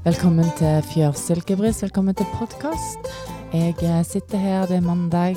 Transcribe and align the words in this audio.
Velkommen 0.00 0.46
til 0.56 0.78
Fjørsilkebris. 0.94 1.82
Velkommen 1.82 2.16
til 2.16 2.24
podkast. 2.32 3.10
Jeg 3.52 3.74
eh, 3.84 3.98
sitter 4.08 4.40
her, 4.40 4.62
det 4.64 4.78
er 4.78 4.86
mandag. 4.86 5.36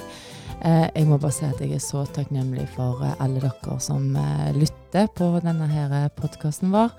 Eh, 0.63 0.85
jeg 0.87 1.09
må 1.09 1.17
bare 1.19 1.35
si 1.35 1.43
at 1.43 1.59
jeg 1.59 1.75
er 1.75 1.81
så 1.83 2.05
takknemlig 2.15 2.69
for 2.71 3.03
eh, 3.03 3.11
alle 3.19 3.41
dere 3.43 3.75
som 3.83 4.15
lytter 4.55 5.11
på 5.19 5.27
denne 5.43 5.99
podkasten 6.15 6.71
vår. 6.71 6.95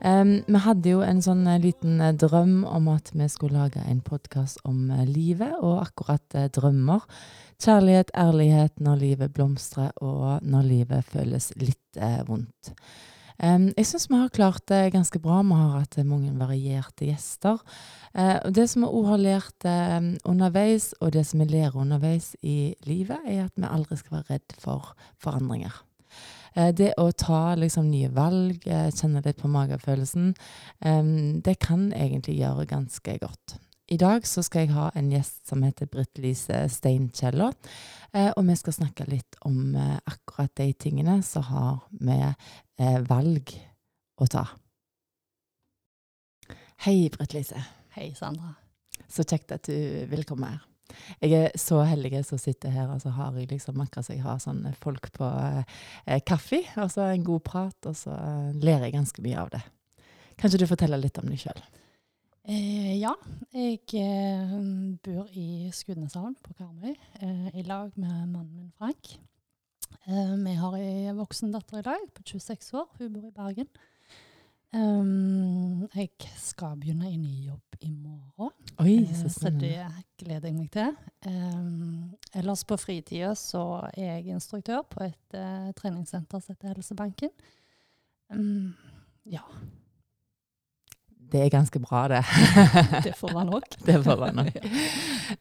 Vi 0.00 0.64
hadde 0.64 0.88
jo 0.88 1.04
en 1.04 1.20
sånn 1.22 1.44
liten 1.60 2.00
drøm 2.16 2.64
om 2.64 2.88
at 2.96 3.12
vi 3.12 3.28
skulle 3.28 3.60
lage 3.60 3.84
en 3.84 4.00
podkast 4.00 4.64
om 4.64 4.88
livet, 5.04 5.52
og 5.60 5.84
akkurat 5.84 6.40
drømmer. 6.56 7.04
Kjærlighet, 7.60 8.16
ærlighet 8.16 8.80
når 8.80 9.04
livet 9.04 9.36
blomstrer, 9.36 9.92
og 10.00 10.40
når 10.40 10.68
livet 10.72 11.12
føles 11.12 11.52
litt 11.60 12.00
vondt. 12.24 12.72
Um, 13.38 13.70
jeg 13.76 13.88
syns 13.88 14.08
vi 14.10 14.18
har 14.20 14.32
klart 14.34 14.66
det 14.70 14.92
ganske 14.94 15.20
bra. 15.22 15.40
Vi 15.46 15.56
har 15.56 15.78
hatt 15.78 15.96
mange 16.06 16.32
varierte 16.38 17.08
gjester. 17.08 17.62
Uh, 18.12 18.38
og 18.44 18.52
det 18.56 18.68
som 18.70 18.84
vi 18.84 18.90
òg 18.90 19.08
har 19.12 19.22
lært 19.22 19.66
uh, 19.68 20.10
underveis, 20.28 20.92
og 21.00 21.14
det 21.16 21.24
som 21.28 21.42
vi 21.42 21.48
lærer 21.52 21.78
underveis 21.80 22.34
i 22.42 22.74
livet, 22.88 23.18
er 23.26 23.46
at 23.46 23.56
vi 23.56 23.68
aldri 23.68 23.98
skal 24.00 24.18
være 24.20 24.36
redd 24.36 24.56
for 24.60 24.92
forandringer. 25.22 25.82
Uh, 26.56 26.70
det 26.76 26.92
å 27.00 27.08
ta 27.16 27.56
liksom, 27.56 27.88
nye 27.90 28.12
valg, 28.12 28.68
kjenne 28.68 29.24
litt 29.24 29.40
på 29.40 29.50
magefølelsen, 29.50 30.32
um, 30.84 31.42
det 31.42 31.58
kan 31.64 31.90
egentlig 31.96 32.38
gjøre 32.42 32.68
ganske 32.76 33.18
godt. 33.22 33.58
I 33.92 33.96
dag 34.00 34.24
så 34.24 34.40
skal 34.40 34.64
jeg 34.64 34.72
ha 34.72 34.86
en 34.96 35.10
gjest 35.12 35.50
som 35.50 35.60
heter 35.66 35.88
Britt-Lise 35.92 36.62
Steinkjeller. 36.72 37.52
Eh, 38.16 38.30
og 38.30 38.46
vi 38.48 38.54
skal 38.56 38.72
snakke 38.78 39.04
litt 39.04 39.36
om 39.44 39.74
eh, 39.76 39.98
akkurat 40.08 40.52
de 40.56 40.70
tingene 40.80 41.18
som 41.26 41.44
har 41.50 41.82
med 42.00 42.30
eh, 42.80 43.02
valg 43.04 43.52
å 44.16 44.28
ta. 44.32 44.46
Hei, 46.86 47.10
Britt-Lise. 47.12 47.60
Hei, 47.98 48.14
Sandra. 48.16 48.54
Så 49.12 49.26
kjekt 49.28 49.52
at 49.58 49.68
du 49.68 49.76
vil 50.08 50.24
komme 50.24 50.54
her. 50.54 50.64
Jeg 51.20 51.36
er 51.36 51.60
så 51.60 51.82
heldig 51.84 52.24
som 52.24 52.40
sitter 52.40 52.72
her, 52.72 52.88
og 52.94 53.04
så 53.04 53.12
har 53.12 53.36
jeg 53.36 53.50
liksom 53.52 53.84
akkurat 53.84 54.08
så 54.08 54.16
jeg 54.16 54.24
har 54.24 54.40
sånn 54.40 54.64
folk 54.80 55.10
på 55.18 55.28
eh, 55.36 56.24
kaffe, 56.24 56.64
og 56.80 56.88
så 56.96 57.10
en 57.10 57.28
god 57.28 57.44
prat, 57.44 57.92
og 57.92 58.00
så 58.06 58.16
ler 58.56 58.88
jeg 58.88 58.96
ganske 58.96 59.28
mye 59.28 59.44
av 59.44 59.52
det. 59.52 59.62
Kanskje 60.40 60.64
du 60.64 60.68
forteller 60.72 61.00
litt 61.04 61.20
om 61.20 61.28
deg 61.28 61.44
sjøl? 61.44 61.64
Eh, 62.42 62.98
ja, 62.98 63.12
jeg 63.54 63.84
eh, 63.94 64.54
bor 64.98 65.28
i 65.38 65.70
Skudeneshallen 65.70 66.34
på 66.42 66.56
Karmøy 66.58 66.90
eh, 67.22 67.50
i 67.54 67.62
lag 67.62 67.92
med 67.94 68.10
mannen 68.32 68.56
min 68.56 68.72
Frank. 68.74 69.12
Eh, 70.08 70.32
vi 70.40 70.54
har 70.58 70.74
ei 70.74 71.12
voksen 71.14 71.52
datter 71.54 71.78
i 71.78 71.84
dag 71.86 72.08
på 72.16 72.24
26 72.26 72.72
år. 72.80 72.88
Hun 72.98 73.12
bor 73.14 73.28
i 73.28 73.34
Bergen. 73.36 73.70
Um, 74.74 75.84
jeg 75.94 76.10
skal 76.40 76.80
begynne 76.80 77.12
i 77.12 77.20
ny 77.20 77.44
jobb 77.44 77.76
i 77.84 77.90
morgen, 77.92 78.54
Oi, 78.80 78.94
så, 79.12 79.28
så 79.28 79.50
det 79.52 79.76
gleder 80.16 80.48
jeg 80.48 80.56
meg 80.56 80.70
til. 80.72 80.94
Ellers 82.40 82.62
på 82.64 82.78
fritida 82.80 83.34
så 83.36 83.82
er 83.92 84.16
jeg 84.16 84.32
instruktør 84.32 84.80
på 84.88 85.04
et 85.04 85.36
treningssenter 85.76 86.40
som 86.40 86.56
heter 86.56 86.72
Helsebanken. 86.72 87.34
Um, 88.32 88.72
ja. 89.28 89.44
Det 91.32 91.40
er 91.40 91.52
ganske 91.52 91.80
bra, 91.80 92.02
det. 92.12 92.20
det 93.06 93.14
får 93.16 93.32
være 93.32 93.46
nok. 93.48 93.68
det 93.88 93.98
får 94.04 94.18
være 94.20 94.36
nok. 94.42 94.58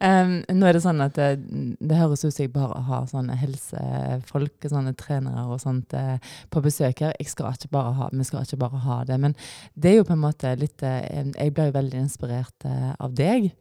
Um, 0.02 0.38
nå 0.56 0.66
er 0.66 0.78
det 0.78 0.82
sånn 0.86 1.04
at 1.04 1.18
det, 1.18 1.42
det 1.84 1.98
høres 2.00 2.22
ut 2.24 2.32
som 2.32 2.46
jeg 2.46 2.52
bare 2.54 2.80
har 2.88 3.10
sånne 3.10 3.36
helsefolk, 3.38 4.68
sånne 4.72 4.94
trenere 4.98 5.44
og 5.52 5.60
sånt 5.62 5.92
uh, 5.98 6.16
på 6.50 6.64
besøk 6.64 7.04
her. 7.04 7.12
Jeg 7.20 7.34
skal 7.34 7.58
ikke 7.58 7.74
bare 7.76 7.92
ha, 7.98 8.08
vi 8.14 8.26
skal 8.26 8.48
ikke 8.48 8.62
bare 8.62 8.80
ha 8.86 9.02
det. 9.10 9.18
Men 9.22 9.36
det 9.76 9.92
er 9.92 10.00
jo 10.00 10.08
på 10.08 10.16
en 10.16 10.24
måte 10.24 10.54
litt 10.58 10.86
uh, 10.86 11.02
Jeg 11.04 11.54
blir 11.58 11.70
jo 11.70 11.76
veldig 11.76 12.06
inspirert 12.06 12.66
uh, 12.66 12.94
av 13.04 13.14
deg. 13.20 13.52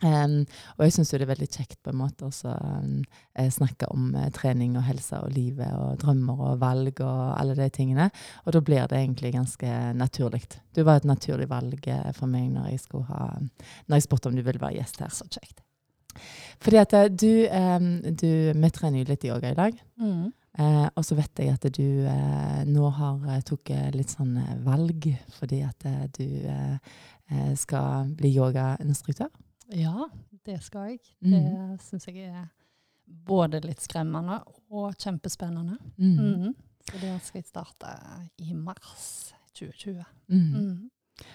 Um, 0.00 0.46
og 0.78 0.86
jeg 0.86 0.94
syns 0.94 1.10
det 1.12 1.20
er 1.26 1.28
veldig 1.28 1.48
kjekt 1.52 1.76
på 1.84 1.92
en 1.92 1.98
måte 2.00 2.24
å 2.24 2.32
um, 2.32 3.02
snakke 3.52 3.88
om 3.92 4.14
uh, 4.16 4.30
trening 4.32 4.78
og 4.80 4.86
helse 4.86 5.18
og 5.20 5.34
livet 5.34 5.68
og 5.76 5.98
drømmer 6.00 6.44
og 6.46 6.60
valg 6.62 7.02
og 7.04 7.24
alle 7.36 7.56
de 7.58 7.66
tingene. 7.74 8.06
Og 8.46 8.54
da 8.56 8.62
blir 8.64 8.86
det 8.88 8.96
egentlig 9.02 9.34
ganske 9.34 9.72
naturlig. 9.98 10.46
Du 10.76 10.82
var 10.88 11.00
et 11.00 11.08
naturlig 11.08 11.50
valg 11.50 11.84
uh, 11.92 12.12
for 12.16 12.32
meg 12.32 12.48
når 12.54 12.70
jeg, 12.72 12.84
skulle 12.86 13.10
ha, 13.10 13.26
når 13.86 14.00
jeg 14.00 14.06
spurte 14.06 14.30
om 14.30 14.38
du 14.38 14.44
ville 14.46 14.62
være 14.62 14.78
gjest 14.78 15.02
her. 15.04 15.12
Så 15.12 15.28
kjekt. 15.28 15.60
Fordi 16.64 16.80
at 16.80 16.96
du, 17.14 17.30
um, 17.46 17.90
du 18.02 18.30
Vi 18.56 18.70
trener 18.74 19.02
jo 19.02 19.10
litt 19.10 19.28
yoga 19.28 19.52
i 19.52 19.58
dag. 19.58 19.84
Mm. 20.00 20.30
Uh, 20.60 20.88
og 20.96 21.04
så 21.06 21.14
vet 21.14 21.44
jeg 21.44 21.52
at 21.52 21.68
du 21.76 22.08
nå 22.72 22.88
har 22.96 23.44
tatt 23.46 23.70
litt 23.94 24.10
sånn 24.10 24.32
valg 24.64 25.06
fordi 25.36 25.60
at 25.62 25.86
du 26.16 27.54
skal 27.54 28.10
bli 28.18 28.32
yogainstruktør. 28.34 29.30
Ja, 29.76 30.08
det 30.46 30.60
skal 30.64 30.94
jeg. 30.94 31.02
Mm. 31.20 31.34
Det 31.34 31.84
syns 31.84 32.08
jeg 32.08 32.30
er 32.30 32.48
både 33.06 33.60
litt 33.64 33.82
skremmende 33.82 34.40
og 34.70 34.94
kjempespennende. 34.98 35.78
Mm. 35.96 36.16
Mm. 36.18 36.54
Så 36.86 37.02
det 37.02 37.12
skal 37.26 37.42
jeg 37.42 37.50
starte 37.50 37.92
i 38.42 38.54
mars 38.54 39.34
2020. 39.58 40.04
Mm. 40.28 40.48
Mm. 40.54 40.90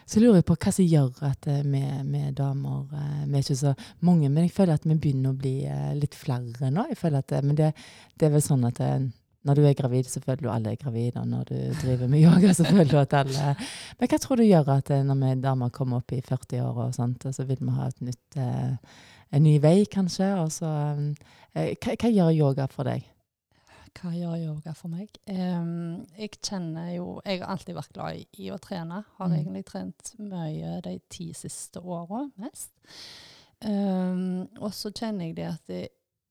Så 0.06 0.19
lurer 0.19 0.40
jeg 0.40 0.47
på 0.50 0.56
hva 0.57 0.72
som 0.73 0.88
gjør 0.88 1.19
at 1.28 1.47
eh, 1.51 1.62
vi, 1.66 1.81
vi 2.09 2.22
damer 2.34 2.96
eh, 2.97 3.25
Vi 3.29 3.38
er 3.38 3.44
ikke 3.44 3.57
så 3.59 3.73
mange, 4.07 4.31
men 4.31 4.47
jeg 4.47 4.56
føler 4.56 4.79
at 4.79 4.88
vi 4.88 4.97
begynner 4.97 5.35
å 5.35 5.38
bli 5.38 5.59
eh, 5.69 5.91
litt 5.97 6.17
flere 6.17 6.72
nå. 6.73 6.88
Jeg 6.90 6.97
føler 6.97 7.22
at, 7.22 7.35
men 7.46 7.59
det, 7.59 7.72
det 8.17 8.28
er 8.28 8.34
vel 8.34 8.44
sånn 8.44 8.66
at 8.66 8.81
når 9.46 9.60
du 9.60 9.66
er 9.70 9.78
gravid, 9.78 10.08
så 10.10 10.22
føler 10.24 10.42
du 10.42 10.50
alle 10.50 10.74
er 10.74 10.82
gravide. 10.82 11.22
Og 11.22 11.28
når 11.30 11.50
du 11.50 11.58
driver 11.82 12.10
med 12.10 12.24
yoga, 12.26 12.54
så 12.54 12.66
føler 12.66 12.90
du 12.90 12.98
at 12.98 13.14
alle 13.14 13.56
Men 14.00 14.10
hva 14.10 14.20
tror 14.22 14.42
du 14.42 14.46
gjør 14.46 14.72
at 14.74 14.94
når 15.06 15.20
vi 15.22 15.34
damer 15.44 15.74
kommer 15.74 16.02
opp 16.02 16.14
i 16.16 16.22
40-åra, 16.26 16.88
så 16.96 17.46
vil 17.46 17.62
vi 17.62 17.76
ha 17.76 17.90
et 17.92 18.06
nytt, 18.10 18.38
eh, 18.42 19.04
en 19.38 19.46
ny 19.46 19.58
vei, 19.62 19.84
kanskje? 19.92 20.32
Så, 20.54 20.72
eh, 21.54 21.76
hva, 21.78 21.94
hva, 21.94 22.10
gjør 22.10 22.32
yoga 22.34 22.66
for 22.72 22.90
deg? 22.90 23.06
Hva 23.96 24.12
gjør 24.12 24.34
yoga 24.42 24.74
for 24.76 24.92
meg? 24.92 25.14
Um, 25.30 26.02
jeg 26.18 26.34
kjenner 26.44 26.90
jo 26.98 27.22
Jeg 27.24 27.40
har 27.40 27.54
alltid 27.54 27.78
vært 27.78 27.94
glad 27.96 28.26
i, 28.26 28.50
å 28.52 28.58
trene. 28.60 29.04
Har 29.20 29.30
mm. 29.30 29.36
egentlig 29.38 29.66
trent 29.70 30.12
mye 30.20 30.80
de 30.84 30.98
ti 31.10 31.30
siste 31.38 31.80
åra, 31.80 32.26
mest. 32.42 32.74
Um, 33.62 34.50
og 34.60 34.74
så 34.76 34.92
kjenner 34.92 35.30
jeg 35.30 35.38
det 35.38 35.48
at 35.54 35.70
det 35.72 35.84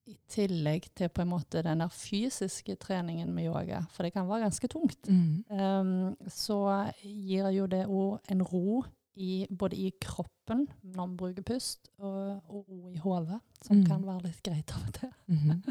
i 0.05 0.15
tillegg 0.29 0.85
til 0.97 1.09
på 1.09 1.23
en 1.23 1.31
måte 1.31 1.63
den 1.65 1.81
der 1.81 1.89
fysiske 1.93 2.75
treningen 2.81 3.31
med 3.33 3.47
yoga, 3.49 3.81
for 3.93 4.05
det 4.05 4.13
kan 4.13 4.27
være 4.29 4.45
ganske 4.45 4.69
tungt, 4.69 5.09
mm. 5.09 5.45
um, 5.49 6.29
så 6.29 6.59
gir 7.01 7.49
jo 7.55 7.65
det 7.71 7.85
òg 7.87 8.31
en 8.33 8.45
ro 8.45 8.83
i, 9.15 9.47
både 9.49 9.79
i 9.79 9.91
kroppen 10.01 10.65
når 10.83 10.95
man 10.99 11.17
bruker 11.17 11.45
pust, 11.47 11.89
og, 11.97 12.41
og 12.49 12.65
ro 12.69 12.89
i 12.91 13.01
hodet, 13.01 13.39
som 13.63 13.79
mm. 13.79 13.85
kan 13.89 14.05
være 14.05 14.27
litt 14.27 14.41
greit 14.45 14.75
av 14.75 14.87
og 14.87 14.95
til. 14.99 15.13
Mhm. 15.31 15.61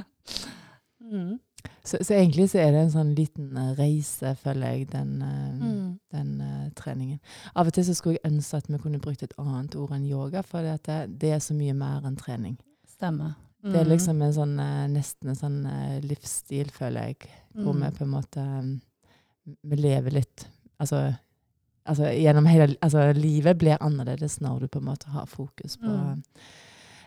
mm. 1.13 1.39
så, 1.85 2.01
så, 2.01 2.15
egentlig 2.17 2.49
så 2.51 2.65
er 2.65 2.73
det 2.75 2.83
en 2.83 2.95
sånn 2.97 3.15
liten 3.15 3.55
uh, 3.55 3.71
reise, 3.79 4.35
føler 4.41 4.75
jeg, 4.75 4.91
den, 4.97 5.15
uh, 5.23 5.95
den 6.17 6.35
uh, 6.41 6.69
treningen. 6.75 7.23
Av 7.55 7.71
og 7.71 7.77
til 7.77 7.87
så 7.87 7.95
skulle 7.95 8.19
jeg 8.19 8.33
ønske 8.33 8.65
at 8.65 8.71
vi 8.73 8.83
kunne 8.83 9.03
brukt 9.05 9.23
et 9.23 9.39
annet 9.39 9.79
ord 9.79 9.95
enn 9.95 10.11
yoga, 10.11 10.43
for 10.43 10.67
det, 10.67 11.01
det 11.21 11.37
er 11.37 11.45
så 11.45 11.55
mye 11.55 11.77
mer 11.77 12.09
enn 12.09 12.19
trening. 12.19 12.59
Stemmer. 12.97 13.37
Det 13.65 13.81
er 13.81 13.89
liksom 13.89 14.21
en 14.21 14.35
sånn, 14.37 14.59
eh, 14.61 14.87
nesten 14.93 15.31
en 15.33 15.39
sånn 15.39 15.61
eh, 15.71 16.01
livsstil, 16.05 16.69
føler 16.75 17.13
jeg, 17.13 17.31
hvor 17.57 17.73
vi 17.73 17.87
mm. 17.87 17.95
på 17.97 18.05
en 18.05 18.13
måte 18.13 18.43
mm, 18.45 18.75
Vi 19.71 19.79
lever 19.79 20.19
litt 20.21 20.49
Altså, 20.83 20.99
altså 21.87 22.11
gjennom 22.13 22.49
hele 22.51 22.75
Altså, 22.83 23.07
livet 23.17 23.57
blir 23.61 23.81
annerledes 23.81 24.41
når 24.45 24.65
du 24.65 24.69
på 24.69 24.83
en 24.83 24.89
måte 24.91 25.13
har 25.15 25.29
fokus 25.31 25.79
på 25.81 25.89
mm. 25.89 26.25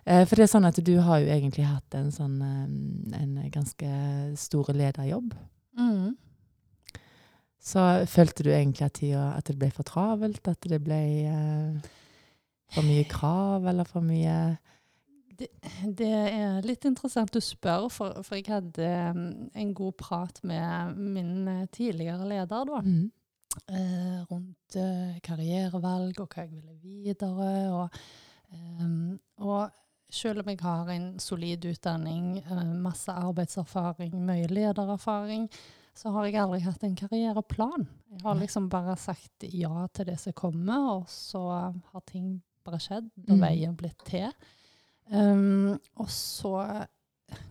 eh, 0.06 0.24
For 0.24 0.34
det 0.34 0.48
er 0.48 0.54
sånn 0.56 0.70
at 0.70 0.80
du 0.82 0.96
har 1.04 1.22
jo 1.22 1.30
egentlig 1.36 1.68
hatt 1.68 2.00
en 2.00 2.10
sånn 2.16 2.40
En 2.42 3.36
ganske 3.54 3.92
stor 4.40 4.72
lederjobb. 4.74 5.36
Mm. 5.78 6.16
Så 7.68 7.84
følte 8.08 8.48
du 8.48 8.52
egentlig 8.54 8.88
at, 8.88 9.02
at 9.36 9.50
det 9.50 9.58
ble 9.60 9.70
for 9.76 9.86
travelt? 9.86 10.48
At 10.48 10.64
det 10.72 10.80
ble 10.82 11.02
eh, 11.28 11.90
for 12.74 12.88
mye 12.88 13.04
krav, 13.10 13.68
eller 13.68 13.88
for 13.88 14.06
mye 14.06 14.38
det, 15.40 15.48
det, 16.00 16.10
er 16.10 16.66
litt 16.66 16.86
interessant 16.90 17.34
du 17.34 17.42
spør, 17.44 17.88
for, 17.94 18.22
for 18.26 18.40
jeg 18.40 18.50
hadde 18.50 18.90
um, 19.14 19.22
en 19.54 19.74
god 19.78 19.98
prat 20.00 20.42
med 20.48 20.98
min 20.98 21.48
uh, 21.48 21.64
tidligere 21.74 22.28
leder 22.30 22.68
da. 22.70 22.82
Mm. 22.84 23.08
Eh, 23.66 24.20
rundt 24.30 24.78
eh, 24.78 25.18
karrierevalg 25.26 26.20
og 26.22 26.30
hva 26.30 26.46
jeg 26.46 26.54
ville 26.54 26.78
videre. 26.84 27.50
Og, 27.74 27.98
eh, 28.54 28.92
og 29.44 30.14
selv 30.14 30.44
om 30.44 30.52
jeg 30.52 30.62
har 30.62 30.92
en 30.94 31.08
solid 31.20 31.66
utdanning, 31.68 32.38
masse 32.84 33.12
arbeidserfaring, 33.12 34.16
mye 34.28 34.48
ledererfaring, 34.52 35.50
så 35.98 36.14
har 36.14 36.28
jeg 36.28 36.38
aldri 36.40 36.62
hatt 36.62 36.84
en 36.86 36.96
karriereplan. 36.96 37.88
Jeg 38.14 38.22
har 38.24 38.38
liksom 38.38 38.70
bare 38.70 38.96
sagt 39.02 39.48
ja 39.50 39.88
til 39.94 40.08
det 40.12 40.20
som 40.22 40.36
kommer, 40.38 40.92
og 41.00 41.10
så 41.10 41.42
har 41.50 42.06
ting 42.08 42.38
bare 42.64 42.80
skjedd, 42.84 43.10
og 43.26 43.34
mm. 43.34 43.42
veien 43.42 43.76
blitt 43.80 44.06
til. 44.06 44.30
Um, 45.08 45.78
og 45.96 46.10
så 46.12 46.58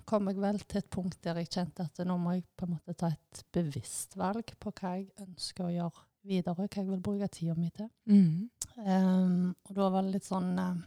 kom 0.08 0.28
jeg 0.30 0.40
vel 0.40 0.58
til 0.64 0.80
et 0.80 0.90
punkt 0.92 1.18
der 1.24 1.40
jeg 1.40 1.50
kjente 1.52 1.86
at 1.86 2.00
nå 2.06 2.16
må 2.20 2.36
jeg 2.36 2.44
på 2.56 2.66
en 2.66 2.74
måte 2.76 2.94
ta 2.96 3.10
et 3.12 3.42
bevisst 3.52 4.16
valg 4.18 4.52
på 4.60 4.72
hva 4.76 4.96
jeg 4.98 5.08
ønsker 5.24 5.66
å 5.66 5.74
gjøre 5.74 6.04
videre, 6.26 6.54
hva 6.56 6.68
jeg 6.68 6.88
vil 6.88 7.02
bruke 7.02 7.28
tida 7.32 7.54
mi 7.58 7.70
til. 7.74 7.88
Mm. 8.10 8.48
Um, 8.76 9.54
og 9.68 9.76
da 9.78 9.90
var 9.92 10.04
det 10.04 10.16
litt 10.16 10.26
sånn 10.28 10.52
um, 10.60 10.80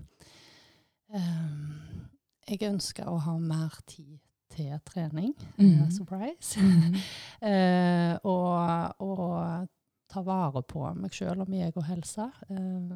Jeg 2.49 2.67
ønska 2.69 3.07
å 3.09 3.17
ha 3.25 3.37
mer 3.41 3.79
tid 3.89 4.19
til 4.53 4.73
trening. 4.85 5.33
Mm. 5.57 5.85
Uh, 5.85 5.89
surprise. 5.93 6.59
Mm. 6.59 6.97
uh, 7.45 8.13
og, 8.33 9.05
og, 9.05 9.69
ta 10.09 10.23
vare 10.25 10.63
på 10.65 10.83
meg 10.97 11.13
sjøl 11.15 11.43
og 11.43 11.49
meg 11.51 11.77
og 11.77 11.85
helsa. 11.87 12.29
Eh, 12.49 12.91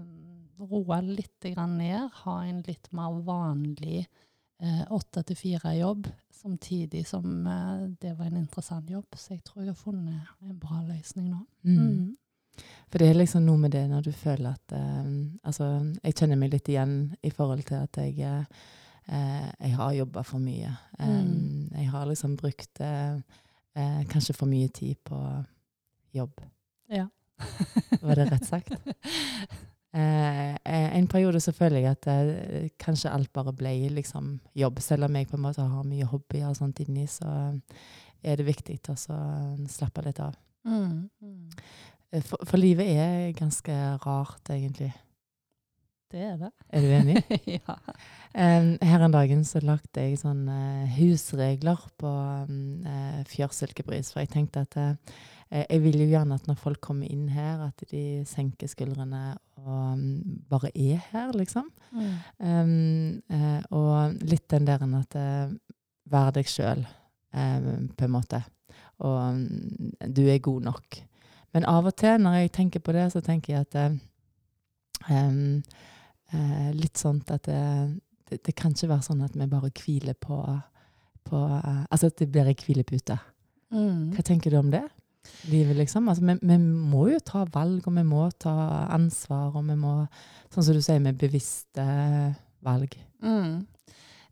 roe 0.64 1.00
litt 1.08 1.46
grann 1.54 1.78
ned. 1.80 2.10
Ha 2.24 2.38
en 2.48 2.62
litt 2.68 2.92
mer 2.96 3.20
vanlig 3.26 4.06
åtte 4.96 5.20
til 5.28 5.36
fire-jobb, 5.36 6.06
samtidig 6.32 7.02
som 7.04 7.26
det 8.00 8.14
var 8.16 8.30
en 8.30 8.38
interessant 8.40 8.88
jobb. 8.88 9.18
Så 9.20 9.34
jeg 9.34 9.42
tror 9.44 9.66
jeg 9.66 9.74
har 9.74 9.76
funnet 9.76 10.30
en 10.40 10.54
bra 10.62 10.78
løsning 10.86 11.26
nå. 11.34 11.42
Mm. 11.68 11.82
Mm. 11.82 12.62
For 12.88 13.02
det 13.02 13.10
er 13.10 13.18
liksom 13.18 13.44
noe 13.44 13.60
med 13.60 13.74
det 13.76 13.82
når 13.92 14.06
du 14.06 14.14
føler 14.16 14.54
at 14.54 14.78
Altså, 15.44 15.68
jeg 16.00 16.16
kjenner 16.16 16.40
meg 16.40 16.54
litt 16.54 16.72
igjen 16.72 16.96
i 17.20 17.34
forhold 17.34 17.66
til 17.68 17.82
at 17.82 18.00
jeg 18.06 18.48
Eh, 19.06 19.50
jeg 19.60 19.76
har 19.76 19.94
jobba 19.94 20.24
for 20.24 20.40
mye. 20.40 20.72
Mm. 21.00 21.70
Jeg 21.76 21.90
har 21.92 22.06
liksom 22.08 22.38
brukt 22.40 22.80
eh, 22.80 23.16
eh, 23.76 24.04
kanskje 24.10 24.36
for 24.38 24.48
mye 24.48 24.68
tid 24.68 24.96
på 25.04 25.20
jobb. 26.14 26.42
Ja. 26.92 27.08
Var 28.02 28.20
det 28.20 28.32
rett 28.32 28.48
sagt? 28.48 28.74
en 29.94 31.08
periode 31.08 31.38
så 31.44 31.52
føler 31.54 31.84
jeg 31.84 31.98
at 32.00 32.08
kanskje 32.82 33.12
alt 33.14 33.30
bare 33.34 33.54
ble 33.54 33.76
liksom 33.94 34.40
jobb. 34.58 34.80
Selv 34.82 35.06
om 35.06 35.16
jeg 35.20 35.28
på 35.30 35.38
en 35.38 35.44
måte 35.46 35.62
har 35.62 35.86
mye 35.86 36.08
hobbyer 36.10 36.48
og 36.50 36.58
sånt 36.58 36.82
inni, 36.82 37.06
så 37.06 37.30
er 38.24 38.40
det 38.40 38.48
viktig 38.48 38.80
å 38.90 38.98
slappe 38.98 40.06
litt 40.08 40.22
av. 40.24 40.34
Mm. 40.66 41.10
Mm. 41.22 41.50
For, 42.22 42.46
for, 42.46 42.60
livet 42.62 42.94
er 42.94 43.34
ganske 43.38 43.74
rart, 44.06 44.50
egentlig. 44.54 44.92
Det 46.14 46.22
er 46.22 46.36
det. 46.38 46.52
Er 46.70 46.84
du 46.84 46.92
enig? 46.94 47.22
ja. 47.58 47.78
Eh, 48.38 48.68
her 48.86 49.06
en 49.06 49.16
dagen 49.16 49.42
så 49.50 49.64
lagde 49.66 50.04
jeg 50.06 50.20
sånn 50.22 50.46
uh, 50.46 50.86
husregler 50.94 51.82
på 51.98 52.12
um, 52.46 52.86
Fjørsilkebris. 53.32 54.14
For 54.14 54.22
jeg 54.22 54.34
tenkte 54.36 54.68
at 54.68 54.78
jeg 55.54 55.82
vil 55.84 56.00
jo 56.02 56.08
gjerne 56.10 56.38
at 56.40 56.48
når 56.50 56.58
folk 56.58 56.80
kommer 56.82 57.10
inn 57.12 57.28
her, 57.30 57.68
at 57.68 57.84
de 57.92 58.24
senker 58.26 58.70
skuldrene 58.72 59.36
og 59.62 59.94
um, 59.94 60.06
bare 60.50 60.72
er 60.74 61.04
her, 61.12 61.30
liksom. 61.38 61.70
Mm. 61.94 63.22
og 63.70 64.24
litt 64.26 64.48
den 64.50 64.66
der 64.66 64.82
at 64.82 65.20
Vær 66.10 66.34
deg 66.36 66.50
sjøl, 66.50 66.82
på 67.32 68.06
en 68.06 68.12
måte. 68.12 68.42
Og 69.06 69.38
du 70.10 70.24
er 70.26 70.42
god 70.44 70.66
nok. 70.66 70.98
Men 71.54 71.68
av 71.70 71.88
og 71.88 71.96
til 72.02 72.22
når 72.22 72.42
jeg 72.42 72.54
tenker 72.58 72.82
på 72.84 72.96
det, 72.96 73.06
så 73.14 73.22
tenker 73.24 73.54
jeg 73.54 73.68
at 73.68 73.78
um, 75.10 75.62
eh, 76.34 76.70
litt 76.76 77.00
sånn 77.00 77.22
at 77.28 77.46
det, 77.48 77.62
det, 78.30 78.40
det, 78.42 78.56
kan 78.58 78.74
ikke 78.74 78.92
være 78.94 79.08
sånn 79.08 79.24
at 79.26 79.38
vi 79.38 79.50
bare 79.52 79.72
hviler 79.84 80.18
på, 80.18 80.40
på 81.28 81.44
eh, 81.60 81.84
Altså 81.90 82.10
at 82.10 82.20
det 82.22 82.30
blir 82.34 82.50
ei 82.50 82.58
hvilepute. 82.58 83.20
Mm. 83.74 84.14
Hva 84.16 84.26
tenker 84.26 84.54
du 84.54 84.60
om 84.60 84.74
det? 84.74 84.86
Livet, 85.52 85.78
liksom. 85.78 86.08
Altså, 86.12 86.26
vi, 86.26 86.38
vi, 86.42 86.58
må 86.60 87.08
jo 87.12 87.20
ta 87.24 87.44
valg, 87.54 87.86
og 87.88 87.96
vi 87.98 88.06
må 88.08 88.26
ta 88.42 88.56
ansvar, 88.94 89.54
og 89.56 89.68
vi 89.70 89.78
må 89.80 89.98
Sånn 90.54 90.68
som 90.68 90.76
du 90.78 90.84
sier, 90.86 91.00
med 91.02 91.18
bevisste 91.18 91.84
valg. 92.62 92.94
Mm. 93.26 93.64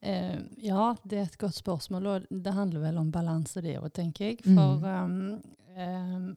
Eh, 0.01 0.37
ja, 0.65 0.91
det 1.01 1.17
er 1.17 1.23
et 1.25 1.39
godt 1.41 1.57
spørsmål, 1.57 2.09
og 2.11 2.27
det 2.29 2.53
handler 2.53 2.83
vel 2.83 2.99
om 3.01 3.09
balanse, 3.13 3.61
det 3.65 3.79
òg, 3.79 3.87
tenker 3.95 4.27
jeg. 4.27 4.43
For 4.45 4.85
mm. 4.85 5.25
um, 5.81 6.29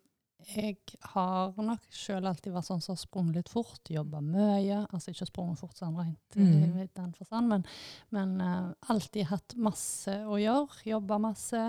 jeg 0.44 0.76
har 1.14 1.54
nok 1.56 1.84
sjøl 1.94 2.28
alltid 2.28 2.52
vært 2.52 2.68
sånn 2.68 2.82
som 2.84 2.92
har 2.92 3.00
sprunget 3.00 3.38
litt 3.38 3.52
fort, 3.52 3.80
jobba 3.88 4.20
mye. 4.24 4.82
Altså 4.90 5.14
ikke 5.14 5.28
sprunget 5.30 5.62
fort 5.62 5.80
sånn 5.80 5.96
rent 5.96 6.36
mm. 6.36 6.82
i 6.84 6.88
den 6.96 7.14
forstand, 7.16 7.52
men, 7.52 7.64
men 8.12 8.36
uh, 8.40 8.74
alltid 8.92 9.30
hatt 9.32 9.56
masse 9.56 10.18
å 10.28 10.40
gjøre. 10.40 10.84
Jobba 10.94 11.20
masse. 11.30 11.64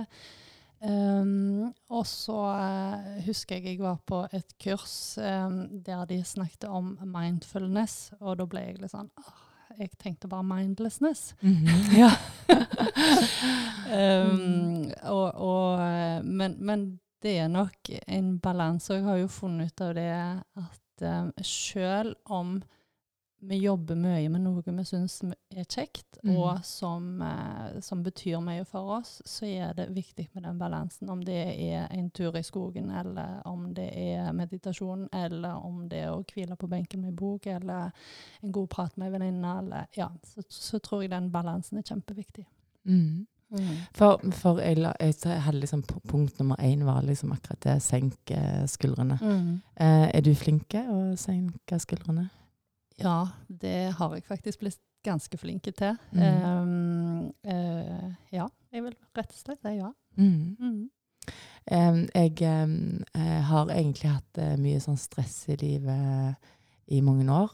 Um, 0.83 1.71
og 1.89 2.03
så 2.07 2.35
uh, 2.35 3.25
husker 3.25 3.55
jeg 3.55 3.75
jeg 3.75 3.79
var 3.81 3.97
på 4.05 4.25
et 4.35 4.51
kurs 4.61 5.17
um, 5.17 5.81
der 5.85 6.05
de 6.05 6.19
snakket 6.23 6.67
om 6.69 6.97
mindfulness, 7.01 8.13
og 8.19 8.37
da 8.39 8.45
ble 8.49 8.65
jeg 8.67 8.81
litt 8.81 8.93
sånn 8.93 9.09
uh, 9.17 9.45
jeg 9.79 9.91
tenkte 9.99 10.27
bare 10.31 10.43
mindlessness. 10.43 11.35
Mm 11.41 11.55
-hmm. 11.55 11.97
ja. 11.97 12.11
um, 14.25 14.91
og, 15.03 15.35
og, 15.35 15.79
eh, 15.79 16.23
men, 16.23 16.55
men, 16.59 16.99
det 17.21 17.39
er 17.39 17.47
nok 17.47 17.89
en 18.07 18.39
balanse. 18.39 18.93
Og 18.93 18.99
jeg 18.99 19.05
har 19.05 19.17
jo 19.17 19.27
funnet 19.27 19.65
ut 19.65 19.81
av 19.81 19.93
det 19.95 20.41
at 20.55 21.01
um, 21.01 21.33
selv 21.41 22.15
om 22.25 22.63
vi 23.47 23.57
jobber 23.57 23.95
mye 23.95 24.29
med 24.29 24.41
noe 24.43 24.61
vi 24.65 24.83
syns 24.85 25.19
er 25.25 25.63
kjekt, 25.63 26.17
mm. 26.23 26.31
og 26.37 26.63
som, 26.65 27.21
eh, 27.21 27.79
som, 27.85 28.01
betyr 28.03 28.41
mye 28.43 28.65
for 28.69 28.97
oss, 28.97 29.19
så 29.25 29.45
er 29.45 29.75
det 29.77 29.89
viktig 29.95 30.27
med 30.33 30.43
den 30.47 30.59
balansen. 30.59 31.09
Om 31.09 31.23
det 31.25 31.43
er 31.53 31.87
en 31.91 32.09
tur 32.15 32.37
i 32.37 32.43
skogen, 32.45 32.89
eller 32.91 33.41
om 33.47 33.67
det 33.75 33.89
er 33.91 34.33
meditasjon, 34.33 35.07
eller 35.13 35.61
om 35.65 35.85
det 35.89 36.05
er 36.05 36.15
å 36.15 36.23
hvile 36.25 36.57
på 36.59 36.69
benken 36.71 37.05
med 37.05 37.15
bok, 37.17 37.47
eller 37.47 37.93
en 38.41 38.55
god 38.55 38.69
prat 38.73 38.97
med 38.97 39.11
en 39.11 39.19
venninne, 39.19 39.85
ja, 39.97 40.09
så, 40.23 40.45
så, 40.49 40.79
tror 40.79 41.05
jeg 41.05 41.13
den 41.13 41.31
balansen 41.33 41.79
er 41.79 41.87
kjempeviktig. 41.87 42.47
Mm. 42.85 43.25
Mm. 43.55 43.75
For, 43.93 44.21
for 44.33 44.59
jeg, 44.59 44.79
la, 44.81 44.95
jeg, 44.99 45.41
hadde 45.45 45.61
liksom 45.61 45.83
punkt 46.09 46.39
nummer 46.41 46.57
én 46.65 46.81
var 46.85 47.05
liksom 47.05 47.31
akkurat 47.35 47.61
det 47.63 47.75
senke 47.85 48.39
skuldrene. 48.67 49.19
Mm. 49.21 49.51
Eh, 49.77 50.07
er 50.09 50.25
du 50.25 50.33
flinke 50.35 50.81
å 50.89 51.13
senke 51.19 51.79
skuldrene? 51.79 52.25
Ja, 53.01 53.27
det 53.47 53.95
har 53.97 54.13
jeg 54.15 54.23
faktisk 54.27 54.61
blitt 54.63 54.81
ganske 55.05 55.37
flinke 55.37 55.71
til. 55.75 55.97
Mm. 56.11 56.21
Um, 56.21 57.33
uh, 57.45 58.11
ja, 58.33 58.47
jeg 58.73 58.85
vil 58.85 58.95
rett 59.17 59.33
og 59.33 59.39
slett 59.39 59.61
si 59.61 59.77
ja. 59.77 59.91
Um, 61.65 62.01
jeg 62.13 62.35
um, 62.45 63.03
har 63.49 63.71
egentlig 63.73 64.11
hatt 64.13 64.41
uh, 64.41 64.55
mye 64.61 64.81
sånn 64.83 64.99
stress 65.01 65.37
i 65.49 65.57
livet 65.61 66.51
i 66.93 67.01
mange 67.01 67.25
år. 67.33 67.53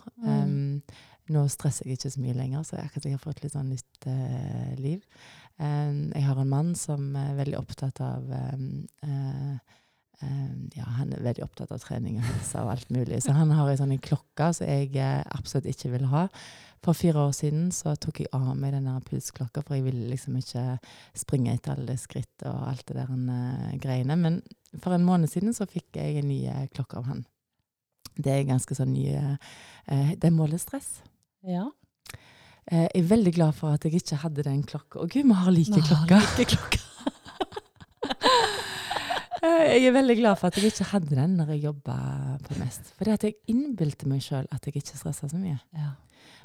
nå 1.31 1.45
stresser 1.47 1.87
jeg 1.87 1.95
ikke 1.95 2.11
så 2.11 2.19
mye 2.19 2.35
lenger, 2.35 2.63
så 2.67 2.81
jeg, 2.81 2.91
jeg 3.05 3.15
har 3.15 3.23
fått 3.23 3.39
litt 3.43 3.53
sånn 3.55 3.69
nytt 3.71 4.07
uh, 4.07 4.73
liv. 4.75 4.99
jeg 5.61 6.23
har 6.25 6.39
en 6.41 6.49
mann 6.49 6.73
som 6.75 7.13
er 7.15 7.35
veldig 7.37 7.57
opptatt 7.59 7.99
av 8.01 8.31
ja, 10.77 10.85
han 10.97 11.13
er 11.13 11.23
veldig 11.25 11.45
opptatt 11.45 11.71
av 11.73 11.81
trening 11.83 12.19
og 12.19 12.25
helse 12.27 12.61
og 12.61 12.73
alt 12.73 12.91
mulig. 12.93 13.21
Så 13.23 13.35
han 13.35 13.53
har 13.55 13.69
ei 13.69 13.77
sånn 13.79 13.95
klokke 14.03 14.51
som 14.55 14.69
jeg 14.69 14.91
eh, 14.95 15.21
absolutt 15.37 15.69
ikke 15.71 15.93
vil 15.95 16.09
ha. 16.11 16.27
For 16.81 16.97
fire 16.97 17.27
år 17.27 17.33
siden 17.37 17.67
så 17.75 17.93
tok 18.01 18.23
jeg 18.23 18.31
av 18.33 18.55
meg 18.57 18.73
den 18.73 18.87
pulsklokka, 19.05 19.61
for 19.61 19.77
jeg 19.77 19.85
ville 19.85 20.07
liksom 20.09 20.39
ikke 20.39 20.63
springe 21.17 21.53
etter 21.53 21.75
alle 21.75 21.97
skritt 22.01 22.45
og 22.49 22.63
alt 22.71 22.87
det 22.89 22.97
der 22.97 23.11
uh, 23.11 23.67
greiene. 23.81 24.17
Men 24.17 24.39
for 24.81 24.95
en 24.95 25.05
måned 25.05 25.29
siden 25.29 25.53
så 25.53 25.69
fikk 25.69 25.99
jeg 26.01 26.17
en 26.17 26.29
ny 26.31 26.39
uh, 26.49 26.65
klokke 26.73 26.97
av 26.97 27.05
han. 27.11 27.21
Det 28.17 28.33
er 28.33 28.49
ganske 28.49 28.75
sånn 28.75 28.95
ny 28.95 29.13
uh, 29.13 29.37
Det 30.17 30.33
måler 30.33 30.57
stress. 30.61 31.03
Ja. 31.45 31.69
jeg 32.69 32.89
er 32.97 33.09
veldig 33.13 33.33
glad 33.37 33.57
for 33.57 33.77
at 33.77 33.85
jeg 33.85 34.01
ikke 34.01 34.23
hadde 34.25 34.49
den 34.49 34.65
klokka. 34.65 35.05
Å 35.05 35.09
gud, 35.09 35.25
vi 35.29 35.37
har 35.37 35.53
like 35.53 35.85
klokker! 35.85 36.31
Like 36.39 36.55
klokker. 36.55 36.80
Jeg 39.71 39.87
er 39.87 39.95
veldig 39.95 40.15
glad 40.19 40.39
for 40.39 40.51
at 40.51 40.59
jeg 40.59 40.71
ikke 40.71 40.89
hadde 40.91 41.15
den 41.15 41.35
når 41.39 41.53
jeg 41.55 41.65
jobba 41.69 41.97
på 42.45 42.57
Mest. 42.59 42.93
For 42.97 43.07
jeg 43.07 43.35
innbilte 43.51 44.09
meg 44.09 44.23
sjøl 44.25 44.47
at 44.51 44.65
jeg 44.65 44.75
ikke 44.75 44.97
stressa 44.97 45.29
så 45.31 45.39
mye. 45.39 45.59
Ja. 45.77 45.93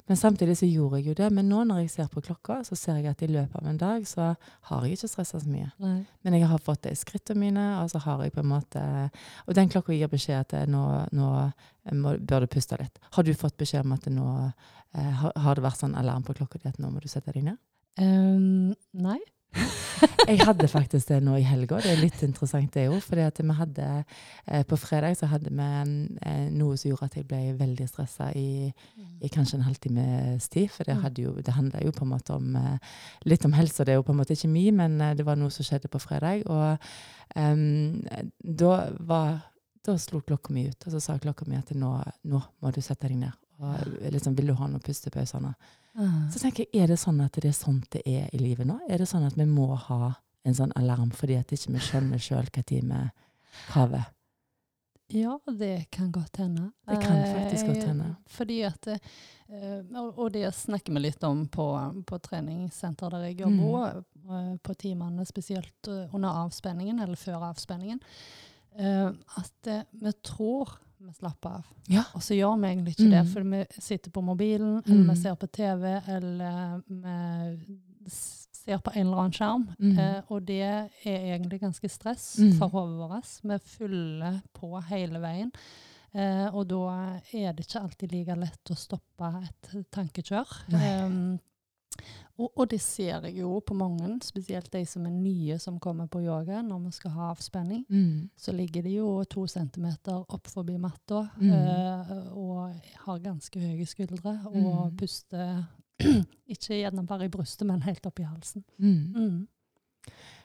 Men 0.07 0.17
samtidig 0.17 0.55
så 0.57 0.65
gjorde 0.65 1.01
jeg 1.01 1.09
jo 1.09 1.15
det. 1.19 1.27
Men 1.35 1.49
nå 1.51 1.65
når 1.67 1.81
jeg 1.81 1.91
ser 1.91 2.07
på 2.11 2.23
klokka, 2.23 2.61
så 2.63 2.77
ser 2.79 3.01
jeg 3.01 3.11
at 3.11 3.21
i 3.25 3.27
løpet 3.27 3.59
av 3.59 3.67
en 3.67 3.79
dag 3.79 4.05
så 4.07 4.29
har 4.69 4.85
jeg 4.85 4.95
ikke 4.95 5.09
stressa 5.11 5.41
så 5.43 5.51
mye. 5.51 5.67
Nei. 5.83 5.99
Men 6.23 6.37
jeg 6.37 6.47
har 6.47 6.63
fått 6.63 6.85
det 6.87 6.95
i 6.95 6.99
skrittene 6.99 7.43
mine, 7.43 7.65
og 7.81 7.91
så 7.91 7.99
har 8.05 8.23
jeg 8.23 8.35
på 8.35 8.43
en 8.43 8.51
måte 8.53 8.83
Og 9.47 9.55
den 9.55 9.69
klokka 9.69 9.95
gir 9.95 10.07
beskjed 10.11 10.45
at 10.45 10.69
nå, 10.71 10.83
nå 11.11 11.31
må, 11.91 12.15
bør 12.19 12.45
du 12.45 12.51
puste 12.55 12.79
litt. 12.79 12.99
Har 13.11 13.27
du 13.27 13.33
fått 13.35 13.57
beskjed 13.59 13.83
om 13.83 13.95
at 13.97 14.07
nå 14.11 14.27
eh, 14.47 15.11
har, 15.21 15.33
har, 15.35 15.55
det 15.55 15.65
vært 15.67 15.83
sånn 15.83 15.95
alarm 15.99 16.23
på 16.23 16.35
klokka 16.39 16.61
di 16.63 16.71
at 16.71 16.79
nå 16.79 16.91
må 16.91 17.03
du 17.03 17.11
sette 17.11 17.35
deg 17.35 17.49
ned? 17.51 17.59
Um, 17.99 18.75
nei. 18.93 19.19
jeg 20.29 20.39
hadde 20.45 20.67
faktisk 20.69 21.09
det 21.09 21.19
nå 21.25 21.37
i 21.39 21.45
helga. 21.45 21.79
Det 21.83 21.91
er 21.93 22.01
litt 22.01 22.21
interessant, 22.25 22.69
det 22.73 22.87
òg. 22.91 22.99
For 23.03 23.19
eh, 23.21 24.63
På 24.67 24.77
fredag 24.79 25.17
så 25.17 25.29
hadde 25.31 25.51
vi 25.51 25.67
eh, 26.27 26.47
noe 26.53 26.77
som 26.77 26.91
gjorde 26.91 27.09
at 27.09 27.17
jeg 27.17 27.27
ble 27.29 27.41
veldig 27.59 27.87
stressa 27.89 28.29
i, 28.35 28.71
mm. 28.71 29.09
i, 29.21 29.31
kanskje 29.33 29.59
en 29.59 29.67
halvtimes 29.67 30.49
tid. 30.53 30.69
For 30.73 30.83
det, 30.83 30.97
mm. 30.97 31.03
hadde 31.03 31.25
jo, 31.25 31.33
det 31.41 31.57
handla 31.57 31.83
jo 31.85 31.95
på 31.95 32.05
en 32.05 32.13
måte 32.13 32.37
om 32.37 32.55
eh, 32.59 32.95
litt 33.25 33.45
om 33.47 33.55
helse. 33.57 33.85
Det 33.85 33.95
er 33.95 34.01
jo 34.01 34.07
på 34.07 34.15
en 34.15 34.21
måte 34.21 34.37
ikke 34.37 34.51
mi, 34.51 34.67
men 34.75 34.99
eh, 35.01 35.15
det 35.17 35.25
var 35.27 35.39
noe 35.39 35.53
som 35.53 35.67
skjedde 35.67 35.91
på 35.91 36.01
fredag. 36.03 36.45
Og 36.45 36.77
um, 37.35 38.03
da 38.41 38.77
var 38.99 39.39
da 39.87 39.97
slo 40.01 40.21
klokka 40.21 40.53
mi 40.53 40.67
ut, 40.67 40.85
og 40.85 40.93
så 40.93 41.01
sa 41.03 41.17
klokka 41.21 41.47
mi 41.47 41.55
at 41.59 41.71
nå, 41.75 41.91
nå 42.27 42.41
må 42.59 42.71
du 42.75 42.81
sette 42.83 43.07
deg 43.07 43.21
ned. 43.21 43.43
Og 43.57 44.09
liksom, 44.13 44.35
vil 44.37 44.51
du 44.51 44.57
ha 44.57 44.67
noen 44.69 44.83
pustepauser 44.83 45.41
nå? 45.41 45.53
Mm. 45.97 46.27
Så 46.31 46.39
tenker 46.43 46.65
jeg, 46.65 46.83
er 46.83 46.87
det 46.91 46.99
sånn 47.01 47.21
at 47.25 47.33
det 47.41 47.49
er 47.49 47.55
sånn 47.57 47.79
det 47.93 48.03
er 48.05 48.27
i 48.33 48.37
livet 48.41 48.67
nå? 48.69 48.79
Er 48.89 49.01
det 49.01 49.07
sånn 49.09 49.25
at 49.25 49.37
vi 49.37 49.45
må 49.49 49.71
ha 49.87 50.13
en 50.45 50.53
sånn 50.55 50.71
alarm 50.77 51.09
fordi 51.11 51.35
at 51.39 51.49
ikke 51.51 51.73
vi 51.73 51.81
skjønner 51.81 52.21
sjøl 52.21 52.45
hva 52.53 52.63
tid 52.63 52.85
vi 52.85 52.99
haver? 53.73 54.05
Ja, 55.09 55.37
det 55.47 55.85
kan 55.95 56.11
godt 56.11 56.35
hende. 56.41 56.65
Det 56.85 56.97
kan 57.01 57.21
faktisk 57.31 57.65
godt 57.69 57.77
Eh, 57.77 57.87
hende. 57.87 58.07
Fordi 58.27 58.57
at 58.67 58.87
eh, 58.87 58.99
og, 59.95 60.31
det 60.33 60.49
snakker 60.53 60.93
vi 60.93 60.99
litt 61.05 61.23
om 61.23 61.45
på, 61.47 61.65
på 62.05 62.19
treningssenteret 62.19 63.15
der 63.15 63.29
jeg 63.29 63.39
jobber, 63.45 64.03
Mm. 64.27 64.51
eh, 64.51 64.57
på 64.61 64.75
timene 64.75 65.25
spesielt 65.25 65.87
eh, 65.87 66.13
under 66.13 66.29
avspenningen, 66.43 66.99
eller 66.99 67.15
før 67.15 67.45
avspenningen, 67.53 68.01
eh, 68.77 69.07
at 69.39 69.67
eh, 69.71 69.83
vi 69.93 70.11
tror 70.27 70.75
vi 70.99 71.13
slapper 71.13 71.49
av. 71.49 71.65
Ja. 71.87 72.03
Og 72.15 72.21
så 72.21 72.33
gjør 72.37 72.59
vi 72.61 72.67
egentlig 72.67 72.95
ikke 72.95 73.09
det, 73.11 73.25
Mm. 73.25 73.31
for 73.33 73.41
vi 73.43 73.65
sitter 73.79 74.11
på 74.11 74.21
mobilen, 74.23 74.81
eller 74.85 75.03
Mm. 75.03 75.09
vi 75.09 75.15
ser 75.21 75.35
på 75.35 75.47
TV, 75.51 76.01
eller 76.07 76.81
vi 76.87 78.09
ser 78.09 78.77
på 78.79 78.91
en 78.95 79.07
eller 79.07 79.17
annen 79.17 79.31
skjerm. 79.31 79.67
Mm. 79.79 79.99
Eh, 79.99 80.21
og 80.29 80.45
det 80.45 80.61
er 80.61 80.89
egentlig 81.05 81.59
ganske 81.61 81.89
stress 81.89 82.37
Mm. 82.39 82.57
for 82.57 82.67
hodet 82.69 83.09
vårt. 83.09 83.39
Vi 83.43 83.57
fyller 83.59 84.41
på 84.53 84.81
hele 84.89 85.19
veien. 85.19 85.51
Eh, 86.13 86.47
og 86.55 86.67
da 86.67 87.19
er 87.33 87.53
det 87.53 87.67
ikke 87.67 87.81
alltid 87.83 88.11
like 88.11 88.35
lett 88.35 88.71
å 88.71 88.75
stoppe 88.75 89.43
et 89.43 89.85
tankekjør. 89.91 90.47
Um, 91.05 91.39
og, 92.39 92.51
og 92.55 92.69
det 92.69 92.79
ser 92.81 93.21
jeg 93.25 93.39
jo 93.39 93.59
på 93.65 93.73
mange, 93.73 94.19
spesielt 94.21 94.71
de 94.71 94.85
som 94.85 95.05
er 95.05 95.09
nye 95.15 95.57
som 95.59 95.79
kommer 95.79 96.05
på 96.07 96.21
yoga 96.21 96.61
når 96.61 96.83
vi 96.85 96.91
skal 96.91 97.11
ha 97.11 97.31
avspenning 97.31 97.85
Mm. 97.89 98.29
så 98.37 98.51
ligger 98.53 98.81
de 98.83 98.89
jo 98.97 99.23
to 99.23 99.47
centimeter 99.47 100.23
opp 100.29 100.47
forbi 100.47 100.77
matta 100.77 101.27
Mm. 101.39 101.51
eh, 101.51 102.33
og 102.37 102.73
har 103.05 103.19
ganske 103.19 103.59
høye 103.59 103.85
skuldre 103.85 104.39
og 104.45 104.91
Mm. 104.91 104.97
puster 104.97 105.65
ikke 106.53 106.77
gjerne 106.77 107.05
bare 107.07 107.25
i 107.25 107.29
brystet, 107.29 107.65
men 107.67 107.81
helt 107.81 108.05
opp 108.05 108.19
i 108.19 108.23
halsen. 108.23 108.63
Mm. 108.77 109.47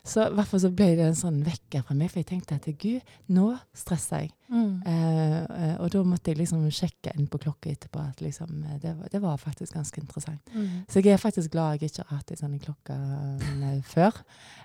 Så 0.02 0.25
i 0.26 0.35
hvert 0.35 0.49
fall 0.50 0.61
så 0.64 0.71
ble 0.75 0.88
det 0.99 1.04
en 1.07 1.19
sånn 1.19 1.37
vekker 1.47 1.85
fra 1.87 1.95
meg, 1.95 2.11
for 2.11 2.19
jeg 2.19 2.26
tenkte 2.33 2.57
at 2.59 2.64
gud, 2.83 3.11
nå 3.31 3.52
stresser 3.78 4.25
jeg. 4.25 4.33
Mm. 4.50 4.73
Eh, 4.90 5.37
eh, 5.38 5.76
og 5.78 5.92
da 5.95 6.02
måtte 6.04 6.33
jeg 6.33 6.40
liksom 6.40 6.64
sjekke 6.75 7.12
inn 7.14 7.28
på 7.31 7.38
klokka 7.45 7.71
etterpå 7.71 8.02
at 8.02 8.19
liksom, 8.25 8.50
eh, 8.66 8.81
det, 8.83 8.97
var, 8.99 9.12
det 9.14 9.21
var 9.23 9.38
faktisk 9.38 9.78
ganske 9.78 10.02
interessant. 10.02 10.42
Mm. 10.50 10.83
Så 10.90 11.04
jeg 11.04 11.14
er 11.14 11.23
faktisk 11.23 11.54
glad 11.54 11.78
jeg 11.78 11.92
ikke 11.92 12.09
har 12.09 12.19
hatt 12.19 12.35
ei 12.35 12.40
sånn 12.40 12.59
klokke 12.64 12.99
eh, 12.99 13.78
før. 13.92 14.19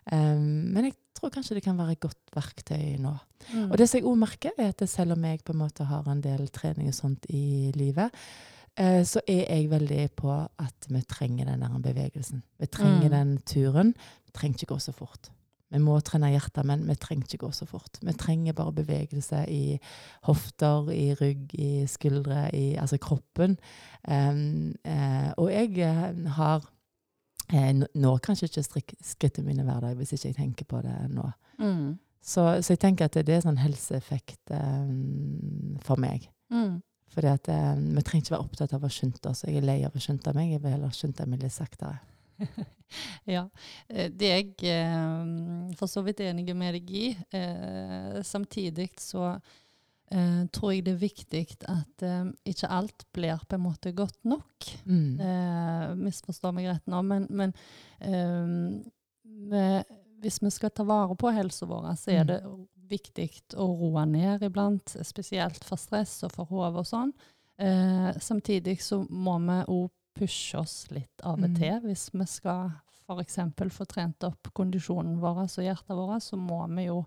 Um, 0.09 0.73
men 0.73 0.89
jeg 0.89 0.97
tror 1.19 1.33
kanskje 1.37 1.59
det 1.59 1.65
kan 1.67 1.77
være 1.77 1.99
et 1.99 2.03
godt 2.07 2.33
verktøy 2.33 2.97
nå. 3.03 3.13
Mm. 3.51 3.69
Og 3.69 3.77
det 3.77 3.91
som 3.91 4.01
jeg 4.01 4.09
òg 4.09 4.21
merker, 4.25 4.57
er 4.57 4.73
at 4.73 4.85
selv 4.89 5.19
om 5.19 5.29
jeg 5.29 5.45
på 5.45 5.53
en 5.53 5.61
måte 5.61 5.85
har 5.85 6.09
en 6.09 6.23
del 6.23 6.47
trening 6.49 6.89
og 6.89 6.97
sånt 6.97 7.29
i 7.29 7.69
livet, 7.77 8.09
så 9.03 9.21
er 9.27 9.45
jeg 9.49 9.69
veldig 9.71 10.03
på 10.15 10.29
at 10.59 10.87
vi 10.89 11.01
trenger 11.09 11.45
den 11.49 11.59
der 11.65 11.79
bevegelsen. 11.81 12.43
Vi 12.59 12.65
trenger 12.67 13.09
Mm. 13.09 13.15
den 13.15 13.37
turen. 13.45 13.93
Vi 14.25 14.31
trenger 14.33 14.55
ikke 14.61 14.73
gå 14.75 14.79
så 14.79 14.91
fort. 14.93 15.29
Vi 15.71 15.79
må 15.83 15.97
trene 15.99 16.29
hjertet, 16.31 16.63
men 16.65 16.85
vi 16.87 16.93
trenger 16.95 17.25
ikke 17.27 17.41
gå 17.45 17.49
så 17.51 17.65
fort. 17.67 17.97
Vi 18.01 18.13
trenger 18.13 18.53
bare 18.53 18.71
bevegelse 18.71 19.41
i 19.51 19.79
hofter, 20.23 20.87
i 20.93 21.13
rygg, 21.13 21.51
i 21.59 21.85
skuldre, 21.87 22.49
i 22.55 22.75
altså 22.79 22.97
kroppen. 22.97 23.57
Um, 24.07 24.75
uh, 24.87 25.31
og 25.37 25.51
jeg 25.51 25.77
eh, 25.79 26.27
har 26.37 26.63
eh, 27.53 27.73
nå- 27.95 28.17
kanskje 28.23 28.47
ikke 28.47 28.63
strik, 28.63 28.93
skrittene 29.03 29.45
mine 29.49 29.63
hver 29.67 29.79
dag, 29.81 29.95
hvis 29.95 30.13
ikke 30.13 30.27
jeg 30.27 30.35
tenker 30.35 30.65
på 30.65 30.81
det 30.81 30.95
nå. 31.11 31.27
Mm. 31.59 31.97
Så, 32.23 32.61
så 32.61 32.73
jeg 32.73 32.79
tenker 32.79 33.05
at 33.05 33.13
det 33.25 33.29
er 33.35 33.41
sånn 33.43 33.59
helseeffekt 33.59 34.51
um, 34.51 35.77
for 35.83 35.99
meg. 35.99 36.29
Mm. 36.51 36.81
At 37.17 37.47
eh, 37.49 37.75
vi 37.79 38.01
trenger 38.05 38.23
ikke 38.25 38.35
være 38.35 38.43
opptatt 38.45 38.73
av 38.77 38.83
å 38.83 38.89
skynde 38.93 39.29
oss. 39.29 39.43
Jeg 39.47 39.57
er 39.57 39.65
lei 39.65 39.79
av 39.87 39.95
å 39.95 39.99
skynde 39.99 40.33
meg. 40.35 40.51
Jeg 40.51 40.61
vil 40.61 40.71
heller 40.75 40.91
skynde 40.93 41.25
meg 41.27 41.41
litt 41.43 41.53
saktere. 41.55 41.99
Ja. 43.27 43.41
eh, 43.89 44.07
Det 44.15 44.27
er 44.31 44.37
jeg 44.37 44.53
eh, 44.63 45.73
for 45.75 45.87
så 45.91 46.03
vidt 46.05 46.21
enig 46.23 46.53
med 46.55 46.73
deg 46.77 46.91
i. 46.95 47.07
Eh, 47.35 48.21
samtidig 48.23 48.91
så 49.01 49.33
eh, 49.33 50.45
tror 50.55 50.71
jeg 50.71 50.85
det 50.85 50.93
er 50.93 51.01
viktig 51.01 51.41
at 51.67 52.05
eh, 52.07 52.29
ikke 52.47 52.69
alt 52.71 53.03
blir 53.17 53.41
på 53.49 53.57
en 53.57 53.65
måte 53.65 53.91
godt 53.97 54.21
nok. 54.23 54.69
Mm. 54.85 55.19
Eh, 55.19 55.95
misforstå 55.99 56.53
meg 56.55 56.69
rett 56.69 56.87
nå, 56.87 57.01
men, 57.03 57.27
men 57.29 57.51
vi- 59.51 59.83
hvis 60.21 60.39
vi 60.41 60.49
skal 60.49 60.69
ta 60.71 60.83
vare 60.87 61.15
på 61.15 61.33
helsa 61.33 61.65
vår, 61.65 61.91
så 61.95 62.11
er 62.11 62.23
Mm. 62.23 62.27
det 62.27 62.41
viktig 62.89 63.29
å 63.55 63.67
roe 63.67 64.05
ned 64.05 64.43
iblant, 64.47 64.95
spesielt 65.05 65.63
for 65.67 65.77
stress 65.81 66.23
og 66.27 66.33
for 66.35 66.45
hodet 66.51 66.83
og 66.83 66.87
sånn. 66.89 67.13
Eh, 67.59 68.11
samtidig 68.21 68.77
så 68.81 69.01
må 69.09 69.37
vi 69.41 69.59
òg 69.73 69.89
pushe 70.17 70.57
oss 70.57 70.87
litt 70.91 71.21
av 71.23 71.37
og 71.37 71.49
Mm. 71.49 71.55
til. 71.55 71.79
Hvis 71.85 72.09
vi 72.13 72.25
skal 72.25 72.71
f.eks. 73.07 73.37
få 73.71 73.85
trent 73.87 74.23
opp 74.23 74.49
kondisjonen 74.53 75.19
vår 75.21 75.43
og 75.45 75.63
hjertet 75.63 75.95
vårt, 75.95 76.23
så 76.23 76.37
må 76.37 76.65
vi 76.75 76.87
jo 76.87 77.05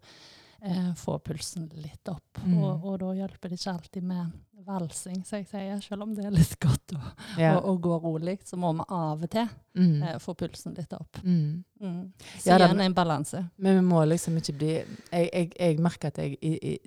eh, 0.62 0.92
få 0.94 1.18
pulsen 1.24 1.70
litt 1.74 2.08
opp. 2.08 2.38
Mm. 2.44 2.58
Og, 2.62 2.84
og 2.84 2.98
da 3.00 3.12
hjelper 3.14 3.48
det 3.48 3.58
ikke 3.58 3.74
alltid 3.74 4.02
med 4.02 4.32
valsing, 4.66 5.24
som 5.24 5.38
jeg 5.38 5.46
sier. 5.50 5.80
Selv 5.82 6.02
om 6.02 6.14
det 6.14 6.24
er 6.26 6.30
litt 6.34 6.56
godt 6.60 6.94
å, 6.96 7.00
Ja. 7.38 7.56
å, 7.58 7.74
å 7.74 7.80
gå 7.80 8.00
rolig, 8.02 8.38
så 8.44 8.56
må 8.60 8.72
vi 8.76 8.84
av 8.88 9.22
og 9.22 9.30
til 9.30 9.48
Mm. 9.78 10.02
eh, 10.02 10.16
få 10.18 10.34
pulsen 10.34 10.74
litt 10.76 10.92
opp. 10.92 11.20
Mm. 11.22 11.62
Mm. 11.80 12.12
Så 12.40 12.46
Ja, 12.50 12.58
da- 12.58 12.66
igjen 12.66 12.80
en 12.80 12.92
balanse. 12.94 13.50
Men 13.56 13.76
vi 13.76 13.82
må 13.86 14.00
liksom 14.04 14.34
ikke 14.36 14.56
bli 14.58 14.66
Jeg, 15.12 15.30
jeg, 15.32 15.52
jeg 15.60 15.78
merker 15.78 16.08
at 16.08 16.16
jeg 16.18 16.38
jeg, 16.42 16.80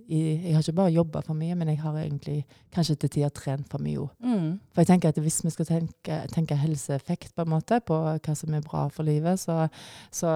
Jeg 0.44 0.54
har 0.54 0.62
ikke 0.62 0.76
bare 0.76 0.92
jobba 0.92 1.22
for 1.24 1.34
mye, 1.34 1.56
men 1.56 1.70
jeg 1.70 1.78
har 1.80 1.94
egentlig 1.94 2.44
kanskje 2.76 2.98
til 3.00 3.10
tider 3.10 3.30
trent 3.30 3.70
for 3.70 3.80
mye 3.80 3.98
òg. 4.04 4.10
Mm. 4.22 4.60
For 4.74 4.82
jeg 4.84 4.88
tenker 4.88 5.08
at 5.10 5.16
hvis 5.16 5.42
vi 5.46 5.50
skal 5.50 5.66
tenke, 5.66 6.28
tenke 6.34 6.58
helseeffekt 6.60 7.34
på 7.36 7.42
en 7.46 7.50
måte, 7.56 7.80
på 7.80 7.94
hva 8.20 8.36
som 8.36 8.54
er 8.54 8.62
bra 8.62 8.90
for 8.90 9.04
livet, 9.04 9.40
så, 9.40 9.70
så 10.12 10.28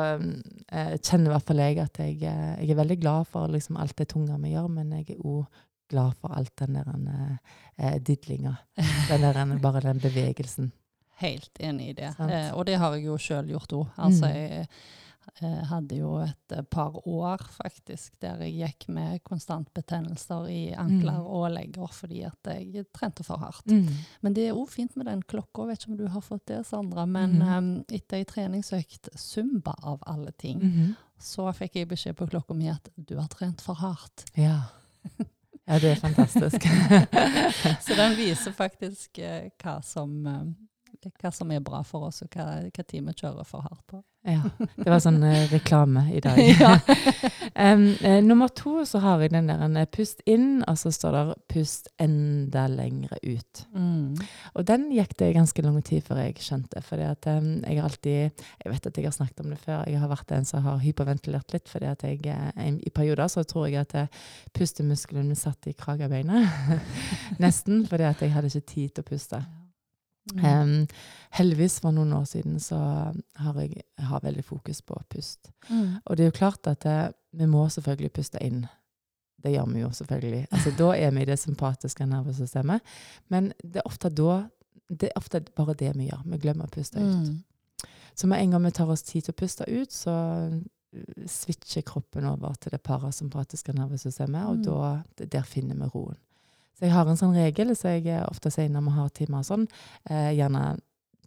eh, 0.72 0.98
kjenner 1.04 1.26
i 1.32 1.34
hvert 1.36 1.44
fall 1.48 1.58
jeg 1.58 1.80
at 1.84 1.98
jeg, 2.00 2.24
eh, 2.24 2.56
jeg 2.64 2.72
er 2.72 2.80
veldig 2.82 3.00
glad 3.02 3.28
for 3.28 3.48
liksom 3.52 3.78
alt 3.78 3.96
det 3.98 4.08
tunge 4.14 4.40
vi 4.42 4.54
gjør, 4.56 4.70
men 4.70 4.92
jeg 5.02 5.10
er 5.18 5.22
òg 5.24 5.46
glad 5.90 6.14
for 6.22 6.34
alt 6.38 6.54
den 6.60 6.74
der 6.76 6.92
eh, 6.94 7.38
eh, 7.94 7.98
didlinga. 8.02 8.56
Den 9.10 9.22
der, 9.22 9.58
bare 9.64 9.82
den 9.82 10.00
bevegelsen. 10.04 10.72
Helt 11.24 11.58
enig 11.60 11.90
i 11.90 11.94
det. 11.98 12.14
Eh, 12.20 12.52
og 12.54 12.66
det 12.68 12.78
har 12.78 12.94
jeg 12.96 13.06
jo 13.08 13.18
sjøl 13.18 13.48
gjort 13.56 13.74
òg. 13.74 13.88
Altså, 13.98 14.28
Mm. 14.28 14.36
jeg 14.38 14.68
eh, 15.42 15.64
hadde 15.68 15.96
jo 15.98 16.12
et 16.24 16.52
eh, 16.56 16.62
par 16.72 16.94
år 17.08 17.42
faktisk 17.52 18.14
der 18.22 18.38
jeg 18.46 18.54
gikk 18.62 18.86
med 18.96 19.20
konstant 19.28 19.68
betennelser 19.74 20.46
i 20.48 20.74
ankler 20.78 21.18
Mm. 21.20 21.26
og 21.26 21.52
legger 21.52 21.88
fordi 21.92 22.22
at 22.24 22.48
jeg 22.54 22.86
trente 22.94 23.24
for 23.26 23.38
hardt. 23.42 23.66
Mm. 23.68 23.90
Men 24.22 24.34
det 24.34 24.46
er 24.48 24.54
òg 24.56 24.70
fint 24.70 24.96
med 24.96 25.06
den 25.10 25.22
klokka. 25.24 25.66
Vet 25.68 25.82
ikke 25.84 25.92
om 25.92 25.98
du 25.98 26.08
har 26.08 26.22
fått 26.22 26.46
det, 26.48 26.62
Sandra. 26.66 27.06
Men 27.06 27.40
mm. 27.42 27.76
eh, 27.90 27.98
etter 27.98 28.18
ei 28.22 28.24
treningsøkt 28.26 29.10
Zumba 29.18 29.74
av 29.84 30.00
alle 30.08 30.32
ting, 30.32 30.60
Mhm. 30.64 30.96
så 31.20 31.50
fikk 31.54 31.76
jeg 31.82 31.88
beskjed 31.90 32.16
på 32.16 32.28
klokka 32.30 32.54
mi 32.56 32.70
at 32.70 32.90
du 32.96 33.16
har 33.18 33.28
trent 33.28 33.60
for 33.62 33.74
hardt. 33.76 34.26
Ja. 34.38 34.62
ja, 35.68 35.80
det 35.80 35.92
er 35.92 35.96
fantastisk. 36.02 36.68
Så 37.86 37.98
den 37.98 38.18
viser 38.18 38.56
faktisk 38.56 39.20
eh, 39.20 39.50
hva, 39.62 39.80
som, 39.84 40.14
eh, 40.28 40.46
hva 41.06 41.32
som 41.34 41.52
er 41.52 41.64
bra 41.64 41.84
for 41.88 42.10
oss, 42.10 42.22
og 42.26 42.34
hva, 42.34 42.48
hva 42.68 42.86
tid 42.86 43.06
vi 43.06 43.18
kjører 43.18 43.48
for 43.48 43.66
hardt 43.66 43.84
på. 43.90 44.04
Ja, 44.28 44.42
det 44.76 44.90
var 44.92 45.00
sånn 45.00 45.22
eh, 45.24 45.46
reklame 45.54 46.02
i 46.12 46.20
dag. 46.20 46.42
um, 47.64 47.84
eh, 48.04 48.18
nummer 48.26 48.50
to 48.52 48.82
så 48.84 49.00
har 49.00 49.22
jeg 49.24 49.32
den 49.32 49.48
der 49.48 49.62
en 49.64 49.78
eh, 49.80 49.88
pust 49.88 50.20
inn, 50.28 50.66
og 50.68 50.76
så 50.82 50.92
står 50.92 51.16
det 51.16 51.38
pust 51.54 51.88
enda 52.04 52.66
lengre 52.68 53.16
ut. 53.24 53.62
Mm. 53.72 54.18
Og 54.52 54.66
den 54.68 54.90
gikk 54.92 55.14
det 55.22 55.30
ganske 55.38 55.64
lang 55.64 55.78
tid 55.86 56.04
før 56.04 56.20
jeg 56.26 56.36
skjønte. 56.44 56.82
For 56.84 57.00
jeg 57.00 57.16
har 57.24 57.86
alltid 57.88 58.44
Jeg 58.44 58.72
vet 58.74 58.90
at 58.90 58.98
jeg 59.00 59.08
har 59.08 59.16
snakket 59.16 59.46
om 59.46 59.54
det 59.54 59.60
før. 59.64 59.86
Jeg 59.88 60.02
har 60.02 60.12
vært 60.12 60.34
en 60.36 60.50
som 60.50 60.66
har 60.66 60.82
hyperventilert 60.84 61.54
litt. 61.56 61.70
fordi 61.70 61.86
at 61.86 62.04
jeg 62.04 62.20
eh, 62.28 62.74
I 62.84 62.92
perioder 62.92 63.28
så 63.32 63.46
tror 63.48 63.68
jeg 63.68 63.86
at 63.86 63.96
eh, 63.96 64.12
pustemuskelen 64.52 65.28
min 65.28 65.40
satt 65.40 65.68
i 65.68 65.76
kragebeinet. 65.78 66.52
Nesten. 67.44 67.86
Fordi 67.88 68.04
at 68.04 68.22
jeg 68.22 68.36
hadde 68.36 68.52
ikke 68.52 68.74
tid 68.74 68.90
til 68.90 69.06
å 69.06 69.10
puste. 69.14 69.42
Mm. 70.34 70.46
Um, 70.46 70.88
heldigvis 71.32 71.80
for 71.80 71.92
noen 71.96 72.14
år 72.14 72.26
siden 72.28 72.60
så 72.60 72.78
har 73.36 73.60
jeg, 73.62 73.84
har 73.98 74.20
veldig 74.24 74.44
fokus 74.46 74.82
på 74.82 74.98
pust. 75.10 75.52
Mm. 75.70 75.96
Og 76.06 76.18
det 76.18 76.24
er 76.26 76.32
jo 76.32 76.40
klart 76.40 76.68
at 76.68 76.84
det, 76.84 77.14
vi 77.32 77.46
må 77.46 77.70
selvfølgelig 77.70 78.12
puste 78.12 78.44
inn. 78.44 78.66
Det 79.44 79.52
gjør 79.54 79.66
vi 79.74 79.80
jo 79.80 79.90
selvfølgelig. 79.94 80.48
Altså, 80.52 80.72
da 80.78 80.92
er 80.98 81.12
vi 81.12 81.22
i 81.22 81.26
det 81.30 81.40
sympatiske 81.40 82.06
nervesystemet. 82.06 82.82
Men 83.30 83.52
det 83.64 83.82
er 83.84 83.86
ofte 83.88 84.10
da 84.10 84.48
det 84.90 85.10
er 85.10 85.20
ofte 85.20 85.42
bare 85.56 85.74
det 85.76 85.92
vi 85.98 86.08
gjør. 86.08 86.22
Vi 86.32 86.38
glemmer 86.38 86.66
å 86.66 86.72
puste 86.72 87.00
ut. 87.00 87.28
Mm. 87.28 87.88
Så 88.16 88.28
med 88.28 88.40
en 88.42 88.52
gang 88.52 88.64
vi 88.66 88.72
tar 88.72 88.90
oss 88.90 89.04
tid 89.04 89.26
til 89.26 89.34
å 89.36 89.38
puste 89.38 89.66
ut, 89.68 89.92
så 89.92 90.14
uh, 90.48 91.26
switcher 91.28 91.84
kroppen 91.86 92.26
over 92.26 92.56
til 92.56 92.72
det 92.72 92.80
parasympatiske 92.82 93.74
nervesystemet, 93.76 94.46
og 94.48 94.58
Mm. 94.58 94.64
da, 94.64 95.26
der 95.26 95.44
finner 95.44 95.76
vi 95.76 95.90
roen. 95.94 96.16
Så 96.78 96.86
jeg 96.86 96.94
har 96.94 97.10
en 97.10 97.18
sånn 97.18 97.34
regel 97.34 97.74
som 97.76 97.90
jeg 97.90 98.06
eh, 98.14 98.22
ofte 98.30 98.52
sier 98.54 98.70
når 98.70 98.86
vi 98.86 98.92
har 99.00 99.10
timer 99.18 99.42
og 99.42 99.48
sånn. 99.48 99.66
Eh, 100.10 100.30
gjerne 100.38 100.78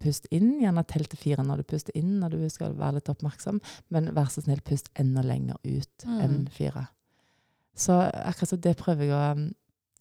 pust 0.00 0.28
inn. 0.33 0.52
Gjerne 0.62 0.85
tell 0.88 1.04
til 1.11 1.19
fire 1.21 1.42
når 1.45 1.61
du 1.61 1.69
puster 1.75 1.97
inn, 1.99 2.21
når 2.23 2.37
du 2.37 2.45
skal 2.52 2.76
være 2.78 3.00
litt 3.00 3.11
oppmerksom. 3.12 3.59
Men 3.90 4.12
vær 4.16 4.30
så 4.33 4.45
snill, 4.45 4.62
pust 4.64 4.88
enda 5.00 5.25
lenger 5.26 5.59
ut 5.64 6.07
Mm. 6.07 6.21
enn 6.25 6.37
fire. 6.54 6.87
Så 7.76 7.99
akkurat 8.12 8.49
så 8.49 8.61
det 8.61 8.76
prøver 8.76 9.04
jeg 9.04 9.12
å 9.12 9.33
um, 9.33 9.54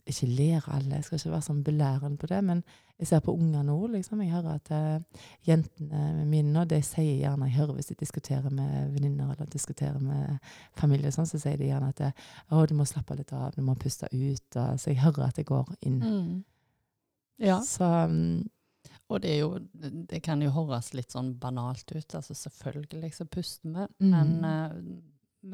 ikke 0.10 0.28
lære 0.28 0.72
alle, 0.74 0.96
jeg 0.96 1.04
skal 1.06 1.20
ikke 1.20 1.32
være 1.36 1.48
sånn 1.50 1.64
belærende 1.64 2.18
på 2.18 2.28
det, 2.28 2.40
men 2.44 2.64
jeg 3.00 3.08
ser 3.08 3.22
på 3.24 3.32
unger 3.32 3.64
nå, 3.64 3.76
liksom. 3.94 4.20
Jeg 4.26 4.34
hører 4.34 4.58
at 4.60 4.70
uh, 4.76 5.24
jentene 5.48 6.26
mine 6.28 6.52
nå, 6.52 6.66
de 6.68 6.82
sier 6.84 7.22
gjerne 7.22 7.48
Jeg 7.48 7.56
hører 7.56 7.78
hvis 7.78 7.88
de 7.94 7.96
diskuterer 8.02 8.52
med 8.52 8.92
venninner 8.92 9.32
eller 9.32 9.48
diskuterer 9.54 10.00
med 10.04 10.38
familie, 10.76 11.12
sånn, 11.16 11.30
så 11.30 11.40
sier 11.40 11.56
de 11.58 11.70
gjerne 11.70 11.94
at 11.94 12.02
det, 12.02 12.12
å, 12.52 12.66
du 12.68 12.76
må 12.76 12.84
slappe 12.90 13.16
litt 13.16 13.32
av, 13.32 13.54
du 13.56 13.64
må 13.64 13.78
puste 13.80 14.10
ut. 14.12 14.50
Og, 14.60 14.76
så 14.82 14.92
jeg 14.92 15.00
hører 15.06 15.30
at 15.30 15.40
det 15.40 15.48
går 15.48 15.72
inn. 15.88 16.00
Mm. 16.04 16.34
Ja. 17.40 17.62
Så 17.64 17.88
um, 17.88 18.50
Og 19.10 19.22
det 19.24 19.38
jo 19.40 19.54
Det 19.74 20.20
kan 20.22 20.42
jo 20.44 20.52
høres 20.52 20.92
litt 20.94 21.16
sånn 21.16 21.32
banalt 21.40 21.88
ut. 21.96 22.16
altså 22.16 22.36
Selvfølgelig 22.36 23.14
så 23.16 23.26
puster 23.26 23.70
vi, 23.72 23.88
Mm. 24.04 24.12
men 24.12 24.44
uh, 24.44 24.76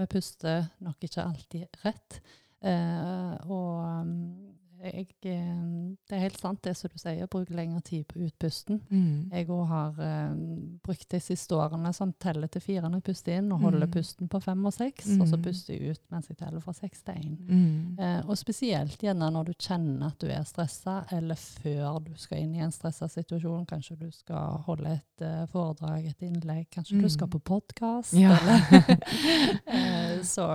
vi 0.01 0.05
puster 0.09 0.65
nok 0.81 0.97
ikke 1.05 1.23
alltid 1.29 1.81
rett. 1.85 2.21
Uh, 2.65 3.37
og 3.45 4.01
um, 4.01 4.54
jeg, 4.83 5.07
eh, 5.23 5.95
det 6.09 6.15
er 6.17 6.19
helt 6.25 6.39
sant 6.39 6.61
det 6.63 6.75
som 6.77 6.89
du 6.93 6.97
sier, 6.99 7.27
bruk 7.27 7.49
lengre 7.49 7.81
tid 7.81 8.05
på 8.07 8.19
utpusten. 8.27 8.81
mm. 8.89 9.31
Jeg 9.31 9.47
òg 9.47 9.67
har 9.67 9.89
uh, 9.99 10.35
brukt 10.83 11.09
de 11.09 11.19
siste 11.19 11.55
årene 11.55 11.93
som 11.93 12.13
teller 12.19 12.47
til 12.47 12.61
fire 12.61 12.81
når 12.89 12.99
jeg 13.01 13.03
puster 13.03 13.37
inn, 13.37 13.51
og 13.51 13.59
holder 13.61 13.85
Mm. 13.87 13.91
pusten 13.91 14.27
på 14.29 14.41
fem 14.41 14.65
og 14.65 14.73
seks, 14.73 15.05
og 15.19 15.27
så 15.27 15.37
Mm. 15.37 15.43
puster 15.43 15.73
jeg 15.73 15.91
ut 15.91 16.01
mens 16.11 16.27
jeg 16.29 16.37
teller 16.37 16.59
fra 16.61 16.73
seks 16.73 17.01
til 17.03 17.13
én. 17.15 17.37
Mm. 17.49 17.99
Eh, 17.99 18.21
og 18.29 18.37
spesielt 18.37 18.97
gjerne 19.01 19.31
når 19.31 19.45
du 19.45 19.53
kjenner 19.53 20.07
at 20.07 20.19
du 20.19 20.27
er 20.27 20.43
stressa, 20.43 21.05
eller 21.11 21.35
før 21.35 21.99
du 22.05 22.13
skal 22.15 22.37
inn 22.39 22.55
i 22.55 22.59
en 22.59 22.71
stressa 22.71 23.07
situasjon. 23.07 23.65
Kanskje 23.65 23.97
du 23.99 24.11
skal 24.11 24.57
holde 24.65 24.87
et 24.99 25.21
uh, 25.21 25.45
foredrag, 25.47 26.05
et 26.07 26.21
innlegg, 26.21 26.67
kanskje 26.71 27.01
du 27.01 27.09
skal 27.09 27.27
Mm. 27.27 27.31
på 27.31 27.39
podkast. 27.39 28.13
Ja. 28.13 28.37
så, 30.23 30.45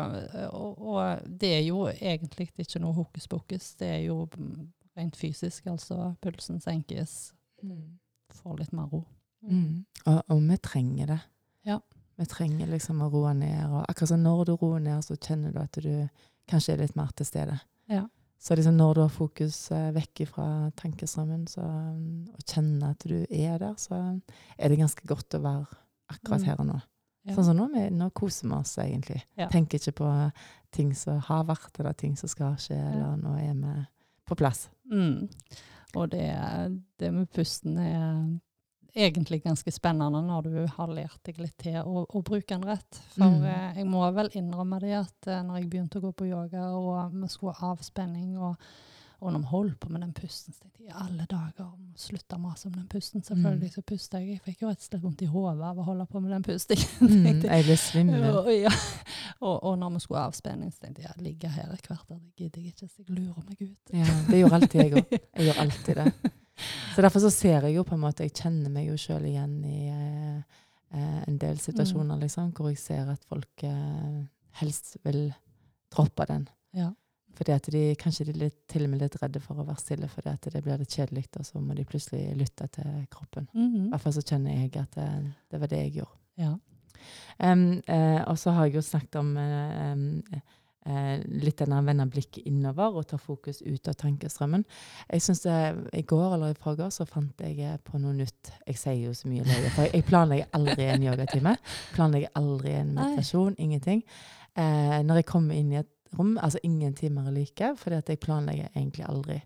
og, 0.53 0.83
og 0.83 1.19
det 1.41 1.51
er 1.59 1.65
jo 1.67 1.87
egentlig 1.89 2.49
ikke 2.59 2.81
noe 2.83 2.95
hokus 2.97 3.27
pokus. 3.31 3.75
Det 3.81 3.89
er 3.89 4.03
jo 4.07 4.10
mm, 4.15 4.69
rent 4.97 5.17
fysisk, 5.17 5.67
altså. 5.67 6.15
Pulsen 6.23 6.61
senkes, 6.61 7.33
Mm. 7.63 7.99
får 8.33 8.59
litt 8.59 8.73
mer 8.73 8.87
ro. 8.89 9.03
Mm. 9.45 9.85
Og, 10.07 10.23
og 10.31 10.39
vi 10.49 10.57
trenger 10.65 11.07
det. 11.07 11.19
Ja. 11.67 11.79
Vi 12.17 12.25
trenger 12.27 12.67
liksom 12.71 13.03
å 13.05 13.11
roe 13.13 13.35
ned. 13.35 13.67
Og 13.69 13.83
akkurat 13.89 14.09
som 14.09 14.23
når 14.23 14.45
du 14.47 14.53
roer 14.57 14.81
ned, 14.81 15.03
så 15.05 15.17
kjenner 15.21 15.53
du 15.53 15.59
at 15.61 15.73
du 15.73 16.09
kanskje 16.49 16.73
er 16.75 16.81
litt 16.87 16.97
mer 16.97 17.11
til 17.17 17.27
stede. 17.27 17.59
Ja. 17.89 18.07
Så 18.41 18.57
liksom 18.57 18.79
når 18.79 18.95
du 18.95 19.01
har 19.03 19.13
fokus 19.13 19.59
eh, 19.77 19.91
vekk 19.93 20.23
fra 20.31 20.71
tankestrømmen, 20.81 21.47
så, 21.53 21.61
um, 21.61 22.25
og 22.33 22.41
kjenner 22.49 22.95
at 22.95 23.05
du 23.05 23.27
er 23.29 23.59
der, 23.61 23.75
så 23.77 23.99
er 24.59 24.69
det 24.73 24.79
ganske 24.81 25.05
godt 25.07 25.37
å 25.37 25.43
være 25.45 25.67
akkurat 26.11 26.41
Mm. 26.41 26.47
her 26.47 26.61
og 26.61 26.67
nå. 26.71 26.81
Ja. 27.27 27.35
Sånn 27.37 27.45
som 27.51 27.57
nå, 27.61 27.67
vi, 27.75 27.91
nå 27.93 28.09
koser 28.17 28.49
vi 28.49 28.55
oss 28.57 28.77
egentlig. 28.79 29.23
Ja. 29.37 29.49
Tenker 29.53 29.77
ikke 29.79 29.93
på 30.01 30.33
ting 30.73 30.95
som 30.97 31.21
har 31.21 31.45
vært, 31.45 31.79
eller 31.79 31.93
ting 31.93 32.17
som 32.17 32.29
skal 32.33 32.57
skje, 32.57 32.79
eller 32.81 33.17
nå 33.21 33.35
er 33.37 33.53
vi 33.53 33.87
på 34.31 34.39
plass. 34.39 34.69
Mm. 34.91 35.27
Og 35.99 36.07
det, 36.13 36.29
det 37.03 37.11
med 37.15 37.27
pusten 37.35 37.77
er 37.83 38.39
egentlig 38.91 39.41
ganske 39.45 39.71
spennende 39.71 40.19
når 40.27 40.47
du 40.49 40.55
har 40.77 40.91
lært 40.91 41.21
deg 41.29 41.37
litt 41.39 41.57
til 41.63 41.77
å, 41.83 42.05
å 42.11 42.23
bruke 42.27 42.51
den 42.57 42.65
rett. 42.67 42.99
For 43.15 43.27
Mm. 43.27 43.45
eh, 43.47 43.77
jeg 43.83 43.87
må 43.91 44.03
vel 44.17 44.31
innrømme 44.35 44.81
det 44.83 44.95
at 44.99 45.29
eh, 45.31 45.43
når 45.47 45.61
jeg 45.61 45.71
begynte 45.71 45.99
å 46.01 46.07
gå 46.09 46.13
på 46.19 46.27
yoga, 46.31 46.65
og 46.75 47.13
vi 47.15 47.29
skulle 47.31 47.55
ha 47.61 47.71
avspenning, 47.77 48.33
og, 48.39 48.57
og 49.21 49.33
når 49.35 49.45
vi 49.45 49.51
holdt 49.53 49.79
på 49.83 49.91
med 49.95 50.01
den 50.03 50.13
pusten, 50.17 50.55
så 50.55 50.63
tenkte 50.65 50.83
jeg 50.83 50.91
i 50.91 50.97
alle 51.05 51.27
dager 51.31 51.67
om 51.69 51.93
å 51.95 51.99
slutte 52.03 52.35
å 52.39 52.43
mase 52.43 52.67
om 52.71 52.75
den 52.75 52.89
pusten. 52.91 53.23
Selvfølgelig 53.23 53.73
så 53.77 53.83
pusta 53.87 54.19
jeg. 54.19 54.39
Jeg 54.39 54.43
fikk 54.49 54.63
jo 54.65 54.71
rett 54.73 54.81
og 54.83 54.89
slett 54.89 55.03
vondt 55.05 55.23
i 55.23 55.31
hodet 55.31 55.67
av 55.71 55.79
å 55.79 55.87
holde 55.87 56.07
på 56.11 56.23
med 56.25 56.33
den 56.35 56.47
pustingen. 56.51 56.91
Mm, 57.11 57.43
jeg. 57.47 57.65
ble 57.69 57.77
svimmel. 57.79 58.25
Ja. 58.59 58.73
Og, 59.41 59.63
og 59.65 59.79
når 59.79 59.91
vi 59.95 60.01
skulle 60.05 60.21
avspenning, 60.29 60.73
så 60.73 60.81
tenkte 60.85 61.03
jeg 61.03 61.11
ja, 61.11 61.23
ligge 61.23 61.49
her 61.49 61.71
et 61.73 61.83
kvarter, 61.83 62.19
det 62.21 62.37
gidder 62.37 62.61
jeg 62.61 62.75
ikke, 62.75 62.89
så 62.89 63.03
jeg 63.03 63.17
lurer 63.17 63.45
meg 63.47 63.63
ut. 63.63 63.93
Ja, 63.97 64.17
det 64.31 64.41
gjør 64.43 64.57
alltid 64.59 64.81
jeg 64.83 64.93
òg. 65.01 65.15
Jeg 65.41 65.47
gjør 65.49 65.61
alltid 65.65 65.95
det. 66.01 66.33
Så 66.95 67.01
derfor 67.03 67.21
så 67.25 67.31
ser 67.33 67.63
jeg 67.65 67.75
jo 67.79 67.83
på 67.89 67.95
en 67.97 68.03
måte 68.03 68.21
Jeg 68.27 68.35
kjenner 68.37 68.69
meg 68.69 68.91
jo 68.91 68.97
sjøl 69.01 69.25
igjen 69.31 69.55
i 69.65 69.79
eh, 69.89 70.59
eh, 70.93 71.21
en 71.31 71.39
del 71.41 71.57
situasjoner, 71.63 72.19
liksom, 72.21 72.51
hvor 72.53 72.69
jeg 72.69 72.77
ser 72.83 73.09
at 73.15 73.23
folk 73.25 73.65
eh, 73.65 74.19
helst 74.61 74.99
vil 75.07 75.31
droppe 75.95 76.27
den. 76.29 76.45
Ja. 76.77 76.91
Fordi 77.39 77.53
at 77.55 77.71
de 77.73 77.81
kanskje 77.97 78.27
de 78.29 78.35
er 78.35 78.41
litt, 78.43 78.59
til 78.69 78.85
og 78.85 78.91
med 78.93 79.01
litt 79.01 79.17
redde 79.23 79.41
for 79.41 79.57
å 79.57 79.65
være 79.65 79.81
stille, 79.81 80.09
fordi 80.13 80.35
at 80.35 80.51
det 80.53 80.61
blir 80.67 80.77
litt 80.83 80.93
kjedelig, 80.93 81.25
og 81.41 81.47
så 81.49 81.63
må 81.65 81.73
de 81.79 81.85
plutselig 81.89 82.35
lytte 82.37 82.67
til 82.77 83.07
kroppen. 83.11 83.47
I 83.55 83.59
Mhm. 83.65 83.89
hvert 83.95 84.03
fall 84.05 84.13
så 84.19 84.27
kjenner 84.27 84.59
jeg 84.61 84.77
at 84.77 84.93
det, 84.99 85.09
det 85.49 85.61
var 85.63 85.67
det 85.73 85.79
jeg 85.87 85.95
gjorde. 86.03 86.19
ja. 86.37 86.57
Em, 87.41 87.83
uh, 87.89 88.23
og 88.29 88.39
så 88.39 88.55
har 88.57 88.69
jeg 88.69 88.81
jo 88.81 88.87
snakket 88.87 89.21
om 89.21 89.31
uh, 89.39 89.93
um, 89.93 90.09
uh, 90.87 91.15
litt 91.43 91.61
den 91.61 91.75
der 91.75 91.87
vende 91.87 92.07
blikket 92.11 92.49
innover 92.49 92.99
og 93.01 93.07
ta 93.11 93.19
fokus 93.21 93.63
ut 93.65 93.89
av 93.89 93.97
tankestrømmen. 94.01 94.65
Jeg 95.13 95.25
synes 95.25 95.45
det, 95.47 95.61
I 96.01 96.03
går 96.03 96.35
eller 96.37 96.55
i 96.55 96.59
forgår 96.61 96.93
så 96.95 97.07
fant 97.09 97.41
jeg 97.45 97.79
på 97.87 98.01
noe 98.03 98.17
nytt. 98.17 98.53
Jeg 98.67 98.81
sier 98.81 99.01
jo 99.07 99.15
så 99.17 99.31
mye 99.31 99.47
løye, 99.47 99.73
for 99.77 99.89
jeg, 99.89 100.05
planlegger 100.09 100.53
aldri 100.57 100.91
en 100.91 101.09
yogatime. 101.09 101.57
Planlegger 101.95 102.37
aldri 102.41 102.77
en 102.81 102.95
Nei. 102.95 103.09
meditasjon. 103.09 103.57
Ingenting. 103.59 104.05
Eh, 104.59 105.01
når 105.07 105.21
jeg 105.21 105.31
kommer 105.31 105.55
inn 105.57 105.73
i 105.73 105.81
et 105.81 105.91
rom, 106.19 106.37
altså 106.43 106.59
ingen 106.67 106.95
timer 106.99 107.29
er 107.29 107.37
like, 107.37 107.75
fordi 107.79 108.01
at 108.01 108.09
jeg 108.11 108.21
planlegger 108.23 108.69
egentlig 108.75 109.07
aldri. 109.09 109.41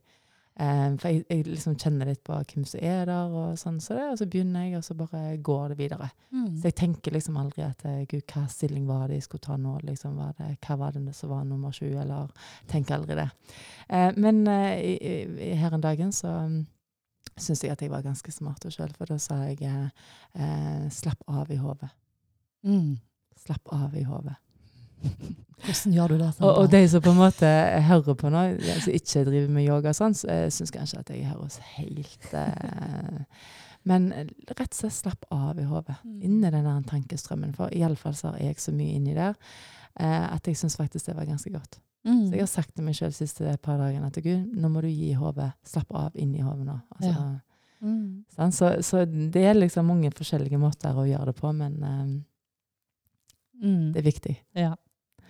Eh, 0.54 0.90
for 1.02 1.10
jeg, 1.10 1.24
jeg 1.26 1.46
liksom 1.48 1.74
kjenner 1.82 2.06
litt 2.06 2.22
på 2.26 2.36
hvem 2.36 2.66
som 2.68 2.82
er 2.86 3.08
der, 3.08 3.32
og 3.34 3.56
sånn, 3.58 3.80
så 3.82 3.96
det, 3.98 4.04
og 4.12 4.20
så 4.20 4.28
begynner 4.30 4.68
jeg, 4.68 4.76
og 4.78 4.84
så 4.86 4.94
bare 4.98 5.22
går 5.42 5.72
det 5.72 5.78
videre. 5.80 6.10
Mm. 6.30 6.50
Så 6.60 6.70
jeg 6.70 6.76
tenker 6.78 7.16
liksom 7.16 7.40
aldri 7.40 7.64
at 7.66 7.82
eh, 7.90 8.04
gud, 8.10 8.22
hva 8.30 8.44
stilling 8.52 8.84
var 8.86 9.08
det 9.08 9.18
jeg 9.18 9.26
skulle 9.26 9.46
ta 9.48 9.58
nå? 9.58 9.78
Liksom, 9.88 10.14
var 10.20 10.36
det, 10.38 10.52
hva 10.66 10.78
var 10.84 10.94
det 10.94 11.16
som 11.18 11.32
var 11.34 11.48
nummer 11.48 11.74
sju? 11.74 11.88
Eller 11.90 12.30
tenker 12.70 12.98
aldri 12.98 13.18
det. 13.18 13.30
Uh, 13.90 14.12
men 14.16 14.44
uh, 14.46 14.70
i, 14.78 14.94
i, 15.02 15.50
her 15.58 15.74
en 15.74 15.82
dagen 15.82 16.14
så 16.14 16.30
um, 16.46 16.62
syns 17.34 17.64
jeg 17.64 17.74
at 17.74 17.82
jeg 17.82 17.90
var 17.90 18.04
ganske 18.04 18.32
smart 18.32 18.64
sjøl, 18.70 18.94
for 18.94 19.10
da 19.10 19.18
sa 19.18 19.40
jeg 19.48 19.58
eh, 19.66 20.86
slapp 20.94 21.24
av 21.26 21.50
i 21.50 21.58
hodet. 21.58 21.90
Mm. 22.66 22.94
Slapp 23.44 23.72
av 23.74 23.96
i 23.98 24.04
hodet. 24.06 24.36
Hvordan 25.64 25.92
gjør 25.96 26.08
du 26.12 26.16
det? 26.20 26.30
Og, 26.44 26.50
og 26.60 26.66
de 26.72 26.80
som 26.92 27.00
på 27.04 27.10
en 27.14 27.16
måte 27.22 27.50
hører 27.88 28.16
på 28.20 28.30
nå, 28.32 28.40
ja, 28.60 28.74
som 28.84 28.92
ikke 28.92 29.22
driver 29.24 29.52
med 29.54 29.64
yoga 29.64 29.92
og 29.94 29.96
sånn, 29.96 30.16
så 30.18 30.28
eh, 30.28 30.48
syns 30.52 30.72
kanskje 30.74 30.98
at 31.00 31.12
jeg 31.14 31.28
høres 31.30 31.56
helt 31.76 32.26
eh, 32.36 33.22
Men 33.88 34.10
eh, 34.16 34.26
rett 34.48 34.66
og 34.70 34.76
slett 34.78 34.96
slapp 34.96 35.24
av 35.32 35.58
i 35.60 35.64
hodet. 35.68 35.96
Mm. 36.04 36.18
Inni 36.24 36.50
den 36.52 36.64
der 36.68 36.84
tankestrømmen. 36.88 37.50
For 37.56 37.72
iallfall 37.76 38.14
så 38.16 38.30
har 38.32 38.38
jeg 38.40 38.60
så 38.60 38.72
mye 38.72 38.94
inni 38.96 39.12
der 39.16 39.34
eh, 40.00 40.26
at 40.34 40.46
jeg 40.48 40.56
syns 40.60 40.76
faktisk 40.80 41.10
det 41.10 41.16
var 41.18 41.28
ganske 41.28 41.52
godt. 41.52 41.80
mm. 42.08 42.22
Så 42.28 42.32
jeg 42.38 42.40
har 42.46 42.52
sagt 42.52 42.74
til 42.76 42.84
meg 42.84 42.96
sjøl 42.96 43.12
siste 43.16 43.56
par 43.64 43.76
dagene 43.80 44.08
at 44.08 44.20
gud, 44.24 44.46
nå 44.56 44.68
må 44.72 44.80
du 44.84 44.88
gi 44.88 45.12
hodet 45.16 45.50
Slapp 45.68 45.92
av 45.96 46.16
inni 46.16 46.40
hodet 46.44 46.64
nå. 46.68 46.78
Altså, 46.96 47.12
Ja. 47.12 47.26
mm. 47.84 48.24
Sånn, 48.36 48.52
Så, 48.56 48.70
så 48.84 49.04
det 49.08 49.44
er 49.48 49.54
liksom 49.60 49.86
mange 49.88 50.12
forskjellige 50.16 50.60
måter 50.60 50.92
å 50.96 51.04
gjøre 51.08 51.32
det 51.32 51.36
på, 51.40 51.52
men 51.56 51.80
um, 51.82 52.14
Mm. 53.62 53.92
det 53.94 54.00
er 54.00 54.02
viktig. 54.08 54.32
Ja, 54.58 54.72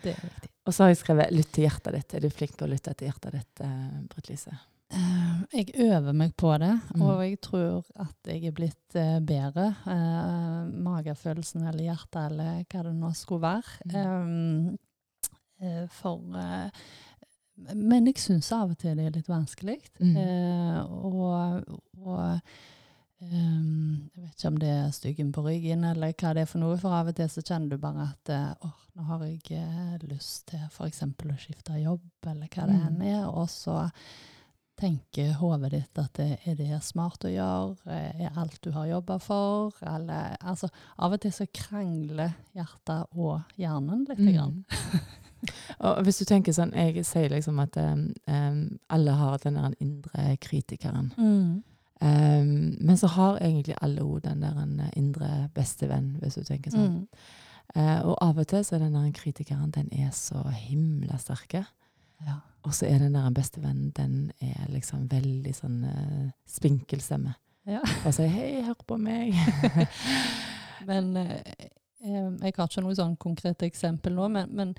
det 0.05 0.12
er 0.14 0.23
viktig. 0.29 0.51
Og 0.64 0.73
så 0.73 0.85
har 0.85 0.93
jeg 0.95 1.01
skrevet 1.03 1.33
'lytt 1.35 1.51
til 1.53 1.64
hjertet 1.67 1.95
ditt'. 1.95 2.14
Er 2.17 2.21
du 2.25 2.31
flink 2.31 2.55
til 2.57 2.67
å 2.69 2.71
lytte 2.73 2.95
til 2.95 3.09
hjertet 3.11 3.33
ditt, 3.37 3.61
uh, 3.64 3.99
Britt 4.12 4.29
Lise? 4.31 4.55
Eh, 4.95 5.43
jeg 5.64 5.75
øver 5.90 6.12
meg 6.14 6.35
på 6.37 6.53
det, 6.61 6.73
Mm. 6.95 7.03
og 7.03 7.21
jeg 7.25 7.40
tror 7.40 7.85
at 7.97 8.17
jeg 8.31 8.45
er 8.47 8.53
blitt 8.53 8.95
eh, 8.95 9.19
bedre. 9.21 9.75
Magefølelsen 10.85 11.67
eller 11.67 11.85
hjertet 11.88 12.31
eller 12.31 12.64
hva 12.71 12.83
det 12.85 12.95
nå 12.95 13.11
skulle 13.17 13.40
være. 13.43 14.77
Eh, 15.62 15.87
for 15.88 16.21
eh, 16.37 16.71
Men 17.75 18.07
jeg 18.07 18.19
syns 18.19 18.51
av 18.53 18.71
og 18.73 18.79
til 18.79 18.97
det 18.99 19.07
er 19.07 19.11
litt 19.14 19.29
vanskelig. 19.31 19.79
Mm. 20.01 20.17
Eh, 20.17 20.81
og 20.85 21.79
og 22.05 22.40
ehm, 23.31 24.11
jeg 24.15 24.25
vet 24.25 24.35
ikke 24.39 24.51
om 24.53 24.59
det 24.61 24.73
er 24.75 24.91
styggen 24.95 25.33
på 25.33 25.45
ryggen 25.47 25.85
eller 25.89 26.13
hva 26.13 26.35
det 26.35 26.45
er 26.45 26.51
for 26.51 26.63
noe, 26.63 26.79
for 26.81 26.97
av 26.97 27.11
og 27.13 27.17
til 27.19 27.31
så 27.33 27.45
kjenner 27.45 27.75
du 27.75 27.83
bare 27.83 28.11
at 28.11 28.35
åh, 28.35 28.69
oh, 28.69 28.85
nå 28.95 29.09
har 29.09 29.25
jeg 29.27 29.59
eh, 29.59 29.97
lyst 30.11 30.47
til 30.53 30.63
f.eks. 30.71 31.03
å 31.03 31.41
skifte 31.41 31.81
jobb, 31.83 32.07
eller 32.27 32.49
hva 32.49 32.69
det 32.69 32.79
Mm. 32.79 32.87
enn 32.87 33.03
er, 33.03 33.27
og 33.27 33.49
så 33.51 33.89
tenker 34.79 35.33
hodet 35.39 35.71
ditt 35.71 35.99
at 35.99 36.15
det, 36.19 36.39
er 36.47 36.55
det 36.59 36.83
smart 36.83 37.25
å 37.25 37.31
gjøre, 37.31 37.77
Eh, 37.87 38.25
er 38.27 38.39
alt 38.39 38.59
du 38.63 38.71
har 38.75 38.87
jobba 38.87 39.19
for, 39.19 39.75
eller 39.83 40.37
altså 40.41 40.69
Av 40.99 41.13
og 41.13 41.21
til 41.21 41.33
så 41.33 41.47
krangler 41.53 42.35
hjertet 42.55 43.07
og 43.15 43.43
hjernen. 43.57 44.07
Grann. 44.07 44.65
Mm. 44.65 45.01
og 45.87 46.03
hvis 46.05 46.19
du 46.19 46.25
tenker 46.25 46.53
sånn, 46.53 46.73
Jeg 46.73 47.05
sier 47.07 47.29
liksom 47.31 47.59
at 47.61 47.77
um, 47.77 48.13
um, 48.27 48.79
alle 48.91 49.13
har 49.13 49.39
den 49.45 49.59
indre 49.81 50.37
kritikeren. 50.41 51.13
Mm. 51.19 51.63
Um, 52.00 52.74
men 52.80 52.98
så 53.00 53.09
har 53.14 53.38
egentlig 53.40 53.76
alle 53.80 54.02
òg 54.02 54.24
den 54.24 54.42
der 54.42 54.59
en 54.61 54.80
indre 54.96 55.48
bestevenn, 55.54 56.16
hvis 56.20 56.40
du 56.40 56.44
tenker 56.44 56.74
sånn. 56.74 57.04
Mm. 57.04 57.30
Uh, 57.74 58.00
og 58.11 58.16
av 58.22 58.40
og 58.42 58.48
til 58.50 58.64
så 58.66 58.76
er 58.76 58.85
den 58.85 58.98
der 58.98 59.14
kritikeren 59.16 59.70
den 59.74 59.88
er 59.92 60.11
så 60.14 60.42
himla 60.50 61.18
sterke. 61.22 61.64
Ja. 62.24 62.40
Og 62.64 62.74
så 62.74 62.88
er 62.88 62.98
den 62.98 63.16
der 63.16 63.30
bestevennen 63.35 63.92
den 63.96 64.33
er 64.40 64.68
liksom 64.72 65.09
veldig 65.11 65.54
sånn 65.57 65.80
uh, 65.87 66.28
spinkel 66.48 67.02
stemme. 67.04 67.37
Ja. 67.64 67.80
Og 68.04 68.12
sier 68.12 68.28
'hei, 68.28 68.62
hør 68.64 68.83
på 68.87 68.98
meg'. 69.00 69.33
Men 70.88 71.16
eh, 71.16 71.40
eh, 72.04 72.28
jeg 72.42 72.52
har 72.57 72.68
ikke 72.68 72.85
noe 72.85 72.96
sånn 72.96 73.16
konkret 73.20 73.62
eksempel 73.66 74.14
nå, 74.16 74.28
men, 74.28 74.50
men 74.52 74.74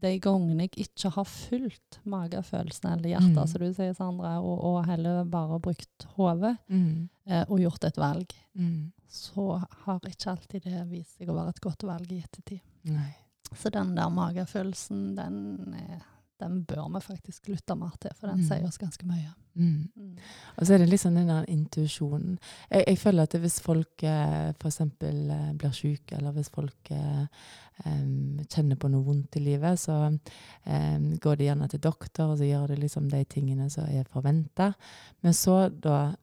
de 0.00 0.18
gangene 0.20 0.66
jeg 0.66 0.86
ikke 0.86 1.10
har 1.14 1.24
fulgt 1.24 1.98
magefølelsen 2.04 2.92
eller 2.92 3.08
hjertet, 3.14 3.36
Mm. 3.36 3.46
som 3.48 3.60
du 3.60 3.72
sier, 3.74 3.94
Sandra, 3.94 4.40
og, 4.40 4.58
og 4.64 4.86
heller 4.86 5.24
bare 5.24 5.58
brukt 5.60 6.06
hodet 6.16 6.56
Mm. 6.68 7.08
eh, 7.26 7.44
og 7.48 7.58
gjort 7.60 7.84
et 7.84 7.96
valg, 7.96 8.32
Mm. 8.54 8.92
så 9.08 9.62
har 9.84 10.00
ikke 10.00 10.30
alltid 10.30 10.62
det 10.64 10.86
vist 10.90 11.16
seg 11.18 11.28
å 11.28 11.34
være 11.34 11.48
et 11.54 11.60
godt 11.60 11.82
valg 11.84 12.12
i 12.12 12.22
ettertid. 12.22 12.60
Nei. 12.84 13.14
Så 13.54 13.70
den 13.70 13.94
der 13.94 14.08
magefølelsen, 14.10 15.14
den, 15.16 15.74
eh, 15.74 16.00
den 16.40 16.64
bør 16.68 16.88
vi 16.94 17.00
faktisk 17.00 17.48
lytte 17.48 17.74
mer 17.76 17.94
til, 18.00 18.10
for 18.18 18.28
den 18.28 18.40
Mm. 18.42 18.46
sier 18.48 18.66
oss 18.66 18.78
ganske 18.78 19.06
mye. 19.06 19.30
Mm. 19.54 19.88
Mm. 19.96 20.16
Og 20.58 20.66
så 20.66 20.74
er 20.74 20.78
det 20.78 20.88
liksom 20.90 21.14
den 21.14 21.28
der 21.28 21.44
intuisjonen. 21.48 22.38
Jeg, 22.70 22.84
jeg 22.86 22.98
føler 22.98 23.22
at 23.22 23.34
hvis 23.40 23.60
folk 23.60 24.02
eh, 24.02 24.52
f.eks. 24.60 24.80
Eh, 24.80 25.52
blir 25.56 25.72
syke, 25.72 26.16
eller 26.18 26.32
hvis 26.36 26.50
folk 26.52 26.90
eh, 26.90 27.26
em, 27.86 28.38
kjenner 28.52 28.76
på 28.76 28.88
noe 28.92 29.04
vondt 29.04 29.36
i 29.36 29.40
livet, 29.40 29.78
så 29.80 29.96
um, 30.66 31.18
går 31.18 31.34
de 31.36 31.44
gjerne 31.48 31.68
til 31.68 31.80
doktor, 31.80 32.24
og 32.34 32.38
så 32.38 32.44
gjør 32.44 32.66
de 32.66 32.76
liksom 32.84 33.08
de 33.10 33.24
tingene 33.24 33.70
som 33.70 33.84
er 33.88 34.04
forventa. 34.12 34.72
Men 35.22 35.32
så 35.34 35.68
da 35.70 36.14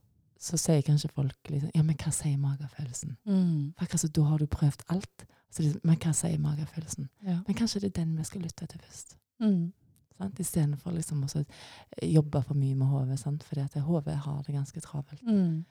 så 0.44 0.58
sier 0.60 0.82
kanskje 0.84 1.08
folk 1.16 1.50
liksom 1.50 1.70
Ja, 1.74 1.82
men 1.84 1.96
hva 1.96 2.12
sier 2.12 2.38
magefølelsen? 2.38 3.18
Mm. 3.26 3.74
For 3.78 3.86
akkurat 3.86 4.02
så 4.02 4.08
da 4.12 4.24
har 4.28 4.38
du 4.38 4.46
prøvd 4.52 4.82
alt. 4.90 5.26
Så 5.54 5.62
liksom, 5.64 5.82
men 5.84 5.96
hva 6.02 6.12
sier 6.18 6.40
magefølelsen? 6.42 7.08
Ja. 7.24 7.38
Men 7.48 7.56
kanskje 7.56 7.80
det 7.80 7.92
er 7.94 8.02
den 8.02 8.18
vi 8.18 8.24
skal 8.28 8.42
lytte 8.42 8.66
til 8.68 8.80
først. 8.84 9.16
Mm. 9.40 9.72
Sant? 10.24 10.40
Istedenfor 10.42 10.96
liksom 10.96 11.24
å 11.28 11.44
jobbe 12.08 12.42
for 12.48 12.58
mye 12.58 12.76
med 12.80 12.90
hodet. 12.90 13.20
sant? 13.20 13.44
Fordi 13.44 13.62
at 13.68 13.78
hodet 13.84 14.18
har 14.26 14.42
det 14.48 14.56
ganske 14.56 14.82
travelt. 14.82 15.24
Mm. 15.28 15.64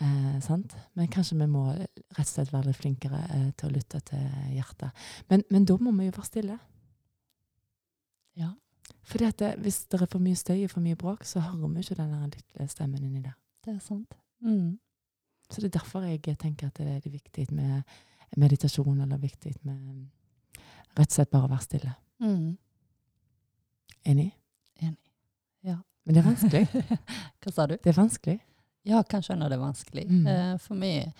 Eh, 0.00 0.40
sant? 0.44 0.76
Men 0.94 1.08
kanskje 1.08 1.38
vi 1.40 1.46
må 1.48 1.70
rett 1.72 2.20
og 2.20 2.28
slett 2.28 2.52
være 2.52 2.68
litt 2.68 2.80
flinkere 2.80 3.22
eh, 3.32 3.50
til 3.56 3.70
å 3.70 3.72
lytte 3.72 4.00
til 4.10 4.26
hjertet. 4.52 5.06
Men, 5.30 5.44
men 5.50 5.64
da 5.68 5.78
må 5.80 5.94
vi 5.96 6.10
jo 6.10 6.16
være 6.16 6.28
stille. 6.28 6.58
Ja. 8.36 8.50
Fordi 9.06 9.24
at 9.24 9.38
det, 9.40 9.54
hvis 9.64 9.84
det 9.88 10.02
er 10.02 10.10
for 10.10 10.22
mye 10.22 10.36
støy 10.36 10.58
og 10.66 10.74
for 10.74 10.84
mye 10.84 10.98
bråk, 10.98 11.24
så 11.24 11.40
hører 11.40 11.72
vi 11.72 11.86
ikke 11.86 11.98
den 12.02 12.12
lille 12.34 12.68
stemmen 12.68 13.06
inni 13.06 13.22
der. 13.24 13.38
Det 13.64 13.72
er 13.74 13.80
sant. 13.80 14.18
Mm. 14.44 14.76
Så 15.50 15.62
det 15.62 15.70
er 15.70 15.78
derfor 15.78 16.04
jeg 16.04 16.36
tenker 16.38 16.68
at 16.68 16.78
det 16.78 16.98
er 16.98 17.10
viktig 17.10 17.46
med 17.54 17.82
meditasjon, 18.36 19.00
eller 19.00 19.22
viktig 19.22 19.54
med 19.62 20.06
rett 20.96 21.08
og 21.08 21.14
slett 21.14 21.32
bare 21.32 21.46
å 21.46 21.52
være 21.52 21.64
stille. 21.64 21.92
Mm. 22.20 22.56
Enig? 24.06 24.30
Enig. 24.82 25.10
Ja. 25.66 25.80
Men 26.04 26.16
det 26.16 26.22
er 26.22 26.28
vanskelig. 26.30 26.84
Hva 27.42 27.52
sa 27.52 27.66
du? 27.70 27.76
Det 27.76 27.92
er 27.92 27.98
vanskelig. 27.98 28.38
Ja, 28.86 29.02
kan 29.02 29.24
skjønne 29.26 29.50
det 29.50 29.58
er 29.58 29.64
vanskelig. 29.64 30.06
Mm. 30.06 30.26
Uh, 30.30 30.54
for 30.62 30.78
meg, 30.78 31.10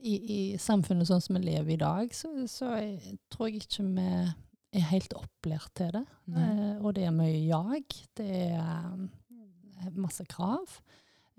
i, 0.00 0.14
i 0.16 0.40
samfunnet 0.60 1.08
sånn 1.08 1.22
som 1.22 1.36
vi 1.38 1.44
lever 1.46 1.74
i 1.74 1.80
dag, 1.80 2.14
så, 2.16 2.32
så 2.50 2.72
jeg, 2.80 3.18
tror 3.30 3.50
jeg 3.50 3.62
ikke 3.62 3.86
vi 3.86 4.08
er 4.78 4.86
helt 4.92 5.14
opplært 5.18 5.72
til 5.78 5.92
det. 5.98 6.04
Eh, 6.30 6.76
og 6.78 6.94
det 6.96 7.06
er 7.08 7.14
mye 7.14 7.40
jag. 7.42 7.96
Det 8.16 8.28
er 8.52 8.86
eh, 8.86 9.92
masse 9.96 10.26
krav. 10.30 10.80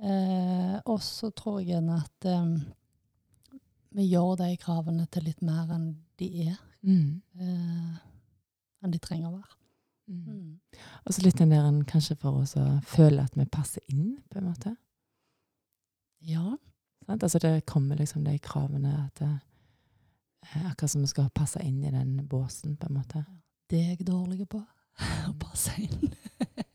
Uh, 0.02 0.80
og 0.90 0.98
så 1.06 1.30
tror 1.38 1.60
jeg 1.62 1.84
at 1.94 2.26
um, 2.26 2.56
vi 3.94 4.08
gjør 4.10 4.40
de 4.40 4.56
kravene 4.58 5.04
til 5.14 5.28
litt 5.28 5.44
mer 5.46 5.70
enn 5.76 5.92
de 6.18 6.30
er. 6.48 6.56
Mm. 6.82 7.20
Uh, 7.38 8.00
enn 8.82 8.96
de 8.96 9.02
trenger 9.04 9.30
å 9.30 9.36
være. 9.36 9.61
Mm. 10.12 10.24
Mm. 10.28 10.80
Og 11.08 11.14
så 11.16 11.24
litt 11.24 11.38
den 11.40 11.54
der 11.54 11.66
en 11.68 11.82
kanskje 11.88 12.18
for 12.20 12.42
oss 12.44 12.56
å 12.60 12.66
føle 12.92 13.24
at 13.24 13.38
vi 13.40 13.46
passer 13.48 13.82
inn, 13.94 14.18
på 14.30 14.42
en 14.42 14.50
måte. 14.50 14.74
Ja. 16.28 16.58
Sånn? 17.06 17.18
Altså 17.18 17.40
det 17.42 17.54
kommer 17.70 17.98
liksom 17.98 18.24
de 18.28 18.36
kravene 18.44 18.92
at 19.08 19.24
eh, 19.26 19.40
Akkurat 20.68 20.90
som 20.92 21.02
vi 21.06 21.08
skal 21.08 21.30
passe 21.38 21.62
inn 21.64 21.84
i 21.86 21.92
den 21.94 22.16
båsen, 22.28 22.76
på 22.78 22.88
en 22.90 22.96
måte. 22.98 23.20
Det 23.70 23.78
er 23.80 23.90
jeg 23.96 24.08
dårlig 24.08 24.48
på. 24.50 24.60
Å 25.30 25.34
passe 25.40 25.78
inn. 25.82 26.12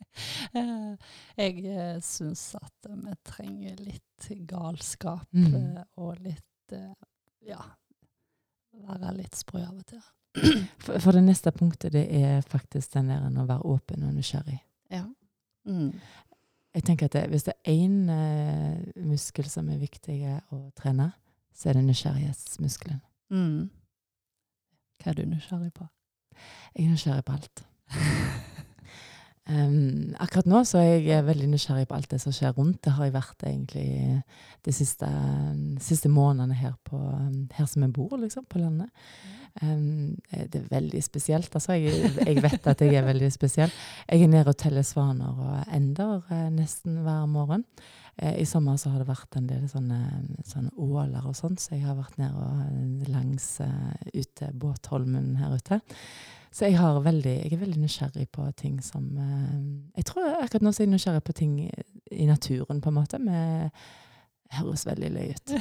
Eh, 0.56 0.94
jeg 1.36 1.58
eh, 1.68 1.98
syns 2.00 2.54
at 2.56 2.86
eh, 2.88 2.94
vi 3.02 3.12
trenger 3.28 3.74
litt 3.84 4.28
galskap 4.48 5.26
Mm. 5.36 5.52
eh, 5.58 5.82
og 6.00 6.22
litt 6.24 6.72
eh, 6.72 6.94
Ja, 7.50 7.58
være 8.86 9.10
litt 9.18 9.36
sprø 9.36 9.60
av 9.66 9.74
og 9.76 9.84
til. 9.90 10.00
For, 10.86 11.00
for 11.02 11.16
det 11.16 11.24
neste 11.24 11.50
punktet, 11.50 11.92
det 11.92 12.04
er 12.14 12.44
faktisk 12.46 12.92
den 12.94 13.08
der 13.10 13.24
å 13.26 13.46
være 13.48 13.66
åpen 13.66 14.04
og 14.06 14.12
nysgjerrig. 14.14 14.58
Ja. 14.92 15.02
Mm. 15.66 15.94
Jeg 16.76 16.84
tenker 16.86 17.08
at 17.08 17.16
det, 17.16 17.22
Hvis 17.32 17.46
det 17.48 17.54
er 17.64 17.72
én 17.72 17.96
uh, 18.06 19.02
muskel 19.08 19.48
som 19.50 19.68
er 19.72 19.80
viktig 19.82 20.18
å 20.54 20.60
trene, 20.78 21.08
så 21.56 21.70
er 21.70 21.78
det 21.80 21.86
nysgjerrighetsmuskelen. 21.88 23.00
Mm. 23.32 23.70
Hva 25.02 25.10
er 25.10 25.18
du 25.18 25.24
nysgjerrig 25.26 25.72
på? 25.74 25.88
Jeg 26.76 26.84
er 26.84 26.92
nysgjerrig 26.92 27.24
på 27.26 27.38
alt. 27.40 27.64
Em, 29.46 30.14
akkurat 30.18 30.48
nå 30.50 30.60
så 30.66 30.80
er 30.82 31.04
jeg 31.06 31.26
veldig 31.26 31.46
nysgjerrig 31.52 31.86
på 31.86 31.94
alt 31.94 32.10
det 32.10 32.18
som 32.22 32.34
skjer 32.34 32.54
rundt. 32.56 32.80
Det 32.82 32.96
har 32.96 33.06
jeg 33.06 33.14
vært 33.14 33.44
egentlig 33.46 33.88
de 34.66 34.74
siste, 34.74 35.08
siste 35.82 36.10
månedene 36.10 36.56
her, 36.58 36.74
på, 36.86 36.98
her 37.54 37.68
som 37.70 37.84
jeg 37.86 37.92
bor, 37.94 38.16
liksom, 38.18 38.48
på 38.50 38.62
landet. 38.62 38.90
Um, 39.62 40.16
det 40.34 40.58
er 40.58 40.66
veldig 40.72 41.02
spesielt. 41.04 41.54
Altså, 41.54 41.76
jeg, 41.78 42.10
jeg 42.26 42.42
vet 42.42 42.66
at 42.66 42.82
jeg 42.82 42.98
er 42.98 43.06
veldig 43.06 43.30
spesiell. 43.32 43.70
Jeg 44.10 44.26
er 44.26 44.32
nede 44.34 44.50
og 44.50 44.58
teller 44.58 44.84
svaner 44.84 45.38
og 45.46 45.76
ender 45.76 46.26
eh, 46.34 46.48
nesten 46.52 46.98
hver 47.06 47.30
morgen. 47.30 47.62
Eh, 48.18 48.40
I 48.42 48.48
sommer 48.48 48.76
så 48.80 48.90
har 48.90 49.02
det 49.02 49.08
vært 49.08 49.38
en 49.38 49.46
del 49.48 49.64
sånne, 49.70 50.00
sånne 50.48 50.74
åler 50.74 51.22
og 51.22 51.38
sånn, 51.38 51.54
så 51.60 51.76
jeg 51.76 51.86
har 51.86 51.98
vært 51.98 52.18
nede 52.18 52.34
og 52.34 53.10
langs 53.12 53.60
uh, 53.62 53.94
ute 54.10 54.50
Båtholmen 54.58 55.36
her 55.38 55.54
ute. 55.54 55.80
Så 56.52 56.64
jeg, 56.68 56.78
har 56.78 57.00
veldig, 57.04 57.34
jeg 57.44 57.52
er 57.52 57.60
veldig 57.60 57.82
nysgjerrig 57.82 58.28
på 58.32 58.46
ting 58.56 58.78
som 58.84 59.04
eh, 59.20 59.56
Jeg 59.98 60.06
tror 60.08 60.28
akkurat 60.40 60.64
nå 60.64 60.72
så 60.72 60.82
er 60.82 60.86
jeg 60.86 60.94
nysgjerrig 60.94 61.24
på 61.26 61.36
ting 61.36 61.58
i 62.10 62.26
naturen, 62.26 62.80
på 62.80 62.88
en 62.92 62.96
måte. 62.96 63.18
Med, 63.20 63.70
høres 64.54 64.86
veldig 64.86 65.10
løy 65.12 65.32
ut. 65.34 65.52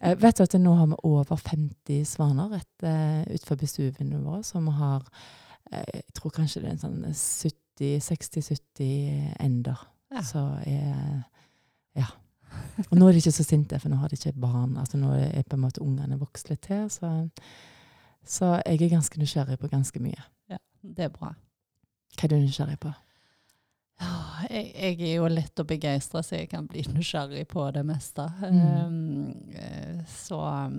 Jeg 0.00 0.18
vet 0.24 0.38
du 0.38 0.42
at 0.44 0.54
nå 0.60 0.72
har 0.78 0.88
vi 0.92 0.98
over 1.08 1.36
50 1.36 2.04
svaner 2.08 2.46
rett 2.54 2.86
uh, 2.86 3.22
utenfor 3.26 3.66
stuvene 3.68 4.20
våre, 4.22 4.42
som 4.46 4.68
har 4.78 5.02
eh, 5.72 5.84
Jeg 5.94 6.12
tror 6.18 6.30
kanskje 6.38 6.62
det 6.62 6.68
er 6.70 6.76
en 6.76 6.84
sånn 6.84 7.02
60-70 7.80 9.34
ender. 9.42 9.78
Ja. 10.14 10.22
Så 10.26 10.40
jeg, 10.66 11.22
Ja. 11.98 12.10
Og 12.90 12.96
nå 12.98 13.06
er 13.06 13.12
de 13.14 13.20
ikke 13.20 13.34
så 13.34 13.44
sinte, 13.46 13.78
for 13.78 13.88
nå 13.92 13.96
har 14.00 14.08
de 14.10 14.16
ikke 14.18 14.40
barn. 14.40 14.76
altså 14.80 14.98
Nå 14.98 15.12
er 15.14 15.44
på 15.46 15.54
en 15.54 15.62
måte 15.62 15.82
ungene 15.84 16.18
vokst 16.18 16.50
litt 16.50 16.64
til. 16.66 16.88
Så, 16.90 17.06
så 18.26 18.54
jeg 18.66 18.82
er 18.82 18.92
ganske 18.96 19.18
nysgjerrig 19.20 19.58
på 19.58 19.68
ganske 19.72 20.00
mye. 20.02 20.22
Ja, 20.50 20.58
det 20.82 21.06
er 21.08 21.14
bra. 21.14 21.32
Hva 22.16 22.26
er 22.26 22.32
du 22.34 22.36
nysgjerrig 22.42 22.78
på? 22.82 22.92
Jeg, 24.50 24.70
jeg 24.72 24.94
er 25.10 25.16
jo 25.18 25.26
lett 25.28 25.60
å 25.60 25.66
begeistre, 25.68 26.22
så 26.24 26.38
jeg 26.38 26.48
kan 26.52 26.66
bli 26.70 26.84
nysgjerrig 26.96 27.44
på 27.50 27.66
det 27.76 27.82
meste. 27.86 28.24
Mm. 28.40 28.62
Um, 28.86 29.50
eh, 29.52 29.98
så 30.08 30.38
um, 30.40 30.78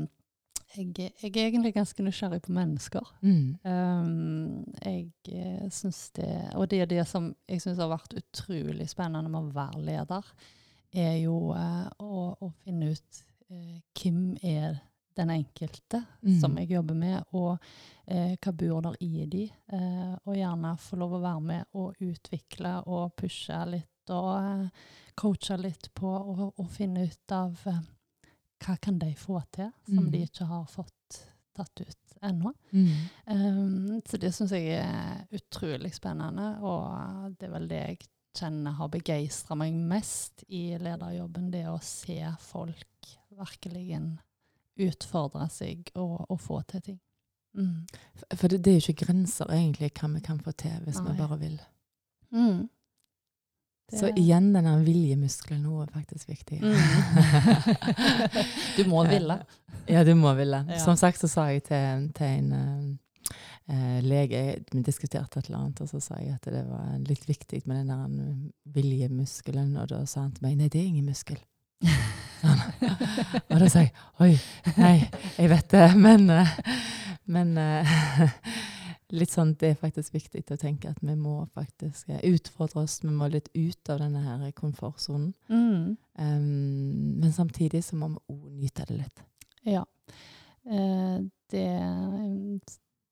jeg, 0.75 0.87
er- 1.03 1.13
jeg 1.21 1.35
er 1.35 1.49
egentlig 1.51 1.73
ganske 1.75 2.03
nysgjerrig 2.05 2.41
på 2.47 2.55
mennesker. 2.55 3.11
Mm. 3.21 3.43
Um, 3.67 4.63
jeg 4.81 5.11
eh, 5.29 5.67
syns 5.69 6.07
det 6.17 6.31
Og 6.55 6.69
det 6.71 6.81
er 6.81 6.89
det 6.89 7.05
som 7.09 7.29
jeg 7.49 7.61
syns 7.61 7.77
har 7.83 7.91
vært 7.91 8.15
utrolig 8.17 8.89
spennende 8.89 9.29
med 9.29 9.51
å 9.51 9.55
være 9.59 9.83
leder, 9.85 10.31
er 10.91 11.17
jo 11.21 11.51
uh, 11.53 11.85
å, 12.01 12.23
å 12.41 12.49
finne 12.65 12.89
ut 12.95 13.21
uh, 13.51 13.77
hvem 14.01 14.23
er 14.41 14.81
den 15.15 15.29
enkelte 15.29 16.03
Mm. 16.21 16.39
som 16.39 16.57
jeg 16.57 16.69
jobber 16.69 16.95
med, 16.95 17.23
og 17.33 17.57
eh, 18.07 18.35
hva 18.41 18.51
bor 18.53 18.81
der 18.81 18.95
i 19.01 19.25
de. 19.25 19.43
Eh, 19.73 20.15
og 20.25 20.35
gjerne 20.35 20.75
få 20.77 20.97
lov 20.97 21.13
å 21.17 21.21
være 21.21 21.41
med 21.41 21.65
og 21.73 21.95
utvikle 21.99 22.75
og 22.87 23.15
pushe 23.15 23.65
litt 23.69 23.87
og 24.09 24.29
eh, 24.37 24.69
coache 25.15 25.57
litt 25.57 25.89
på 25.93 26.07
og, 26.07 26.53
og 26.59 26.69
finne 26.69 27.03
ut 27.07 27.31
av 27.31 27.57
eh, 27.67 27.81
hva 28.65 28.77
kan 28.81 28.99
de 28.99 29.13
få 29.17 29.41
til, 29.51 29.71
som 29.87 30.05
Mm. 30.05 30.11
de 30.11 30.23
ikke 30.27 30.45
har 30.45 30.65
fått 30.65 31.21
tatt 31.53 31.81
ut 31.81 31.97
ennå. 32.21 32.53
Mm. 32.71 32.89
Um, 33.27 34.01
så 34.05 34.17
det 34.21 34.29
syns 34.33 34.51
jeg 34.51 34.77
er 34.77 35.25
utrolig 35.33 35.91
spennende, 35.93 36.61
og 36.61 37.33
det 37.39 37.47
er 37.47 37.51
vel 37.51 37.67
det 37.67 37.79
jeg 37.87 37.97
kjenner 38.37 38.71
har 38.77 38.87
begeistra 38.93 39.55
meg 39.57 39.73
mest 39.73 40.43
i 40.47 40.77
lederjobben, 40.79 41.49
det 41.51 41.65
å 41.67 41.79
se 41.83 42.19
folk 42.39 43.09
virkelig 43.35 43.87
utfordre 44.87 45.47
seg 45.53 45.91
og, 45.95 46.25
og 46.29 46.39
få 46.41 46.61
til 46.71 46.81
ting. 46.89 46.99
Mm. 47.57 47.87
For- 48.35 48.47
det, 48.47 48.61
det 48.63 48.71
er 48.71 48.79
jo 48.79 48.93
ikke 48.93 49.05
grenser 49.05 49.51
egentlig 49.51 49.91
hva 49.99 50.11
vi 50.13 50.21
kan 50.23 50.39
få 50.39 50.53
til 50.55 50.77
hvis 50.85 51.01
Nei. 51.01 51.11
vi 51.11 51.17
bare 51.19 51.39
vil. 51.41 51.57
Mm. 52.31 52.69
Så 53.91 54.07
igjen, 54.15 54.53
denne 54.55 54.77
viljemuskelen 54.85 55.65
nå 55.65 55.81
er 55.83 55.89
faktisk 55.91 56.29
viktig. 56.31 56.61
Mm. 56.63 56.77
du 58.77 58.85
må 58.87 59.03
ville. 59.09 59.35
Ja, 59.91 60.05
du 60.07 60.13
må 60.15 60.31
ville. 60.37 60.61
Ja. 60.69 60.79
Som 60.79 60.95
sagt 60.99 61.19
så 61.19 61.27
sa 61.27 61.49
jeg 61.51 61.65
til, 61.67 62.07
til 62.15 62.37
en 62.37 62.53
eh, 63.67 63.99
lege 64.05 64.61
Vi 64.71 64.83
diskuterte 64.85 65.41
et 65.41 65.49
eller 65.49 65.59
annet, 65.59 65.83
og 65.83 65.91
så 65.91 65.99
sa 65.99 66.21
jeg 66.23 66.37
at 66.37 66.47
det 66.53 66.63
var 66.69 66.95
litt 67.09 67.27
viktig 67.27 67.65
med 67.65 67.81
den 67.81 67.91
der 67.91 68.79
viljemuskelen. 68.79 69.75
Og 69.75 69.91
da 69.91 70.05
sa 70.07 70.23
han 70.23 70.31
til 70.37 70.47
meg 70.47 70.55
nei, 70.61 70.71
det 70.71 70.79
er 70.79 70.91
ingen 70.93 71.11
muskel. 71.11 71.41
Og 72.43 73.57
da 73.61 73.69
sa 73.69 73.83
jeg 73.85 73.91
oi, 74.23 74.33
nei, 74.77 74.95
jeg 75.37 75.51
vet 75.51 75.67
det, 75.73 75.87
men, 75.99 76.27
men 77.31 77.53
litt 79.11 79.33
sånn, 79.33 79.53
det 79.59 79.73
er 79.73 79.79
faktisk 79.79 80.15
viktig 80.15 80.43
å 80.47 80.59
tenke 80.59 80.91
at 80.91 81.01
vi 81.03 81.15
må 81.19 81.41
faktisk 81.55 82.11
utfordre 82.27 82.85
oss. 82.85 82.99
Vi 83.03 83.11
må 83.13 83.27
litt 83.31 83.49
ut 83.53 83.91
av 83.91 84.01
denne 84.03 84.21
her 84.25 84.53
komfortsonen. 84.57 85.33
Mm. 85.51 85.97
Um, 86.21 87.17
men 87.21 87.33
samtidig 87.35 87.83
så 87.87 87.99
må 87.99 88.13
vi 88.13 88.21
òg 88.35 88.47
nyte 88.61 88.87
det 88.89 89.01
litt. 89.01 89.25
Ja. 89.67 89.83
Eh, 90.65 91.17
det, 91.51 91.67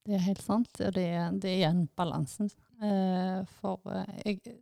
det 0.06 0.16
er 0.16 0.26
helt 0.26 0.44
sant. 0.44 0.72
Og 0.80 0.96
det, 0.96 1.10
det 1.42 1.52
er 1.52 1.58
igjen 1.58 1.86
balansen. 1.98 2.52
Eh, 2.82 3.40
for 3.60 3.82
eh, 3.94 4.20
jeg, 4.26 4.58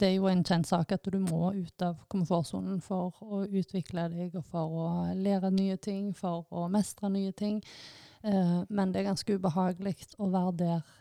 det 0.00 0.08
er 0.08 0.14
jo 0.16 0.26
en 0.26 0.42
kjent 0.44 0.66
sak 0.66 0.92
at 0.92 1.06
du 1.12 1.18
må 1.22 1.52
ut 1.54 1.82
av 1.86 2.00
komfortsonen 2.10 2.80
for 2.82 3.12
å 3.22 3.44
utvikle 3.46 4.08
deg 4.10 4.34
og 4.40 4.44
for 4.50 4.72
å 4.74 4.86
lære 5.14 5.52
nye 5.54 5.76
ting, 5.76 6.12
for 6.14 6.46
å 6.50 6.66
mestre 6.72 7.10
nye 7.14 7.32
ting. 7.32 7.60
Uh, 8.24 8.64
men 8.70 8.90
det 8.92 9.02
er 9.02 9.10
ganske 9.10 9.36
ubehagelig 9.36 9.96
å 10.18 10.30
være 10.32 10.52
der 10.56 10.94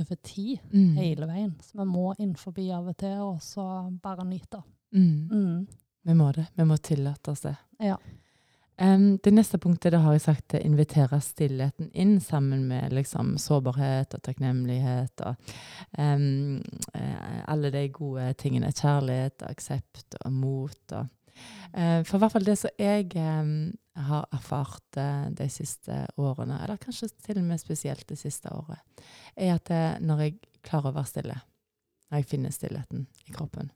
over 0.00 0.16
tid, 0.24 0.58
Mm. 0.72 0.94
hele 0.96 1.26
veien. 1.26 1.54
Så 1.60 1.76
vi 1.78 1.84
må 1.84 2.14
innenfor 2.18 2.52
av 2.74 2.88
og 2.88 2.96
til, 2.96 3.18
og 3.20 3.40
så 3.42 3.66
bare 4.02 4.24
nyte. 4.24 4.62
Mm. 4.92 5.28
Mm. 5.30 5.66
Vi 6.04 6.14
må 6.14 6.32
det. 6.32 6.46
Vi 6.56 6.64
må 6.64 6.76
tillate 6.76 7.30
oss 7.30 7.40
det. 7.40 7.56
Ja. 7.78 7.96
Em, 8.82 9.18
det 9.22 9.30
neste 9.30 9.60
punktet 9.62 9.92
det 9.94 10.00
har 10.02 10.16
jeg 10.16 10.24
sagt 10.24 10.54
er 10.56 10.64
invitere 10.66 11.20
stillheten 11.22 11.90
inn 11.94 12.16
sammen 12.22 12.64
med 12.66 12.94
liksom, 12.96 13.36
sårbarhet 13.38 14.16
og 14.16 14.22
takknemlighet 14.26 15.22
og 15.22 15.52
eh, 16.02 17.38
alle 17.52 17.70
de 17.74 17.84
gode 17.94 18.26
tingene. 18.42 18.72
Kjærlighet, 18.74 19.44
aksept 19.46 20.16
og 20.24 20.34
mot. 20.34 20.96
Og, 20.98 21.36
eh, 21.76 22.00
for 22.08 22.16
i 22.16 22.24
hvert 22.24 22.34
fall 22.34 22.48
det 22.48 22.58
som 22.58 22.74
jeg 22.82 23.12
um, 23.14 23.70
har 24.08 24.26
erfart 24.34 24.98
eh, 24.98 25.28
de 25.38 25.48
siste 25.52 26.02
årene, 26.18 26.58
eller 26.64 26.80
kanskje 26.82 27.12
til 27.22 27.38
og 27.38 27.46
med 27.52 27.62
spesielt 27.62 28.08
det 28.08 28.18
siste 28.18 28.50
året, 28.50 28.82
er 29.36 29.54
at 29.60 29.68
det, 29.70 29.84
når 30.02 30.26
jeg 30.26 30.40
klarer 30.66 30.90
å 30.90 30.96
være 30.98 31.12
stille, 31.12 31.42
når 32.10 32.18
jeg 32.22 32.32
finner 32.34 32.54
stillheten 32.54 33.06
i 33.28 33.36
kroppen, 33.36 33.70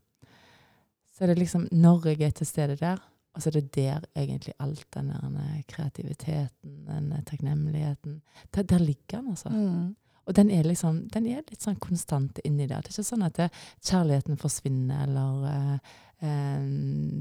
så 1.15 1.25
er 1.25 1.33
det 1.33 1.45
liksom 1.45 1.69
når 1.71 2.11
jeg 2.11 2.27
er 2.27 2.35
til 2.41 2.49
stede 2.49 2.81
der, 2.81 2.99
og 3.37 3.43
så 3.43 3.51
er 3.51 3.59
det 3.59 3.75
der 3.77 4.05
egentlig 4.17 4.55
alt 4.65 4.87
den 4.97 5.11
der 5.13 5.63
kreativiteten, 5.69 6.77
den 6.89 7.13
takknemligheten 7.29 8.23
der, 8.55 8.63
der 8.63 8.79
ligger 8.79 9.21
den, 9.21 9.29
altså. 9.35 9.49
Mm. 9.49 9.95
Og 10.27 10.35
den 10.35 10.51
er 10.51 10.67
liksom, 10.67 11.05
den 11.15 11.27
er 11.31 11.45
litt 11.47 11.63
sånn 11.63 11.79
konstant 11.79 12.41
inni 12.45 12.67
der. 12.67 12.83
Det 12.83 12.91
er 12.91 12.97
ikke 12.97 13.11
sånn 13.11 13.27
at 13.27 13.37
det, 13.39 13.51
kjærligheten 13.87 14.41
forsvinner, 14.41 15.05
eller 15.07 15.45
eh, 15.51 15.93
eh, 16.27 16.65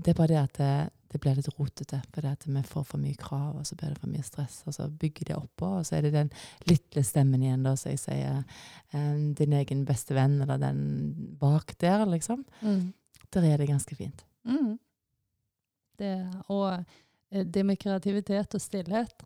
Det 0.02 0.14
er 0.14 0.18
bare 0.18 0.32
det 0.32 0.40
at 0.40 0.58
det, 0.58 0.72
det 1.14 1.22
blir 1.22 1.38
litt 1.38 1.52
rotete, 1.60 2.00
fordi 2.16 2.32
at 2.32 2.48
vi 2.48 2.64
får 2.66 2.88
for 2.90 3.02
mye 3.04 3.20
krav, 3.20 3.60
og 3.60 3.68
så 3.68 3.78
blir 3.78 3.94
det 3.94 4.02
for 4.02 4.14
mye 4.14 4.26
stress, 4.26 4.64
og 4.66 4.78
så 4.78 4.88
bygger 4.90 5.30
det 5.30 5.38
oppå, 5.38 5.76
og 5.82 5.86
så 5.86 6.00
er 6.00 6.08
det 6.08 6.16
den 6.16 6.32
lille 6.72 7.06
stemmen 7.06 7.44
igjen, 7.44 7.68
da, 7.68 7.76
som 7.78 7.94
jeg 7.94 8.02
sier, 8.08 8.42
eh, 8.96 9.14
din 9.38 9.60
egen 9.60 9.86
beste 9.86 10.18
venn, 10.18 10.40
eller 10.42 10.64
den 10.64 10.82
bak 11.42 11.76
der, 11.84 12.08
liksom. 12.10 12.42
Mm. 12.66 12.88
Der 13.36 13.52
er 13.52 13.62
det 13.62 13.70
ganske 13.70 14.00
fint. 14.00 14.26
Mm. 14.50 14.80
Det, 16.00 16.16
og 16.54 16.68
eh, 17.32 17.46
det 17.46 17.66
med 17.66 17.80
kreativitet 17.82 18.58
og 18.58 18.62
stillhet, 18.62 19.26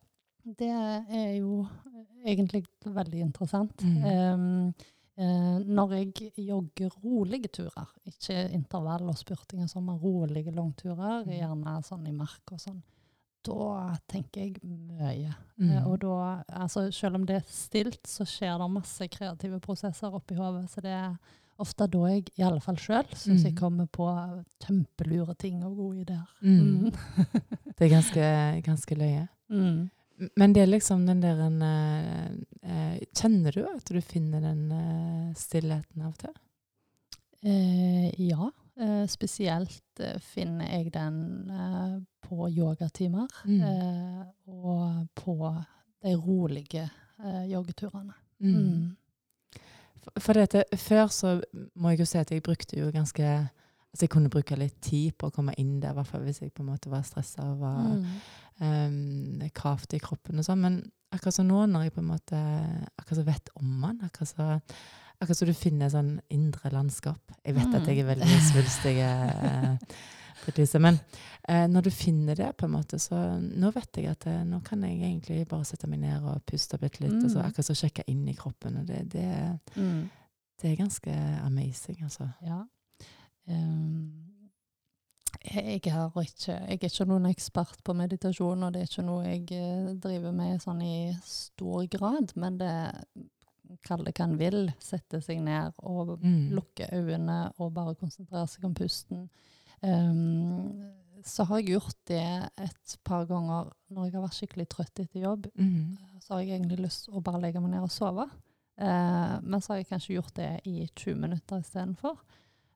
det 0.60 0.70
er 0.70 1.34
jo 1.40 1.66
egentlig 2.26 2.64
veldig 2.86 3.20
interessant. 3.22 3.84
Mm. 3.84 4.06
Um, 4.06 4.74
uh, 5.20 5.58
når 5.66 5.94
jeg 5.94 6.32
jogger 6.48 6.96
rolige 7.04 7.52
turer, 7.60 7.90
ikke 8.06 8.48
intervall 8.56 9.10
og 9.12 9.18
spurting, 9.18 9.68
som 9.70 9.90
er 9.90 9.94
men 9.94 10.02
rolige 10.02 10.52
langturer, 10.56 11.26
Mm. 11.26 11.36
gjerne 11.36 11.84
sånn 11.84 12.08
i 12.08 12.16
mark 12.16 12.52
og 12.52 12.60
sånn, 12.60 12.82
da 13.46 13.98
tenker 14.08 14.42
jeg 14.42 14.58
mye. 14.64 15.34
Mm. 15.58 15.70
Uh, 15.70 15.92
og 15.92 16.00
da, 16.02 16.44
altså 16.48 16.92
selv 16.92 17.16
om 17.16 17.26
det 17.26 17.36
er 17.36 17.46
stilt, 17.52 18.08
så 18.08 18.26
skjer 18.26 18.58
det 18.58 18.72
masse 18.72 19.08
kreative 19.08 19.60
prosesser 19.60 20.16
oppi 20.16 20.36
hodet. 20.36 20.70
Så 20.70 20.82
det 20.82 20.92
er 20.92 21.16
ofte 21.60 21.88
da 21.92 22.02
jeg, 22.08 22.26
i 22.40 22.44
alle 22.48 22.62
fall 22.64 22.78
sjøl, 22.80 23.06
syns 23.16 23.44
jeg 23.44 23.54
Mm. 23.54 23.60
kommer 23.60 23.86
på 23.88 24.08
kjempelure 24.64 25.36
ting 25.38 25.64
og 25.66 25.76
gode 25.76 26.02
ideer. 26.02 26.28
Mm. 26.42 26.92
Det 27.80 27.86
er 27.88 27.94
ganske, 27.96 28.62
ganske 28.66 28.96
løye. 29.00 29.28
Mm. 29.50 29.90
Men 30.36 30.52
det 30.54 30.62
er 30.64 30.68
liksom 30.68 31.06
den 31.08 31.22
der 31.24 31.40
en, 31.46 31.62
eh, 31.62 32.32
eh, 32.64 33.00
Kjenner 33.16 33.52
du 33.56 33.62
at 33.70 33.86
du 33.88 34.02
finner 34.02 34.42
den 34.44 34.66
eh, 34.72 35.34
stillheten 35.40 36.02
av 36.04 36.10
og 36.12 36.18
til? 36.20 36.34
Eh, 37.44 38.10
ja. 38.28 38.50
Eh, 38.80 39.06
spesielt 39.08 40.00
eh, 40.00 40.20
finner 40.20 40.68
jeg 40.72 40.92
den 40.94 41.52
på 42.28 42.50
yogatimer 42.52 43.28
Mm. 43.46 44.26
og 44.48 45.08
på 45.16 45.36
de 46.04 46.16
rolige 46.16 46.90
joggeturene. 47.50 48.14
Mm. 48.40 48.96
Mm. 50.06 50.22
For, 50.22 50.34
dette, 50.34 50.64
før 50.78 51.08
så 51.14 51.42
må 51.76 51.90
jeg 51.94 52.00
jo 52.00 52.06
si 52.06 52.18
at 52.22 52.32
jeg 52.32 52.44
brukte 52.46 52.80
jo 52.80 52.92
ganske 52.96 53.24
Altså 53.90 54.04
jeg 54.06 54.10
kunne 54.14 54.30
bruke 54.30 54.54
litt 54.56 54.76
tid 54.86 55.16
på 55.18 55.28
å 55.28 55.34
komme 55.34 55.54
inn 55.58 55.80
der, 55.82 55.96
i 55.96 55.98
hvert 55.98 56.06
fall 56.12 56.22
hvis 56.22 56.44
jeg 56.44 56.52
på 56.54 56.62
en 56.62 56.68
måte 56.70 56.92
var 56.92 57.02
stressa 57.08 57.42
og 57.42 57.56
var 57.64 57.88
Mm. 57.98 58.04
um, 58.62 59.50
kravt 59.56 59.96
i 59.98 60.00
kroppen 60.00 60.38
og 60.38 60.46
sånn. 60.46 60.62
Men 60.62 60.76
akkurat 61.12 61.34
som 61.34 61.48
nå, 61.48 61.64
når 61.66 61.88
jeg 61.88 61.94
på 61.96 62.04
en 62.04 62.12
måte 62.12 62.38
akkurat 63.02 63.18
så 63.18 63.26
vet 63.26 63.50
om 63.58 63.82
den, 63.82 64.02
akkurat 64.06 64.30
så 64.36 64.60
Akkurat 65.20 65.36
så 65.36 65.46
du 65.50 65.54
finner 65.58 65.90
sånn 65.92 66.14
indre 66.32 66.70
landskap. 66.72 67.20
Jeg 67.44 67.56
vet 67.58 67.74
at 67.76 67.88
jeg 67.90 68.00
er 68.00 68.06
veldig 68.08 68.38
svulstig, 68.54 68.94
Lise, 70.58 70.80
men 70.80 71.00
eh, 71.48 71.68
når 71.68 71.82
du 71.84 71.90
finner 71.92 72.36
det, 72.36 72.58
på 72.58 72.66
en 72.66 72.72
måte, 72.72 72.98
så 73.00 73.40
nå 73.40 73.72
vet 73.74 73.94
jeg 73.98 74.08
at 74.10 74.26
eh, 74.28 74.44
nå 74.44 74.62
kan 74.64 74.82
jeg 74.84 74.98
egentlig 75.02 75.48
bare 75.48 75.66
sette 75.66 75.88
meg 75.88 76.00
ned 76.00 76.24
og 76.24 76.42
puste 76.46 76.78
bitte 76.80 77.02
litt, 77.02 77.24
og 77.24 77.30
så 77.30 77.40
Mm. 77.40 77.46
akkurat 77.46 77.66
så 77.66 77.76
sjekke 77.76 78.04
inn 78.08 78.28
i 78.28 78.34
kroppen. 78.34 78.78
og 78.78 78.86
det, 78.88 79.10
det, 79.12 79.60
Mm. 79.76 80.10
det 80.62 80.72
er 80.72 80.76
ganske 80.76 81.12
amazing, 81.46 82.02
altså. 82.04 82.30
Ja. 82.42 82.64
Um, 83.48 84.26
jeg, 85.46 85.64
er 85.64 85.76
ikke, 85.80 85.90
jeg 86.48 86.80
er 86.82 86.86
ikke 86.90 87.06
noen 87.08 87.26
ekspert 87.30 87.84
på 87.86 87.94
meditasjon, 87.96 88.64
og 88.64 88.74
det 88.74 88.82
er 88.82 88.90
ikke 88.90 89.06
noe 89.06 89.24
jeg 89.26 89.52
eh, 89.52 89.94
driver 90.02 90.32
med 90.36 90.62
sånn 90.62 90.82
i 90.84 91.14
stor 91.24 91.86
grad, 91.88 92.34
men 92.36 92.58
det 92.58 92.74
kall 93.86 94.02
det 94.04 94.16
hva 94.18 94.26
en 94.26 94.38
vil, 94.40 94.72
sette 94.82 95.22
seg 95.22 95.42
ned 95.46 95.74
og 95.86 96.16
Mm. 96.24 96.50
lukke 96.58 96.88
øynene 96.92 97.52
og 97.60 97.74
bare 97.74 97.94
konsentrere 97.96 98.48
seg 98.50 98.66
om 98.66 98.74
pusten. 98.74 99.30
Ehm, 99.86 100.90
så 101.26 101.46
har 101.48 101.60
jeg 101.60 101.76
gjort 101.76 101.98
det 102.10 102.26
et 102.64 102.94
par 103.06 103.26
ganger 103.30 103.72
når 103.92 104.06
jeg 104.08 104.16
har 104.16 104.24
vært 104.24 104.38
skikkelig 104.38 104.68
trøtt 104.72 105.02
etter 105.04 105.26
jobb. 105.26 105.48
Mm. 105.60 105.98
Så 106.24 106.34
har 106.34 106.44
jeg 106.44 106.58
egentlig 106.58 106.86
lyst 106.86 107.08
til 107.08 107.18
å 107.18 107.24
bare 107.24 107.42
legge 107.44 107.62
meg 107.64 107.74
ned 107.74 107.86
og 107.86 107.94
sove. 107.94 108.28
Eh, 108.80 109.34
men 109.44 109.60
så 109.60 109.74
har 109.74 109.82
jeg 109.82 109.90
kanskje 109.90 110.16
gjort 110.16 110.36
det 110.40 110.52
i 110.70 110.86
20 110.88 111.20
minutter 111.26 111.64
istedenfor. 111.64 112.22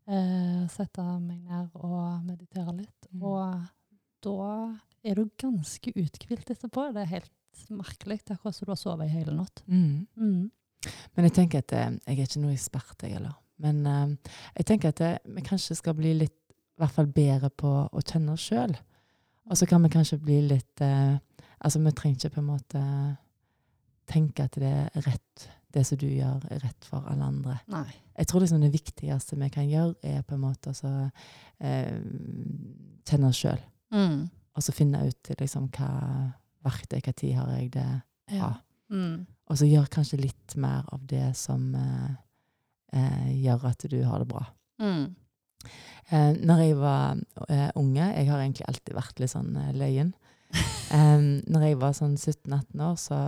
Eh, 0.04 0.66
sette 0.72 1.06
meg 1.24 1.46
ned 1.48 1.78
og 1.80 2.26
meditere 2.28 2.76
litt. 2.82 3.08
Mm. 3.12 3.24
Og 3.24 3.64
da 4.28 4.50
er 5.04 5.20
du 5.20 5.30
ganske 5.40 5.96
uthvilt 5.96 6.52
etterpå. 6.52 6.90
Det 6.96 7.06
er 7.06 7.16
helt 7.16 7.64
merkelig. 7.72 8.20
Det 8.24 8.34
er 8.34 8.40
akkurat 8.40 8.58
som 8.58 8.68
du 8.68 8.74
har 8.76 8.82
sovet 8.82 9.08
i 9.08 9.16
hele 9.16 9.36
natt. 9.38 9.64
Mm. 9.68 10.04
Mm. 10.20 10.52
Men 11.16 11.30
jeg 11.30 11.36
tenker 11.40 11.64
at 11.64 11.74
eh, 11.78 11.96
jeg 12.04 12.20
er 12.20 12.28
ikke 12.28 12.44
noe 12.44 12.58
ekspert, 12.58 13.08
jeg 13.08 13.16
heller. 13.16 13.40
Men 13.64 13.84
uh, 13.88 14.34
jeg 14.58 14.68
tenker 14.68 14.94
at 14.94 15.02
eh, 15.06 15.20
vi 15.36 15.44
kanskje 15.46 15.78
skal 15.78 15.96
bli 15.98 16.16
litt 16.24 16.38
i 16.74 16.82
hvert 16.82 16.96
fall 16.96 17.10
bedre 17.14 17.50
på 17.50 17.72
å 17.86 18.02
kjenne 18.02 18.34
oss 18.34 18.48
sjøl. 18.50 18.74
Og 19.50 19.60
så 19.60 19.68
kan 19.70 19.84
vi 19.84 19.92
kanskje 19.94 20.22
bli 20.24 20.40
litt 20.48 20.84
eh, 20.84 21.20
Altså, 21.64 21.80
vi 21.80 21.92
trenger 21.96 22.18
ikke 22.20 22.34
på 22.34 22.42
en 22.42 22.48
måte 22.50 22.80
tenke 24.12 24.44
at 24.44 24.58
det 24.60 24.72
er 24.72 25.06
rett, 25.06 25.46
det 25.72 25.86
som 25.88 26.00
du 26.02 26.10
gjør, 26.10 26.42
er 26.52 26.60
rett 26.60 26.88
for 26.90 27.06
alle 27.08 27.30
andre. 27.32 27.56
Nei. 27.72 27.88
Jeg 28.18 28.28
tror 28.28 28.44
liksom 28.44 28.62
det 28.62 28.74
viktigste 28.74 29.38
vi 29.40 29.50
kan 29.54 29.70
gjøre, 29.70 29.96
er 30.04 30.26
på 30.28 30.36
en 30.36 30.44
måte 30.44 30.74
å 30.74 30.76
så, 30.76 30.92
eh, 31.64 31.96
kjenne 33.08 33.30
oss 33.32 33.40
sjøl. 33.40 33.64
Mm. 33.96 34.28
Og 34.54 34.66
så 34.66 34.76
finne 34.76 35.06
ut 35.08 35.32
liksom 35.40 35.70
hva 35.74 35.90
verktøy, 36.68 37.00
hva 37.00 37.14
tid 37.16 37.34
har 37.40 37.56
jeg 37.58 37.72
det 37.78 37.90
Ja. 38.36 38.54
Mm. 38.92 39.26
Og 39.50 39.58
så 39.58 39.66
gjør 39.66 39.90
kanskje 39.92 40.22
litt 40.22 40.56
mer 40.56 40.86
av 40.94 41.02
det 41.08 41.36
som 41.36 41.74
eh, 41.76 42.12
eh, 42.94 43.32
gjør 43.44 43.70
at 43.72 43.86
du 43.90 44.04
har 44.04 44.20
det 44.20 44.28
bra. 44.28 44.46
Mm. 44.80 45.16
Eh, 46.10 46.32
når 46.44 46.64
jeg 46.64 46.78
var 46.78 47.20
eh, 47.48 47.70
unge 47.80 48.10
Jeg 48.12 48.28
har 48.30 48.42
egentlig 48.42 48.68
alltid 48.68 48.98
vært 48.98 49.22
litt 49.24 49.34
sånn 49.34 49.56
eh, 49.58 49.74
løyen. 49.80 50.14
Eh, 50.94 51.22
når 51.50 51.64
jeg 51.66 51.78
var 51.82 51.96
sånn 51.98 52.18
17-18 52.20 52.82
år, 52.86 52.98
så 53.02 53.20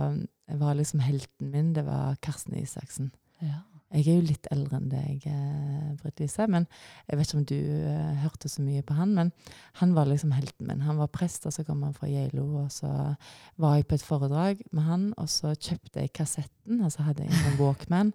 var 0.60 0.76
liksom 0.78 1.00
helten 1.02 1.48
min 1.50 1.72
det 1.74 1.82
var 1.88 2.14
Karsten 2.22 2.54
Isaksen. 2.60 3.08
Ja. 3.42 3.64
Jeg 3.94 4.08
er 4.10 4.16
jo 4.18 4.26
litt 4.26 4.46
eldre 4.50 4.80
enn 4.80 4.88
deg, 4.90 5.26
eh, 5.30 5.90
Britt 6.00 6.18
Lise, 6.18 6.48
men 6.50 6.64
jeg 7.06 7.18
vet 7.18 7.28
ikke 7.28 7.38
om 7.38 7.44
du 7.46 7.54
eh, 7.56 8.16
hørte 8.24 8.50
så 8.50 8.64
mye 8.64 8.82
på 8.82 8.96
han. 8.98 9.14
Men 9.14 9.30
han 9.78 9.94
var 9.94 10.10
liksom 10.10 10.34
helten 10.34 10.66
min. 10.66 10.82
Han 10.82 10.98
var 10.98 11.12
prest, 11.14 11.46
og 11.46 11.54
så 11.54 11.62
kom 11.64 11.84
han 11.86 11.94
fra 11.94 12.10
Geilo, 12.10 12.44
og 12.64 12.72
så 12.74 12.90
var 13.62 13.76
jeg 13.78 13.86
på 13.86 13.96
et 13.96 14.06
foredrag 14.06 14.64
med 14.74 14.88
han, 14.88 15.06
og 15.16 15.30
så 15.30 15.54
kjøpte 15.54 16.02
jeg 16.02 16.12
kassetten, 16.18 16.82
og 16.82 16.90
så 16.92 17.06
hadde 17.06 17.24
jeg 17.24 17.30
en 17.30 17.44
sånn 17.44 17.60
Walkman. 17.62 18.12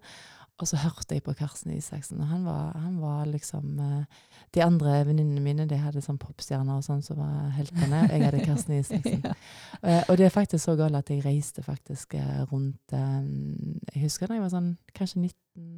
Og 0.62 0.70
så 0.70 0.78
hørte 0.82 1.16
jeg 1.16 1.24
på 1.26 1.34
Karsten 1.38 1.74
Isaksen, 1.76 2.20
og 2.22 2.30
han 2.30 2.46
var, 2.46 2.78
han 2.78 3.00
var 3.02 3.26
liksom 3.30 3.80
eh, 3.80 4.22
De 4.54 4.64
andre 4.64 5.02
venninnene 5.08 5.42
mine 5.44 5.66
de 5.70 5.78
hadde 5.80 6.04
sånn 6.04 6.20
popstjerner 6.22 6.80
og 6.80 6.86
sånn 6.86 7.04
som 7.06 7.22
var 7.22 7.52
heltene. 7.56 8.02
Jeg 8.12 8.26
hadde 8.26 8.44
Karsten 8.46 8.76
Isaksen. 8.78 9.22
ja. 9.28 9.36
Eh, 9.82 10.02
og 10.10 10.18
det 10.20 10.28
er 10.28 10.34
faktisk 10.34 10.66
så 10.66 10.76
galt 10.80 11.00
at 11.00 11.10
jeg 11.10 11.24
reiste 11.26 11.64
faktisk 11.66 12.16
eh, 12.20 12.42
rundt 12.52 12.94
Jeg 12.94 14.04
husker 14.04 14.28
da 14.28 14.38
jeg 14.38 14.44
var 14.44 14.54
sånn 14.54 14.74
kanskje 14.98 15.24
19, 15.24 15.32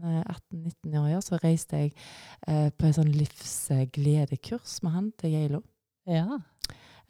eh, 0.10 0.24
18-19 0.26 0.98
år, 1.04 1.20
så 1.24 1.40
reiste 1.44 1.84
jeg 1.84 1.94
på 2.44 2.88
en 2.88 2.98
sånn 2.98 3.14
livsgledekurs 3.14 4.82
med 4.84 4.98
han 4.98 5.14
til 5.22 5.38
Geilo. 5.38 5.64
ja. 6.10 6.42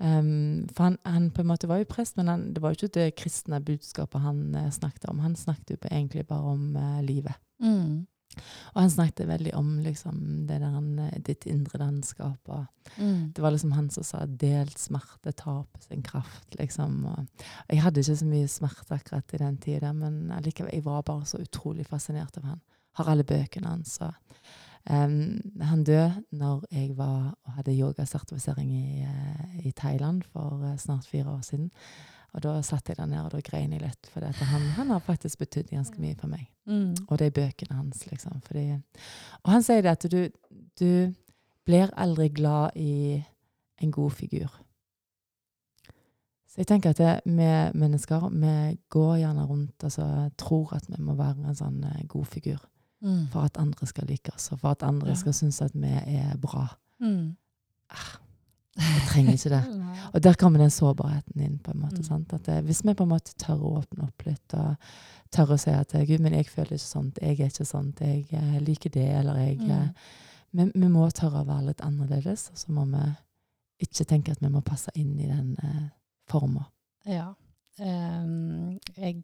Um, 0.03 0.67
for 0.73 0.83
han, 0.83 0.97
han 1.05 1.29
på 1.31 1.41
en 1.41 1.47
måte 1.47 1.67
var 1.69 1.79
jo 1.79 1.87
prest, 1.87 2.17
men 2.17 2.27
han, 2.27 2.47
det 2.53 2.61
var 2.61 2.73
jo 2.73 2.81
ikke 2.81 2.95
det 2.97 3.15
kristne 3.15 3.61
budskapet 3.63 4.23
han 4.23 4.55
uh, 4.55 4.69
snakket 4.73 5.05
om. 5.09 5.21
Han 5.23 5.35
snakket 5.39 5.75
jo 5.75 5.77
egentlig 5.91 6.25
bare 6.27 6.55
om 6.55 6.75
uh, 6.75 7.01
livet. 7.05 7.37
Mm. 7.63 8.07
Og 8.73 8.79
han 8.81 8.89
snakket 8.89 9.27
veldig 9.29 9.51
om 9.53 9.67
liksom, 9.85 10.15
det 10.49 10.55
der, 10.59 10.71
han, 10.73 10.87
eh, 10.99 11.19
ditt 11.21 11.45
indre 11.45 11.77
landskap. 11.79 12.39
Og 12.49 12.65
Mm. 12.97 13.31
det 13.33 13.41
var 13.41 13.51
liksom 13.51 13.71
han 13.71 13.89
som 13.89 14.03
sa 14.03 14.25
'delt 14.25 14.77
smerte 14.77 15.31
taper 15.31 15.81
sin 15.81 16.01
kraft'. 16.03 16.57
liksom. 16.59 17.05
Og 17.05 17.27
jeg 17.69 17.81
hadde 17.81 17.99
ikke 18.01 18.17
så 18.17 18.25
mye 18.25 18.47
smerte 18.47 18.91
akkurat 18.95 19.33
i 19.33 19.37
den 19.37 19.57
tida, 19.57 19.93
men 19.93 20.31
allikevel, 20.31 20.73
jeg 20.73 20.83
var 20.85 21.01
bare 21.01 21.25
så 21.25 21.37
utrolig 21.37 21.85
fascinert 21.87 22.37
av 22.37 22.43
han. 22.43 22.61
Har 22.95 23.05
alle 23.09 23.23
bøkene 23.23 23.67
hans. 23.67 24.01
Og, 24.01 24.13
em, 24.89 25.51
han 25.61 25.83
døde 25.83 26.23
når 26.31 26.63
jeg 26.71 26.97
var 26.97 27.35
og 27.45 27.53
hadde 27.53 27.77
yogasertifisering 27.79 28.71
i, 28.71 29.01
eh, 29.03 29.67
i 29.67 29.71
Thailand 29.71 30.23
for 30.23 30.63
eh, 30.65 30.77
snart 30.77 31.05
fire 31.05 31.25
år 31.29 31.41
siden. 31.43 31.71
Og 32.33 32.41
da 32.41 32.61
satt 32.65 32.87
jeg 32.89 32.97
der 32.97 33.05
nede 33.05 33.25
og 33.27 33.31
da 33.31 33.39
grein 33.45 33.71
jeg 33.75 33.81
litt, 33.83 34.07
for 34.09 34.25
han, 34.25 34.61
han 34.77 34.89
har 34.89 34.99
faktisk 35.05 35.37
betydd 35.43 35.69
ganske 35.69 35.99
mye 36.01 36.15
for 36.17 36.27
meg. 36.31 36.47
Mm. 36.65 36.95
Og 37.07 37.19
det 37.19 37.27
er 37.27 37.35
bøkene 37.37 37.75
hans, 37.77 38.05
liksom. 38.09 38.39
Fordi, 38.41 38.63
og 39.43 39.51
han 39.53 39.63
sier 39.63 39.81
det 39.85 39.91
at 39.91 40.07
du, 40.09 40.29
du 40.79 41.13
blir 41.65 41.93
aldri 41.97 42.29
glad 42.33 42.73
i 42.75 43.21
en 43.81 43.91
god 43.91 44.11
figur. 44.17 44.49
Så 46.49 46.61
jeg 46.61 46.67
tenker 46.69 46.89
at 46.93 46.97
det, 47.01 47.13
vi 47.25 47.49
mennesker 47.79 48.27
vi 48.29 48.77
går 48.93 49.15
gjerne 49.23 49.45
rundt 49.49 49.73
og 49.83 49.87
altså, 49.89 50.07
tror 50.37 50.73
at 50.77 50.85
vi 50.89 50.99
må 51.01 51.15
være 51.17 51.49
en 51.49 51.55
sånn 51.57 51.83
eh, 51.89 52.03
god 52.07 52.25
figur 52.25 52.61
Mm. 53.03 53.25
for 53.33 53.43
at 53.43 53.57
andre 53.59 53.83
skal 53.85 54.05
like 54.07 54.31
oss, 54.31 54.45
og 54.55 54.59
for 54.61 54.71
at 54.71 54.83
andre 54.87 55.09
Ja. 55.09 55.15
skal 55.19 55.33
synes 55.33 55.57
at 55.61 55.73
vi 55.75 55.89
er 55.91 56.37
bra. 56.39 56.69
Mm. 57.01 57.35
Jeg 58.77 59.01
trenger 59.07 59.33
ikke 59.37 59.49
det. 59.53 59.63
Og 60.13 60.23
der 60.23 60.33
kommer 60.39 60.59
den 60.59 60.71
sårbarheten 60.73 61.41
inn. 61.41 61.59
på 61.59 61.71
en 61.71 61.79
måte, 61.79 61.97
Mm. 62.01 62.03
sant? 62.03 62.33
At 62.33 62.47
eh, 62.49 62.61
Hvis 62.61 62.83
vi 62.85 62.93
på 62.93 63.03
en 63.03 63.09
måte 63.09 63.33
tør 63.37 63.59
å 63.61 63.73
åpne 63.83 64.03
opp 64.07 64.25
litt 64.25 64.53
og 64.53 64.75
tør 65.31 65.53
å 65.53 65.57
si 65.59 65.69
at 65.69 65.93
eh, 65.95 66.05
Gud, 66.05 66.19
men 66.21 66.33
jeg 66.33 66.45
føler 66.49 66.73
ikke 66.73 66.89
sånt, 66.89 67.19
jeg 67.21 67.39
er 67.39 67.45
ikke 67.51 67.65
sånt, 67.65 67.99
jeg 68.01 68.25
eh, 68.31 68.59
liker 68.59 68.89
det, 68.89 69.07
eller 69.19 69.35
jeg 69.37 69.59
Mm. 69.59 69.93
vi, 70.53 70.71
vi 70.75 70.87
må 70.87 71.09
tørre 71.11 71.41
å 71.43 71.47
være 71.47 71.65
litt 71.67 71.81
annerledes, 71.81 72.49
og 72.51 72.57
så 72.57 72.71
må 72.71 72.85
vi 72.85 73.03
ikke 73.85 74.05
tenke 74.05 74.31
at 74.31 74.41
vi 74.41 74.49
må 74.49 74.61
passe 74.61 74.89
inn 74.95 75.19
i 75.19 75.27
den 75.27 75.55
eh, 75.63 75.89
forma. 76.29 76.65
Ja. 77.05 77.33
Um, 77.79 78.79
jeg 78.97 79.23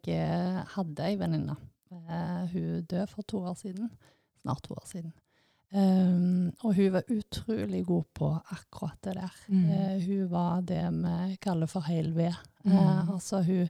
hadde 0.74 1.04
ei 1.06 1.16
venninne. 1.16 1.56
Uh, 1.90 2.46
hun 2.52 2.82
døde 2.84 3.06
for 3.08 3.22
to 3.22 3.38
år 3.38 3.54
siden. 3.58 3.90
Snart 4.42 4.62
to 4.62 4.74
år 4.74 4.86
siden. 4.86 5.12
Ehm, 5.70 6.50
og 6.66 6.74
hun 6.74 6.92
var 6.96 7.12
utrolig 7.14 7.84
god 7.86 8.08
på 8.18 8.30
akkurat 8.50 8.98
det 9.06 9.14
der. 9.20 9.38
Mm. 9.48 9.64
Uh, 9.70 10.06
hun 10.06 10.30
var 10.32 10.60
det 10.66 10.82
vi 10.98 11.38
kaller 11.42 11.70
for 11.70 11.86
heil 11.86 12.10
ved. 12.16 12.34
Mm. 12.64 12.74
Uh, 12.74 13.10
altså 13.14 13.42
hun 13.46 13.68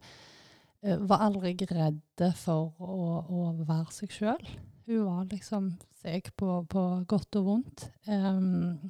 uh, 0.86 1.08
var 1.10 1.26
aldri 1.26 1.54
redd 1.68 2.26
for 2.40 2.72
å, 2.80 3.20
å 3.28 3.52
være 3.60 3.92
seg 3.92 4.16
sjøl. 4.16 4.52
Hun 4.88 5.04
var 5.06 5.28
liksom 5.30 5.74
seg 6.00 6.32
på, 6.40 6.62
på 6.72 6.86
godt 7.08 7.36
og 7.42 7.50
vondt. 7.50 7.90
Um, 8.08 8.80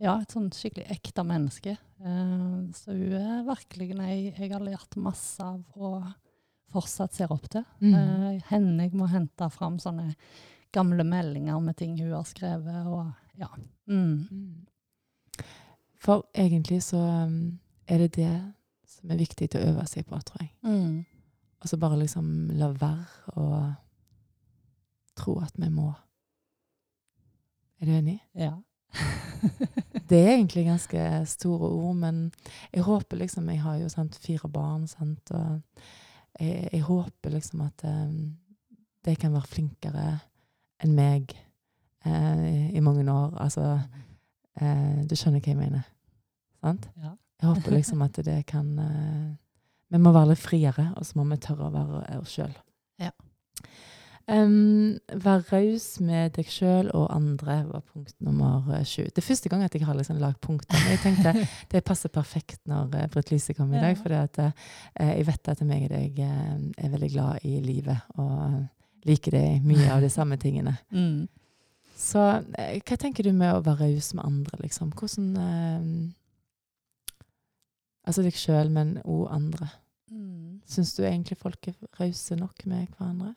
ja, 0.00 0.14
et 0.16 0.32
sånn 0.32 0.48
skikkelig 0.54 0.88
ekte 0.94 1.24
menneske. 1.26 1.76
Ehm, 2.06 2.70
så 2.76 2.94
hun 2.94 3.16
er 3.18 3.46
virkelig 3.46 3.92
ei 3.98 4.18
jeg 4.30 4.52
har 4.54 4.62
lært 4.62 4.96
masse 4.96 5.42
av 5.42 5.60
og 5.74 6.06
fortsatt 6.72 7.16
ser 7.16 7.32
opp 7.34 7.48
til. 7.50 7.64
Mm. 7.82 8.38
Henne 8.48 8.86
jeg 8.86 8.96
må 8.96 9.08
hente 9.10 9.48
fram 9.50 9.80
sånne 9.82 10.14
gamle 10.74 11.04
meldinger 11.04 11.60
med 11.60 11.76
ting 11.76 11.96
hun 12.00 12.12
har 12.12 12.26
skrevet, 12.28 12.86
og 12.86 13.10
ja. 13.38 13.48
Mm. 13.86 14.26
Mm. 14.30 14.66
For 16.00 16.26
egentlig 16.34 16.82
så 16.82 17.00
um, 17.26 17.58
er 17.88 17.98
det 18.04 18.14
det 18.16 18.34
som 18.86 19.10
er 19.10 19.20
viktig 19.20 19.50
til 19.50 19.60
å 19.60 19.72
øve 19.72 19.86
seg 19.86 20.06
på, 20.08 20.18
tror 20.26 20.42
jeg. 20.42 20.52
Mm. 20.62 21.04
Altså 21.58 21.78
bare 21.80 21.98
liksom 21.98 22.50
la 22.58 22.70
være 22.70 23.34
å 23.38 23.48
tro 25.18 25.38
at 25.42 25.54
vi 25.58 25.70
må. 25.74 25.90
Er 27.78 27.86
du 27.86 27.94
enig? 27.94 28.18
Ja. 28.34 28.56
Det 30.08 30.16
er 30.16 30.38
egentlig 30.38 30.64
ganske 30.64 31.00
store 31.28 31.68
ord, 31.68 31.96
men 32.00 32.20
jeg 32.72 32.82
håper 32.86 33.20
liksom 33.20 33.50
Jeg 33.52 33.60
har 33.60 33.76
jo 33.76 33.88
sant, 33.92 34.16
fire 34.16 34.48
barn, 34.48 34.86
sant, 34.88 35.30
og 35.30 35.60
jeg, 36.40 36.68
jeg 36.72 36.80
håper 36.86 37.34
liksom 37.34 37.60
at 37.66 37.84
um, 37.84 38.38
de 39.04 39.14
kan 39.16 39.34
være 39.34 39.52
flinkere 39.52 40.06
enn 40.84 40.94
meg 40.96 41.34
eh, 42.06 42.68
i 42.74 42.82
mange 42.84 43.06
år. 43.12 43.34
Altså 43.42 43.80
eh, 44.60 45.00
Du 45.08 45.16
skjønner 45.16 45.42
hva 45.42 45.54
jeg 45.54 45.60
mener? 45.60 45.88
Sant? 46.62 46.90
ja. 46.98 47.14
Jeg 47.38 47.52
håper 47.52 47.76
liksom 47.76 48.00
at 48.02 48.16
det 48.26 48.40
kan 48.50 48.72
eh, 48.82 49.28
Vi 49.92 50.00
må 50.02 50.10
være 50.12 50.32
litt 50.32 50.42
friere, 50.42 50.90
og 50.96 51.06
så 51.06 51.18
må 51.18 51.28
vi 51.30 51.38
tørre 51.42 51.68
å 51.68 51.74
være 51.74 52.18
oss 52.18 52.34
sjøl. 52.34 52.50
Ja. 53.00 53.12
Um, 54.28 54.98
vær 55.24 55.40
raus 55.48 55.86
med 56.04 56.34
deg 56.36 56.50
sjøl 56.52 56.90
og 56.92 57.06
andre 57.14 57.62
var 57.64 57.80
punkt 57.86 58.12
nummer 58.20 58.66
eh, 58.76 58.82
sju. 58.84 59.06
Det 59.06 59.22
er 59.22 59.24
første 59.30 59.48
gang 59.48 59.62
at 59.64 59.72
jeg 59.72 59.86
har 59.88 59.96
liksom 59.96 60.18
lagd 60.20 60.42
punkter. 60.44 60.76
Men 60.76 60.92
jeg 60.92 61.00
tenkte 61.06 61.32
det 61.72 61.84
passer 61.86 62.12
perfekt 62.12 62.60
når 62.68 62.90
uh, 62.92 63.06
Britt 63.14 63.32
Lise 63.32 63.56
kom 63.56 63.72
i 63.72 63.80
dag. 63.80 63.96
For 63.96 64.12
jeg 64.12 65.28
vet 65.30 65.52
at 65.54 65.64
meg 65.64 65.86
og 65.86 65.94
deg 65.94 66.20
uh, 66.20 66.58
er 66.76 66.92
veldig 66.92 67.10
glad 67.14 67.48
i 67.48 67.54
livet 67.64 68.20
og 68.20 68.66
liker 69.06 69.36
det 69.36 69.44
mye 69.66 69.90
av 69.94 70.02
de 70.04 70.10
samme 70.18 70.38
tingene. 70.40 70.76
Mm. 70.90 71.26
Så 71.98 72.22
eh, 72.58 72.78
hva 72.82 72.98
tenker 73.00 73.26
du 73.26 73.32
med 73.34 73.56
å 73.56 73.62
være 73.66 73.88
raus 73.88 74.12
med 74.14 74.24
andre, 74.26 74.62
liksom? 74.64 74.94
Hvordan 74.96 75.34
eh, 75.42 76.14
Altså 78.08 78.22
deg 78.24 78.38
sjøl, 78.40 78.70
men 78.72 78.94
òg 79.04 79.26
andre. 79.34 79.66
Mm. 80.08 80.62
Syns 80.64 80.94
du 80.96 81.02
egentlig 81.04 81.36
folk 81.36 81.66
er 81.68 81.74
rause 81.98 82.38
nok 82.40 82.62
med 82.64 82.86
hverandre? 82.96 83.34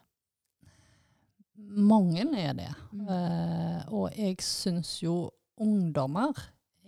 Mange 1.75 2.23
er 2.39 2.53
det. 2.55 2.69
Mm. 2.95 3.01
Eh, 3.03 3.81
og 3.91 4.15
jeg 4.15 4.37
syns 4.47 4.93
jo 5.03 5.25
ungdommer 5.59 6.39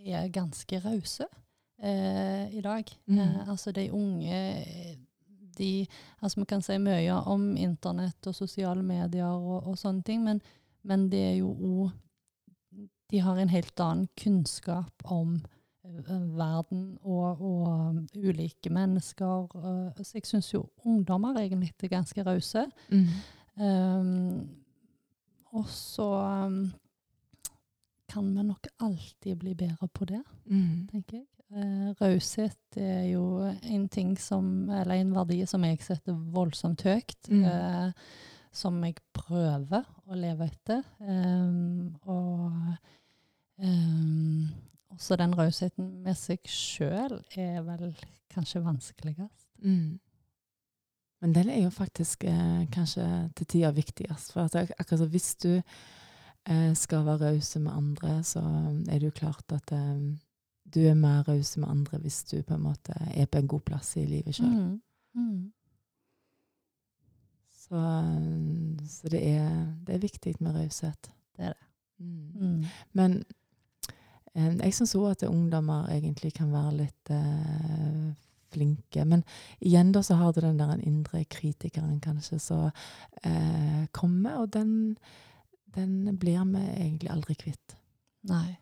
er 0.03 0.31
ganske 0.31 0.79
rause 0.83 1.27
eh, 1.83 2.55
i 2.55 2.61
dag. 2.63 2.87
Mm. 3.05 3.19
Eh, 3.19 3.49
altså 3.49 3.71
de 3.75 3.89
unge 3.91 4.39
de, 5.57 5.87
altså 6.21 6.39
Vi 6.39 6.45
kan 6.45 6.61
si 6.61 6.77
mye 6.81 7.15
om 7.29 7.55
internett 7.57 8.27
og 8.27 8.35
sosiale 8.35 8.83
medier 8.83 9.25
og, 9.29 9.67
og 9.67 9.77
sånne 9.77 10.03
ting, 10.03 10.23
men, 10.23 10.41
men 10.83 11.09
det 11.11 11.19
er 11.31 11.35
jo 11.41 11.51
òg 11.53 11.91
De 13.11 13.19
har 13.21 13.37
en 13.37 13.49
helt 13.49 13.79
annen 13.79 14.07
kunnskap 14.17 15.03
om 15.05 15.35
eh, 15.85 16.23
verden 16.37 16.97
og, 17.03 17.41
og 17.41 17.99
ulike 18.17 18.69
mennesker. 18.73 19.47
så 20.01 20.15
jeg 20.17 20.25
syns 20.25 20.53
jo 20.53 20.63
ungdommer 20.85 21.37
egentlig 21.37 21.73
er 21.83 21.87
ganske 21.91 22.23
rause. 22.25 22.65
Mm. 22.89 23.07
Um, 23.61 24.49
og 25.53 25.67
så 25.69 26.07
um, 26.47 26.71
kan 28.09 28.31
vi 28.35 28.43
nok 28.43 28.67
alltid 28.81 29.35
bli 29.37 29.53
bedre 29.53 29.87
på 29.87 30.05
det, 30.05 30.23
Mm. 30.45 30.87
tenker 30.91 31.17
jeg. 31.17 31.25
Uh, 31.53 31.93
Raushet 31.99 32.77
er 32.81 33.07
jo 33.11 33.43
en 33.45 33.87
ting 33.93 34.15
som, 34.17 34.69
eller 34.73 34.97
en 34.97 35.15
verdi 35.15 35.43
som 35.49 35.63
jeg 35.67 35.81
setter 35.85 36.17
voldsomt 36.33 36.85
høyt. 36.87 37.17
Mm. 37.29 37.43
eh, 37.45 37.91
som 38.53 38.77
jeg 38.85 38.99
prøver 39.15 39.85
å 40.05 40.17
leve 40.17 40.45
etter. 40.45 40.83
Um, 41.01 41.95
og 42.05 42.53
um, 43.57 44.49
også 44.93 45.17
den 45.17 45.33
rausheten 45.37 45.89
med 46.05 46.17
seg 46.19 46.43
sjøl 46.49 47.17
er 47.33 47.63
vel 47.65 47.95
kanskje 48.33 48.61
vanskeligst. 48.65 49.47
Mm. 49.63 49.97
Men 51.23 51.33
den 51.33 51.49
er 51.49 51.63
jo 51.63 51.71
faktisk 51.71 52.25
eh, 52.27 52.65
kanskje 52.73 53.05
til 53.37 53.47
tider 53.47 53.73
viktigst. 53.73 54.33
For 54.35 54.45
at 54.45 54.73
akkurat 54.77 54.99
så 54.99 55.07
hvis 55.09 55.29
du 55.39 55.53
eh, 55.55 56.73
skal 56.75 57.05
være 57.07 57.29
raus 57.31 57.55
med 57.55 57.71
andre, 57.71 58.17
så 58.27 58.43
er 58.89 58.99
det 58.99 59.07
jo 59.07 59.17
klart 59.21 59.55
at 59.55 59.71
eh, 59.71 60.01
du 60.73 60.79
er 60.87 60.95
mer 60.97 61.23
raus 61.27 61.57
med 61.57 61.69
andre 61.69 61.99
hvis 62.03 62.23
du 62.31 62.41
på 62.41 62.55
en 62.55 62.65
måte 62.65 62.95
er 63.13 63.27
på 63.29 63.37
en 63.37 63.47
god 63.47 63.61
plass 63.67 63.95
i 63.97 64.05
livet 64.05 64.35
sjøl. 64.35 64.49
Mm. 64.49 64.81
Mm. 65.15 65.51
Så, 67.63 67.83
så 68.89 69.09
det, 69.09 69.21
er, 69.29 69.53
det 69.87 69.95
er 69.95 70.03
viktig 70.03 70.35
med 70.39 70.55
raushet. 70.57 71.11
Det 71.37 71.45
er 71.45 71.53
det. 71.53 71.69
Mm. 71.99 72.31
Mm. 72.35 72.65
Men 72.91 73.23
eh, 74.35 74.51
jeg 74.65 74.75
syns 74.75 74.95
òg 74.99 75.11
at 75.11 75.27
ungdommer 75.29 75.87
egentlig 75.93 76.33
kan 76.37 76.51
være 76.53 76.75
litt 76.81 77.13
eh, 77.13 78.09
flinke. 78.53 79.05
Men 79.05 79.23
igjen 79.59 79.93
da 79.95 80.03
så 80.03 80.17
har 80.19 80.33
du 80.33 80.41
den 80.43 80.59
der 80.59 80.81
indre 80.81 81.23
kritikeren 81.25 81.99
kanskje 82.03 82.39
som 82.39 82.67
eh, 83.23 83.85
kommer, 83.91 84.43
og 84.43 84.53
den, 84.53 84.97
den 85.75 86.17
blir 86.19 86.43
vi 86.51 86.65
egentlig 86.73 87.13
aldri 87.13 87.37
kvitt. 87.45 87.77
Nei. 88.29 88.57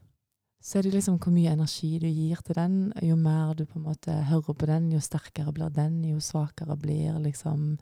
Så 0.62 0.78
er 0.78 0.86
det 0.86 0.93
liksom 0.93 1.18
hvor 1.18 1.34
mye 1.34 1.51
energi 1.55 1.95
du 1.99 2.07
gir 2.07 2.41
til 2.45 2.57
den. 2.57 2.76
Jo 3.01 3.16
mer 3.18 3.55
du 3.57 3.66
på 3.66 3.80
en 3.80 3.88
måte 3.89 4.14
hører 4.30 4.53
på 4.53 4.70
den, 4.70 4.91
jo 4.93 5.01
sterkere 5.01 5.53
blir 5.55 5.72
den, 5.74 6.03
jo 6.05 6.22
svakere 6.22 6.78
blir 6.78 7.18
liksom 7.24 7.80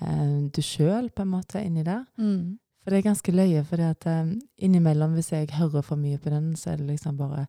eh, 0.00 0.38
du 0.48 0.62
sjøl 0.64 1.10
på 1.12 1.26
en 1.26 1.34
måte 1.34 1.60
inni 1.60 1.84
der. 1.84 2.06
Mm. 2.16 2.56
For 2.80 2.92
det 2.92 3.00
er 3.00 3.10
ganske 3.10 3.32
løye, 3.32 3.64
for 3.68 3.80
det 3.80 3.90
at 3.92 4.08
eh, 4.08 4.32
innimellom, 4.64 5.18
hvis 5.18 5.34
jeg 5.34 5.52
hører 5.52 5.84
for 5.84 6.00
mye 6.00 6.20
på 6.20 6.32
den, 6.32 6.54
så 6.56 6.72
er 6.72 6.80
det 6.80 6.94
liksom 6.94 7.20
bare 7.20 7.46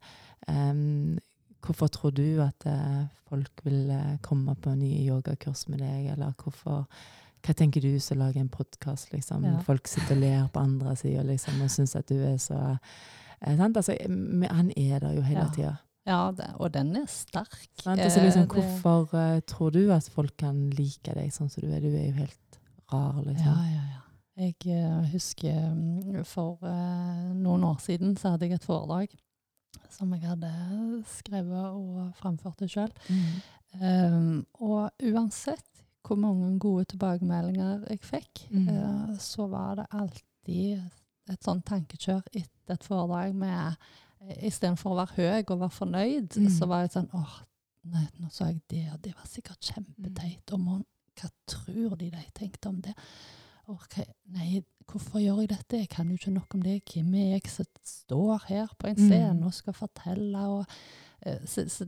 eh, 0.47 1.21
Hvorfor 1.65 1.87
tror 1.89 2.11
du 2.13 2.43
at 2.43 2.61
uh, 2.69 3.07
folk 3.25 3.63
vil 3.65 3.87
uh, 3.89 4.17
komme 4.21 4.53
på 4.61 4.75
nye 4.77 4.99
yogakurs 5.01 5.63
med 5.67 5.79
deg, 5.81 6.11
eller 6.13 6.35
hvorfor 6.37 6.83
Hva 7.41 7.53
tenker 7.57 7.81
du 7.81 7.99
som 7.99 8.19
lager 8.21 8.43
en 8.43 8.51
podkast, 8.53 9.09
liksom? 9.13 9.43
Ja. 9.45 9.55
Folk 9.65 9.87
sitter 9.89 10.13
og 10.13 10.21
ler 10.21 10.45
på 10.53 10.61
andre 10.61 10.93
sida 10.97 11.23
liksom, 11.25 11.57
og 11.61 11.73
syns 11.73 11.95
at 11.97 12.09
du 12.09 12.19
er 12.21 12.37
så 12.37 12.77
sant? 13.43 13.77
Altså, 13.77 13.95
han 14.51 14.71
er 14.77 14.99
der 14.99 15.11
jo 15.15 15.21
hele 15.21 15.39
Ja. 15.39 15.49
tida. 15.55 15.75
Ja, 16.07 16.31
det, 16.31 16.51
og 16.61 16.71
den 16.73 16.95
er 16.95 17.05
sterk. 17.09 17.67
Altså, 17.85 18.21
liksom, 18.21 18.41
Eh, 18.43 18.47
hvorfor 18.47 19.09
uh, 19.13 19.39
tror 19.41 19.71
du 19.71 19.91
at 19.91 20.09
folk 20.13 20.37
kan 20.37 20.69
like 20.69 21.13
deg 21.15 21.31
sånn 21.33 21.49
som 21.49 21.61
du 21.63 21.71
er? 21.73 21.79
Du 21.81 21.87
er 21.87 22.05
jo 22.11 22.17
helt 22.19 22.59
rar, 22.93 23.21
liksom. 23.25 23.45
Ja, 23.45 23.63
ja, 23.65 23.81
ja. 23.89 24.01
Jeg 24.37 24.55
uh, 24.67 25.05
husker 25.11 25.71
mm, 25.73 26.23
for 26.25 26.59
uh, 26.61 27.33
noen 27.33 27.63
år 27.63 27.79
siden 27.81 28.17
så 28.17 28.29
hadde 28.35 28.45
jeg 28.49 28.53
et 28.59 28.63
foredrag 28.67 29.09
som 29.89 30.11
jeg 30.13 30.21
hadde 30.27 30.51
skrevet 31.07 31.71
og 31.73 32.11
framførte 32.19 32.67
sjøl. 32.67 32.91
Mm. 33.75 34.45
og 34.59 34.91
uansett 35.03 35.81
hvor 36.05 36.15
mange 36.15 36.59
gode 36.59 36.85
tilbakemeldinger 36.85 37.87
jeg 37.89 37.99
fikk, 37.99 38.47
Mm. 38.51 38.67
eh, 38.69 39.15
så 39.17 39.47
var 39.49 39.75
det 39.75 39.85
alltid 39.91 40.81
et 41.29 41.41
sånn 41.43 41.61
tankekjør 41.63 42.21
etter 42.31 42.51
et 42.73 42.83
foredrag 42.83 43.35
med 43.35 43.75
Istedenfor 44.41 44.91
å 44.91 44.95
være 44.97 45.15
høy 45.17 45.43
og 45.53 45.59
være 45.59 45.69
fornøyd, 45.69 46.37
Mm. 46.41 46.49
så 46.49 46.65
var 46.67 46.79
jeg 46.81 46.91
sånn 46.95 47.09
åh, 47.13 47.33
nei, 47.93 48.07
nå 48.19 48.29
sa 48.31 48.45
jeg 48.49 48.61
det, 48.69 48.87
og 48.93 49.01
det 49.01 49.13
var 49.15 49.25
sikkert 49.29 49.61
kjempeteit. 49.61 50.53
Og 50.53 50.59
man, 50.59 50.85
hva 51.19 51.29
tror 51.47 51.95
de 51.99 52.09
de 52.09 52.23
tenkte 52.33 52.67
om 52.69 52.79
det? 52.81 52.93
Ok, 53.67 53.99
nei, 54.33 54.63
hvorfor 54.87 55.19
gjør 55.21 55.41
jeg 55.43 55.49
dette? 55.49 55.77
Jeg 55.77 55.89
kan 55.89 56.09
jo 56.09 56.15
ikke 56.17 56.33
noe 56.33 56.43
om 56.53 56.61
det. 56.61 56.81
Hvem 56.93 57.13
er 57.15 57.31
jeg 57.37 57.47
som 57.49 57.65
står 57.83 58.41
her 58.47 58.67
på 58.79 58.87
en 58.87 58.95
scene 58.97 59.33
Mm. 59.33 59.45
og 59.45 59.53
skal 59.53 59.73
fortelle? 59.73 60.37
Og, 60.47 60.65
uh, 61.27 61.45
så, 61.45 61.67
så 61.69 61.85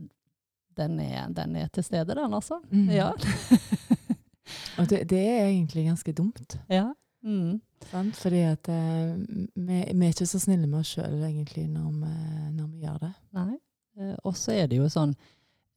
den, 0.76 1.00
er, 1.00 1.28
den 1.34 1.56
er 1.56 1.66
til 1.68 1.82
stede, 1.84 2.14
den, 2.14 2.34
altså. 2.34 2.60
Mm. 2.70 2.88
Ja. 2.90 3.12
Og 4.78 4.86
det, 4.88 5.10
det 5.10 5.18
er 5.28 5.46
egentlig 5.48 5.86
ganske 5.86 6.12
dumt. 6.12 6.58
ja. 6.70 6.92
Mm. 7.22 7.60
Sant? 7.90 8.16
Fordi 8.18 8.42
at 8.48 8.68
eh, 8.68 9.14
vi, 9.54 9.78
vi 9.94 10.06
er 10.06 10.12
ikke 10.12 10.26
så 10.26 10.38
snille 10.42 10.66
med 10.66 10.80
oss 10.80 10.94
sjøl 10.96 11.22
egentlig 11.24 11.68
når 11.70 11.90
vi, 12.02 12.12
når 12.58 12.66
vi 12.72 12.82
gjør 12.84 12.98
det. 13.06 13.12
Nei. 13.38 13.58
Eh, 13.98 14.14
og 14.24 14.36
så 14.36 14.52
er 14.58 14.66
det 14.70 14.76
jo 14.80 14.88
sånn 14.92 15.14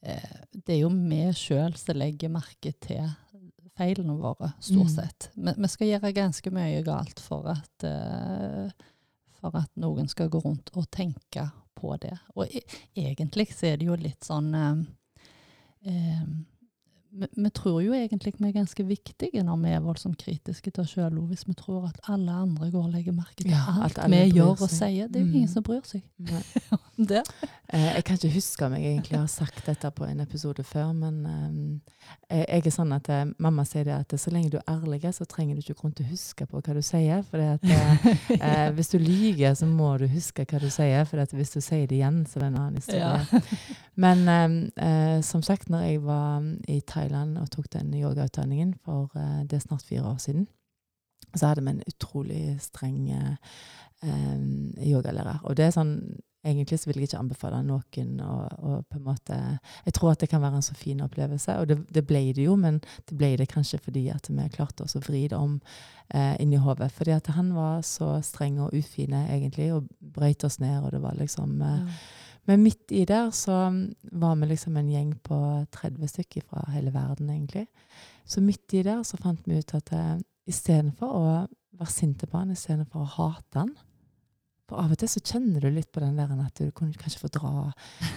eh, 0.04 0.38
Det 0.52 0.76
er 0.76 0.80
jo 0.84 0.90
vi 0.94 1.22
sjøl 1.38 1.76
som 1.80 1.98
legger 2.02 2.30
merke 2.34 2.74
til 2.82 3.06
feilene 3.78 4.14
våre, 4.20 4.52
stort 4.60 4.90
Mm. 4.90 4.96
sett. 4.96 5.30
Vi, 5.36 5.54
vi 5.58 5.68
skal 5.72 5.88
gjøre 5.88 6.12
ganske 6.14 6.52
mye 6.54 6.82
galt 6.86 7.20
for 7.24 7.48
at, 7.54 7.84
eh, 7.88 8.70
for 9.40 9.56
at 9.58 9.72
noen 9.80 10.10
skal 10.12 10.30
gå 10.30 10.42
rundt 10.44 10.70
og 10.76 10.90
tenke 10.92 11.48
på 11.80 11.96
det. 12.04 12.18
Og 12.36 12.46
e 12.52 12.62
egentlig 12.96 13.48
så 13.56 13.72
er 13.72 13.78
det 13.80 13.88
jo 13.88 13.96
litt 13.96 14.28
sånn 14.28 14.52
eh, 14.54 16.26
vi, 17.12 17.50
tror 17.52 17.82
jo 17.84 17.92
egentlig 17.94 18.32
vi 18.38 18.48
er 18.48 18.54
ganske 18.56 18.84
viktige 18.88 19.42
når 19.44 19.58
vi 19.64 19.72
er 19.76 19.82
voldsomt 19.84 20.18
kritiske 20.22 20.72
til 20.72 20.84
oss 20.86 20.94
sjøl, 20.96 21.18
hvis 21.28 21.44
vi 21.48 21.54
tror 21.60 21.90
at 21.90 22.00
alle 22.08 22.32
andre 22.32 22.70
går 22.72 22.86
og 22.88 22.94
legger 22.94 23.12
merke 23.12 23.44
til 23.44 23.52
Ja, 23.52 23.66
alt 23.84 24.00
vi 24.08 24.22
gjør 24.32 24.54
og 24.64 24.70
sier. 24.72 25.08
Det 25.12 25.20
er 25.20 25.26
jo 25.26 25.28
Mm. 25.32 25.36
ingen 25.36 25.48
som 25.52 25.64
bryr 25.64 25.82
seg 25.84 26.02
om 26.78 27.06
det. 27.10 27.24
Eh, 27.74 27.90
jeg 27.96 28.04
kan 28.08 28.16
ikke 28.20 28.34
huske 28.36 28.66
om 28.66 28.74
jeg 28.78 28.84
egentlig 28.94 29.20
har 29.20 29.28
sagt 29.28 29.66
dette 29.68 29.92
på 29.92 30.06
en 30.08 30.20
episode 30.24 30.64
før, 30.64 30.94
men 30.94 31.82
eh, 32.30 32.46
jeg, 32.48 32.66
er 32.66 32.76
sånn 32.78 32.94
at 32.96 33.10
eh, 33.10 33.26
mamma 33.40 33.66
sier 33.68 33.84
det 33.88 33.94
at 34.00 34.16
så 34.20 34.32
lenge 34.32 34.52
du 34.56 34.58
er 34.62 34.68
ærlig, 34.72 35.02
så 35.14 35.26
trenger 35.28 35.56
du 35.56 35.62
ikke 35.66 35.78
grunn 35.82 35.94
til 35.98 36.06
å 36.08 36.12
huske 36.14 36.46
på 36.48 36.62
hva 36.64 36.74
du 36.78 36.82
sier. 36.82 37.24
For 37.28 37.40
eh, 37.44 38.72
hvis 38.76 38.92
du 38.96 38.98
lyver, 39.04 39.54
så 39.60 39.68
må 39.68 39.98
du 40.00 40.08
huske 40.08 40.46
hva 40.48 40.60
du 40.64 40.70
sier, 40.72 41.04
for 41.06 41.24
hvis 41.36 41.52
du 41.56 41.60
sier 41.62 41.88
det 41.92 42.00
igjen, 42.00 42.24
så 42.26 42.40
er 42.40 42.46
det 42.48 42.52
en 42.54 42.60
annen 42.64 42.80
historie. 42.80 43.14
Ja. 43.20 43.42
Men 44.02 45.22
som 45.24 45.42
sagt, 45.44 45.68
når 45.70 45.82
jeg 45.90 46.02
var 46.06 46.42
i 46.72 46.80
Thailand 46.82 47.01
og 47.10 47.52
tok 47.52 47.70
den 47.74 47.94
yogautdanningen 47.94 48.76
for 48.86 49.12
eh, 49.16 49.44
det 49.44 49.60
er 49.60 49.68
snart 49.68 49.86
fire 49.88 50.04
år 50.04 50.18
siden, 50.18 50.48
så 51.36 51.48
hadde 51.48 51.64
vi 51.64 51.70
en 51.70 51.84
utrolig 51.88 52.58
streng 52.62 53.10
eh, 53.10 53.36
eh, 54.04 54.90
yogalærer. 54.92 55.42
Og 55.44 55.58
det 55.58 55.66
er 55.66 55.72
sånn 55.78 55.96
Egentlig 56.42 56.80
så 56.80 56.90
vil 56.90 56.98
jeg 56.98 57.12
ikke 57.12 57.20
anbefale 57.22 57.60
noen 57.62 58.16
å, 58.26 58.36
å 58.50 58.78
på 58.90 58.98
en 58.98 59.04
måte 59.06 59.36
Jeg 59.86 59.94
tror 59.94 60.16
at 60.16 60.24
det 60.24 60.30
kan 60.32 60.42
være 60.42 60.58
en 60.58 60.66
så 60.66 60.74
fin 60.74 61.04
opplevelse, 61.06 61.54
og 61.62 61.68
det, 61.70 61.78
det 61.94 62.02
ble 62.10 62.24
det 62.34 62.48
jo, 62.48 62.56
men 62.58 62.80
det 62.82 63.18
ble 63.18 63.36
det 63.38 63.46
kanskje 63.52 63.78
fordi 63.86 64.08
at 64.10 64.26
vi 64.26 64.48
klarte 64.56 64.88
oss 64.88 64.98
å 64.98 65.04
vri 65.06 65.28
det 65.30 65.38
om 65.38 65.60
eh, 66.10 66.34
inni 66.42 66.58
hodet. 66.58 66.90
Fordi 66.98 67.14
at 67.14 67.30
han 67.36 67.54
var 67.54 67.86
så 67.86 68.16
streng 68.26 68.58
og 68.58 68.74
ufine, 68.74 69.22
egentlig, 69.30 69.70
og 69.76 69.86
brøyt 70.02 70.42
oss 70.48 70.58
ned, 70.64 70.80
og 70.82 70.90
det 70.96 71.04
var 71.06 71.22
liksom 71.22 71.62
eh, 71.62 72.02
men 72.50 72.64
midt 72.64 72.92
i 72.92 73.04
der 73.06 73.30
så 73.36 73.58
var 74.12 74.36
vi 74.40 74.50
liksom 74.50 74.78
en 74.80 74.90
gjeng 74.90 75.14
på 75.24 75.38
30 75.72 76.10
stykker 76.10 76.46
fra 76.50 76.66
hele 76.74 76.94
verden, 76.94 77.30
egentlig. 77.30 77.68
Så 78.26 78.42
midt 78.42 78.74
i 78.74 78.84
der 78.86 79.04
så 79.06 79.20
fant 79.22 79.46
vi 79.46 79.60
ut 79.60 79.74
at 79.78 79.92
uh, 79.94 80.18
istedenfor 80.50 81.18
å 81.18 81.26
være 81.78 81.94
sinte 81.94 82.30
på 82.30 82.42
han, 82.42 82.54
istedenfor 82.54 83.04
å 83.04 83.12
hate 83.18 83.62
han 83.64 83.76
For 84.70 84.80
av 84.80 84.94
og 84.94 85.00
til 85.02 85.10
så 85.12 85.20
kjenner 85.20 85.64
du 85.64 85.70
litt 85.74 85.92
på 85.92 86.02
den 86.04 86.18
der 86.20 86.32
at 86.40 86.58
du 86.58 86.72
kunne 86.72 86.96
kanskje 86.96 87.20
fordra 87.26 87.74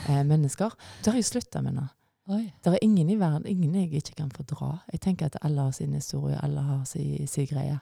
eh, 0.09 0.23
mennesker. 0.23 0.77
Det 1.03 1.11
har 1.11 1.19
jeg 1.19 1.27
slutta 1.27 1.63
med 1.65 1.75
nå. 1.75 1.87
Oi. 2.31 2.45
Det 2.63 2.71
er 2.71 2.85
ingen 2.87 3.11
i 3.11 3.19
verden, 3.21 3.45
ingen 3.51 3.75
jeg 3.75 3.91
ikke 3.99 4.15
kan 4.23 4.31
fordra. 4.33 4.79
Jeg 4.93 5.03
tenker 5.03 5.27
at 5.27 5.41
alle 5.45 5.67
har 5.67 5.75
sin 5.77 5.93
historie, 5.93 6.39
alle 6.41 6.63
har 6.65 6.85
sin, 6.89 7.27
si 7.29 7.45
greie. 7.51 7.81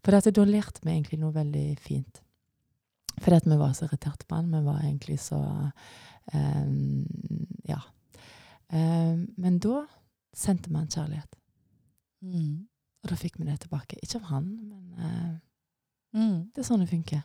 For 0.00 0.16
dette, 0.16 0.32
da 0.34 0.46
lærte 0.48 0.82
vi 0.82 0.94
egentlig 0.96 1.20
noe 1.20 1.36
veldig 1.36 1.66
fint. 1.84 2.23
Fordi 3.20 3.36
at 3.36 3.46
vi 3.46 3.58
var 3.60 3.72
så 3.76 3.86
irriterte 3.88 4.26
på 4.28 4.38
han. 4.38 4.52
Vi 4.52 4.62
var 4.64 4.82
egentlig 4.82 5.18
så 5.22 5.40
um, 6.34 7.06
Ja. 7.68 7.80
Um, 8.72 9.28
men 9.38 9.58
da 9.62 9.84
sendte 10.34 10.70
vi 10.70 10.76
han 10.76 10.90
kjærlighet. 10.90 11.36
Mm. 12.22 12.66
Og 13.04 13.10
da 13.10 13.18
fikk 13.20 13.38
vi 13.38 13.46
det 13.46 13.60
tilbake. 13.60 14.00
Ikke 14.02 14.18
av 14.18 14.30
han, 14.32 14.48
men 14.68 14.94
uh, 14.98 15.34
Mm. 16.14 16.46
det 16.54 16.62
er 16.62 16.66
sånn 16.68 16.82
det 16.84 16.92
funker. 16.92 17.22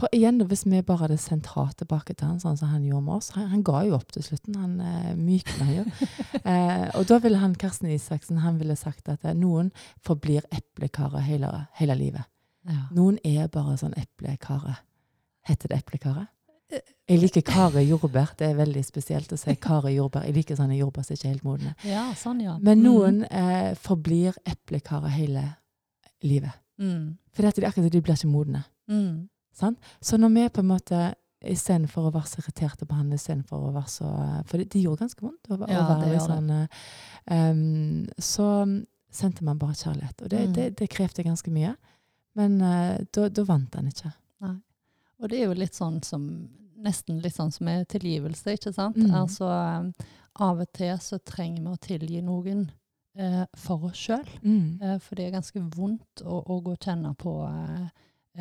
For 0.00 0.08
igjen, 0.16 0.38
da, 0.40 0.46
hvis 0.48 0.64
vi 0.64 0.80
bare 0.84 1.04
hadde 1.04 1.18
sendt 1.20 1.50
hat 1.52 1.76
tilbake 1.80 2.14
til 2.16 2.30
han, 2.30 2.40
sånn 2.40 2.56
som 2.56 2.70
han 2.72 2.86
gjorde 2.88 3.04
med 3.04 3.14
oss 3.18 3.30
Han, 3.36 3.48
han 3.52 3.64
ga 3.64 3.82
jo 3.84 3.94
opp 3.98 4.12
til 4.16 4.24
slutten. 4.24 4.56
Han 4.56 4.78
eh, 4.80 5.10
mykna 5.16 5.68
jo. 5.74 5.84
eh, 6.40 6.86
og 6.96 7.04
da 7.10 7.20
ville 7.20 7.40
han 7.40 7.56
Karsten 7.60 7.90
Isaksen 7.92 8.40
han 8.40 8.58
ville 8.60 8.76
sagt 8.80 9.12
at 9.12 9.24
noen 9.36 9.70
forblir 10.06 10.46
eplekarer 10.56 11.24
hele, 11.26 11.52
hele 11.76 11.96
livet. 12.00 12.28
Ja. 12.68 12.86
Noen 12.96 13.20
er 13.24 13.52
bare 13.52 13.76
sånn 13.80 13.96
eplekare. 14.00 14.78
Heter 15.50 15.72
det 15.72 15.80
eplekare? 15.82 16.28
Jeg 17.10 17.18
liker 17.18 17.42
kare 17.42 17.82
jordbær. 17.82 18.36
Det 18.38 18.46
er 18.46 18.58
veldig 18.58 18.82
spesielt 18.86 19.32
å 19.34 19.38
si 19.40 19.54
kare 19.58 19.90
jordbær. 19.90 20.28
Jeg 20.28 20.36
liker 20.36 20.58
sånne 20.58 20.76
jordbær 20.78 21.02
som 21.06 21.16
ikke 21.16 21.26
er 21.26 21.32
helt 21.34 21.46
modne. 21.46 21.72
ja, 21.82 22.04
sånn, 22.14 22.44
ja. 22.44 22.54
Men 22.62 22.84
noen 22.84 23.24
eh, 23.26 23.72
forblir 23.74 24.38
eplekarer 24.46 25.10
hele 25.16 25.42
livet. 26.22 26.54
Mm. 26.78 27.16
For 27.34 27.42
det 27.42 27.58
er 27.58 27.68
akkurat 27.68 27.90
de 27.92 28.02
blir 28.04 28.14
ikke 28.14 28.30
modne. 28.30 28.62
Mm. 28.90 29.26
Så 30.00 30.16
når 30.16 30.30
vi 30.36 30.48
på 30.48 30.62
en 30.62 30.70
måte 30.70 31.00
Istedenfor 31.40 32.04
å 32.04 32.12
være 32.12 32.28
så 32.28 32.42
irriterte 32.42 32.84
på 32.84 32.96
han, 32.98 33.12
istedenfor 33.16 33.62
å 33.64 33.72
være 33.72 33.88
så 33.88 34.08
For 34.44 34.60
det, 34.60 34.66
det 34.74 34.82
gjorde 34.82 35.06
ganske 35.06 35.22
vondt 35.24 35.48
å, 35.48 35.56
å 35.56 35.68
Ja, 35.72 35.86
være 35.88 36.10
litt 36.12 36.24
sånn 36.26 36.50
um, 36.52 38.08
Så 38.20 38.48
sendte 39.10 39.44
man 39.48 39.58
bare 39.58 39.72
kjærlighet. 39.74 40.20
Og 40.22 40.28
det, 40.30 40.40
Mm. 40.46 40.52
det, 40.54 40.66
det 40.78 40.88
krevde 40.92 41.24
ganske 41.24 41.50
mye. 41.50 41.72
Men 42.36 42.60
uh, 42.60 42.98
da, 43.10 43.44
vant 43.48 43.74
han 43.74 43.88
ikke. 43.88 44.12
Og 45.20 45.28
det 45.28 45.40
er 45.40 45.46
jo 45.50 45.58
litt 45.60 45.76
sånn 45.76 46.00
som 46.06 46.24
Nesten 46.80 47.18
litt 47.20 47.34
sånn 47.36 47.50
som 47.52 47.66
med 47.68 47.82
tilgivelse, 47.92 48.54
ikke 48.56 48.70
sant? 48.72 48.96
Mm. 48.96 49.10
Altså 49.12 49.44
eh, 49.52 50.06
av 50.40 50.62
og 50.62 50.70
til 50.72 50.94
så 51.04 51.18
trenger 51.28 51.60
vi 51.66 51.74
å 51.74 51.80
tilgi 51.84 52.22
noen 52.24 52.62
eh, 53.20 53.42
for 53.60 53.84
oss 53.90 54.00
sjøl. 54.00 54.24
Eh, 54.80 54.94
for 55.04 55.20
det 55.20 55.26
er 55.26 55.34
ganske 55.34 55.60
vondt 55.76 56.22
å, 56.24 56.38
å 56.40 56.56
gå 56.64 56.72
og 56.72 56.80
kjenne 56.80 57.12
på 57.20 57.34
eh, 57.50 57.90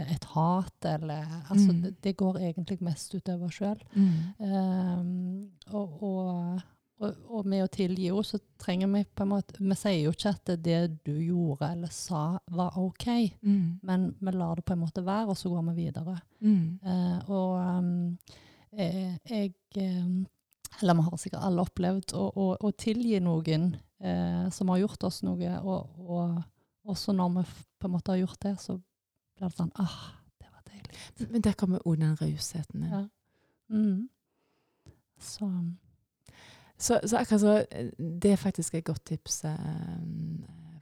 et 0.06 0.24
hat, 0.32 0.88
eller 0.88 1.26
Altså, 1.50 1.74
Mm. 1.74 1.82
det, 1.84 1.92
det 2.06 2.16
går 2.16 2.40
egentlig 2.40 2.80
mest 2.88 3.12
utover 3.20 3.52
sjøl. 3.52 3.84
Mm. 4.00 5.52
og, 5.74 6.04
og, 6.04 6.62
og, 7.00 7.16
og 7.32 7.46
med 7.48 7.64
å 7.64 7.70
tilgi 7.72 8.10
henne, 8.10 8.24
så 8.28 8.40
trenger 8.60 8.90
vi 8.92 9.04
på 9.16 9.24
en 9.24 9.30
måte 9.32 9.60
Vi 9.64 9.76
sier 9.80 10.02
jo 10.04 10.12
ikke 10.12 10.34
at 10.36 10.52
det 10.66 10.80
du 11.08 11.14
gjorde 11.16 11.70
eller 11.72 11.94
sa, 11.96 12.24
var 12.52 12.76
OK, 12.78 13.08
Mm. 13.42 13.80
men 13.84 14.10
vi 14.20 14.32
lar 14.36 14.56
det 14.60 14.66
på 14.68 14.74
en 14.76 14.82
måte 14.84 15.04
være, 15.06 15.30
og 15.32 15.38
så 15.40 15.50
går 15.50 15.64
vi 15.70 15.86
videre. 15.86 16.18
Mm. 16.42 16.80
Eh, 16.84 17.30
og 17.30 17.56
um, 17.80 18.18
eh, 18.74 19.16
jeg 19.30 19.54
um, 19.78 20.26
eller 20.82 20.94
vi 21.00 21.08
har 21.08 21.18
sikkert 21.18 21.44
alle 21.48 21.64
opplevd 21.66 22.14
å, 22.16 22.28
å, 22.36 22.46
å 22.62 22.72
tilgi 22.78 23.18
noen 23.24 23.72
eh, 24.00 24.50
som 24.54 24.70
har 24.70 24.84
gjort 24.84 25.04
oss 25.10 25.24
noe, 25.26 25.56
og, 25.64 25.98
og 26.00 26.44
også 26.94 27.16
når 27.16 27.34
vi 27.40 27.44
på 27.80 27.88
en 27.88 27.96
måte 27.96 28.12
har 28.14 28.22
gjort 28.22 28.40
det, 28.46 28.54
så 28.62 28.76
blir 28.78 29.48
det 29.50 29.56
sånn 29.58 29.72
ah, 29.82 29.98
det 30.40 30.48
var 30.52 30.64
deilig. 30.68 31.30
Men 31.32 31.42
der 31.48 31.56
kommer 31.60 31.84
òg 31.88 31.98
den 32.04 32.16
rausheten 32.20 32.84
inn. 32.84 32.92
Ja. 32.94 33.02
Mm. 33.72 34.10
Så 35.20 35.48
Så, 36.80 37.00
så 37.04 37.20
akkurat 37.20 37.42
så 37.42 37.56
eh, 37.72 37.92
Det 37.98 38.32
er 38.32 38.40
faktisk 38.40 38.76
et 38.76 38.86
godt 38.88 39.06
tips, 39.06 39.44
eh, 39.46 39.58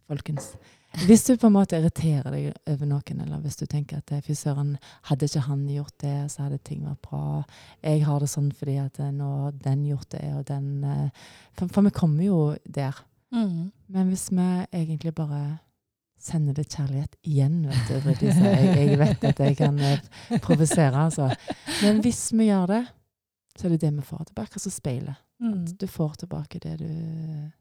folkens. 0.07 0.53
Hvis 1.05 1.25
du 1.27 1.35
på 1.37 1.49
en 1.49 1.55
måte 1.57 1.77
irriterer 1.77 2.31
deg 2.31 2.53
over 2.71 2.87
noen, 2.89 3.21
eller 3.21 3.41
hvis 3.43 3.59
du 3.59 3.65
tenker 3.69 3.99
at 3.99 4.13
eh, 4.13 4.21
fy 4.23 4.33
søren, 4.37 4.75
hadde 5.09 5.27
ikke 5.27 5.45
han 5.49 5.65
gjort 5.69 5.97
det, 6.01 6.15
så 6.31 6.45
hadde 6.45 6.61
ting 6.63 6.85
vært 6.85 7.01
bra. 7.09 7.43
Jeg 7.83 8.05
har 8.07 8.23
det 8.23 8.29
sånn 8.31 8.49
fordi 8.55 8.77
at 8.81 9.01
eh, 9.03 9.11
nå 9.13 9.51
den 9.65 9.85
gjort 9.89 10.09
det, 10.13 10.23
og 10.37 10.45
den 10.47 10.85
For, 11.57 11.67
for 11.67 11.81
vi 11.89 11.93
kommer 11.97 12.23
jo 12.23 12.41
der. 12.63 12.97
mm. 13.33 13.71
Men 13.87 14.09
hvis 14.11 14.29
vi 14.31 14.47
egentlig 14.71 15.15
bare 15.15 15.59
sender 16.19 16.53
det 16.53 16.69
kjærlighet 16.69 17.15
igjen, 17.23 17.61
vet 17.67 18.19
du, 18.19 18.31
så 18.31 18.51
jeg, 18.51 18.73
jeg 18.77 18.99
vet 18.99 19.23
at 19.23 19.39
jeg 19.39 19.57
kan 19.57 19.77
provosere, 20.41 21.05
altså. 21.07 21.29
Men 21.83 22.01
hvis 22.01 22.31
vi 22.33 22.49
gjør 22.49 22.65
det, 22.73 22.83
så 23.57 23.67
er 23.67 23.75
det 23.75 23.81
det 23.81 23.93
vi 23.95 24.05
får 24.05 24.29
tilbake. 24.29 24.57
Altså 24.57 24.73
speilet. 24.73 25.26
Mm. 25.39 25.53
At 25.63 25.73
du 25.79 25.87
får 25.87 26.15
tilbake 26.23 26.59
det 26.63 26.77
du 26.79 27.51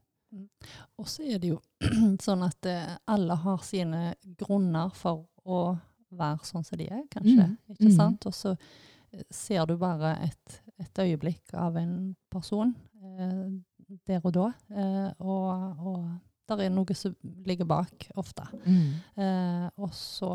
Og 0.99 1.07
så 1.07 1.23
er 1.23 1.37
det 1.39 1.51
jo 1.53 1.59
sånn 2.25 2.41
at 2.43 2.65
eh, 2.67 2.95
alle 3.07 3.35
har 3.43 3.61
sine 3.63 4.15
grunner 4.37 4.89
for 4.97 5.25
å 5.47 5.59
være 6.17 6.43
sånn 6.47 6.65
som 6.65 6.77
de 6.79 6.87
er, 6.89 7.03
kanskje. 7.11 7.45
Mm. 7.45 7.57
Ikke 7.75 7.89
Mm. 7.91 7.95
sant? 7.95 8.25
Og 8.27 8.33
så 8.35 8.55
eh, 9.13 9.23
ser 9.29 9.65
du 9.69 9.75
bare 9.77 10.15
et, 10.25 10.57
et 10.79 10.99
øyeblikk 11.05 11.53
av 11.53 11.77
en 11.79 12.15
person 12.33 12.73
eh, 13.03 13.45
der 14.07 14.21
og 14.25 14.33
da. 14.35 14.47
Eh, 14.73 15.11
og, 15.19 15.79
og 15.79 16.01
der 16.49 16.65
er 16.65 16.69
noe 16.75 16.95
som 16.95 17.15
ligger 17.45 17.65
bak, 17.67 18.09
ofte. 18.15 18.47
Eh, 18.67 19.69
og 19.77 19.93
så 19.95 20.33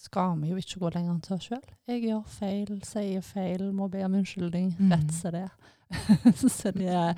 skal 0.00 0.36
vi 0.40 0.52
jo 0.52 0.60
ikke 0.60 0.80
gå 0.82 0.90
lenger 0.94 1.14
enn 1.14 1.22
til 1.24 1.36
oss 1.36 1.48
sjøl. 1.50 1.64
Jeg 1.90 2.04
gjør 2.06 2.22
feil, 2.38 2.74
sier 2.88 3.24
feil, 3.24 3.66
må 3.76 3.88
be 3.92 4.02
om 4.06 4.18
unnskyldning. 4.20 4.72
Mm. 4.78 4.94
Rett 4.94 5.14
som 5.14 5.34
det. 5.36 5.48
så 6.58 6.70
det 6.76 6.92
er 6.94 7.16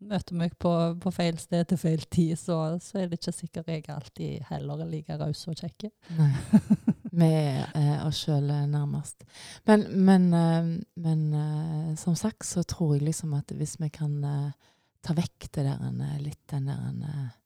Møter 0.00 0.36
meg 0.36 0.54
på, 0.56 0.70
på 0.96 1.10
feil 1.12 1.36
sted 1.40 1.66
til 1.68 1.76
feil 1.80 2.04
tid, 2.08 2.32
så, 2.40 2.56
så 2.80 3.02
er 3.02 3.10
det 3.10 3.18
ikke 3.18 3.34
sikkert 3.36 3.66
jeg 3.68 3.82
alltid 3.92 4.46
heller 4.48 4.80
er 4.80 4.88
like 4.88 5.16
raus 5.20 5.42
og 5.50 5.60
kjekk. 5.60 5.90
med 6.16 6.38
Vi 7.20 7.28
er 7.28 7.66
eh, 7.76 8.06
oss 8.06 8.22
sjøl 8.24 8.48
nærmest. 8.48 9.26
Men, 9.68 9.84
men, 10.08 10.30
eh, 10.32 10.70
men 11.04 11.26
eh, 11.36 11.92
som 12.00 12.16
sagt 12.16 12.48
så 12.48 12.64
tror 12.64 12.94
jeg 12.96 13.10
liksom 13.10 13.34
at 13.36 13.52
hvis 13.52 13.76
vi 13.82 13.90
kan 13.92 14.16
eh, 14.24 14.70
ta 15.04 15.16
vekk 15.16 15.50
det 15.56 15.66
der 15.66 15.84
en, 15.84 16.00
eh, 16.06 16.16
litt 16.24 16.42
den 16.52 16.70
der 16.70 16.80
en, 16.88 17.02
eh, 17.02 17.20
eh, 17.26 17.36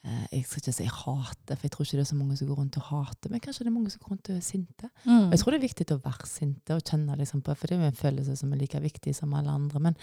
Jeg 0.00 0.46
skal 0.48 0.62
ikke 0.62 0.72
si 0.72 0.84
hate, 0.88 1.56
for 1.56 1.66
jeg 1.66 1.72
tror 1.74 1.84
ikke 1.84 1.98
det 1.98 2.04
er 2.06 2.08
så 2.08 2.16
mange 2.16 2.36
som 2.38 2.48
går 2.48 2.56
rundt 2.56 2.76
og 2.80 2.84
hater, 2.88 3.32
men 3.32 3.42
kanskje 3.44 3.66
det 3.66 3.68
er 3.68 3.74
mange 3.74 3.90
som 3.92 4.00
går 4.00 4.14
rundt 4.14 4.30
og 4.32 4.36
er 4.38 4.44
sinte. 4.44 4.88
Mm. 5.04 5.26
Og 5.26 5.34
jeg 5.34 5.40
tror 5.42 5.52
det 5.52 5.58
er 5.58 5.66
viktig 5.66 5.86
å 5.92 5.98
være 6.06 6.28
sinte 6.30 6.76
og 6.78 6.86
kjenne 6.88 7.18
liksom 7.20 7.42
på, 7.44 7.56
for 7.58 7.68
det 7.68 7.76
er 7.76 7.82
jo 7.82 7.90
en 7.90 7.98
følelse 7.98 8.36
som 8.40 8.54
er 8.54 8.62
like 8.62 8.80
viktig 8.80 9.14
som 9.18 9.34
alle 9.36 9.52
andre. 9.52 9.82
Men 9.90 9.98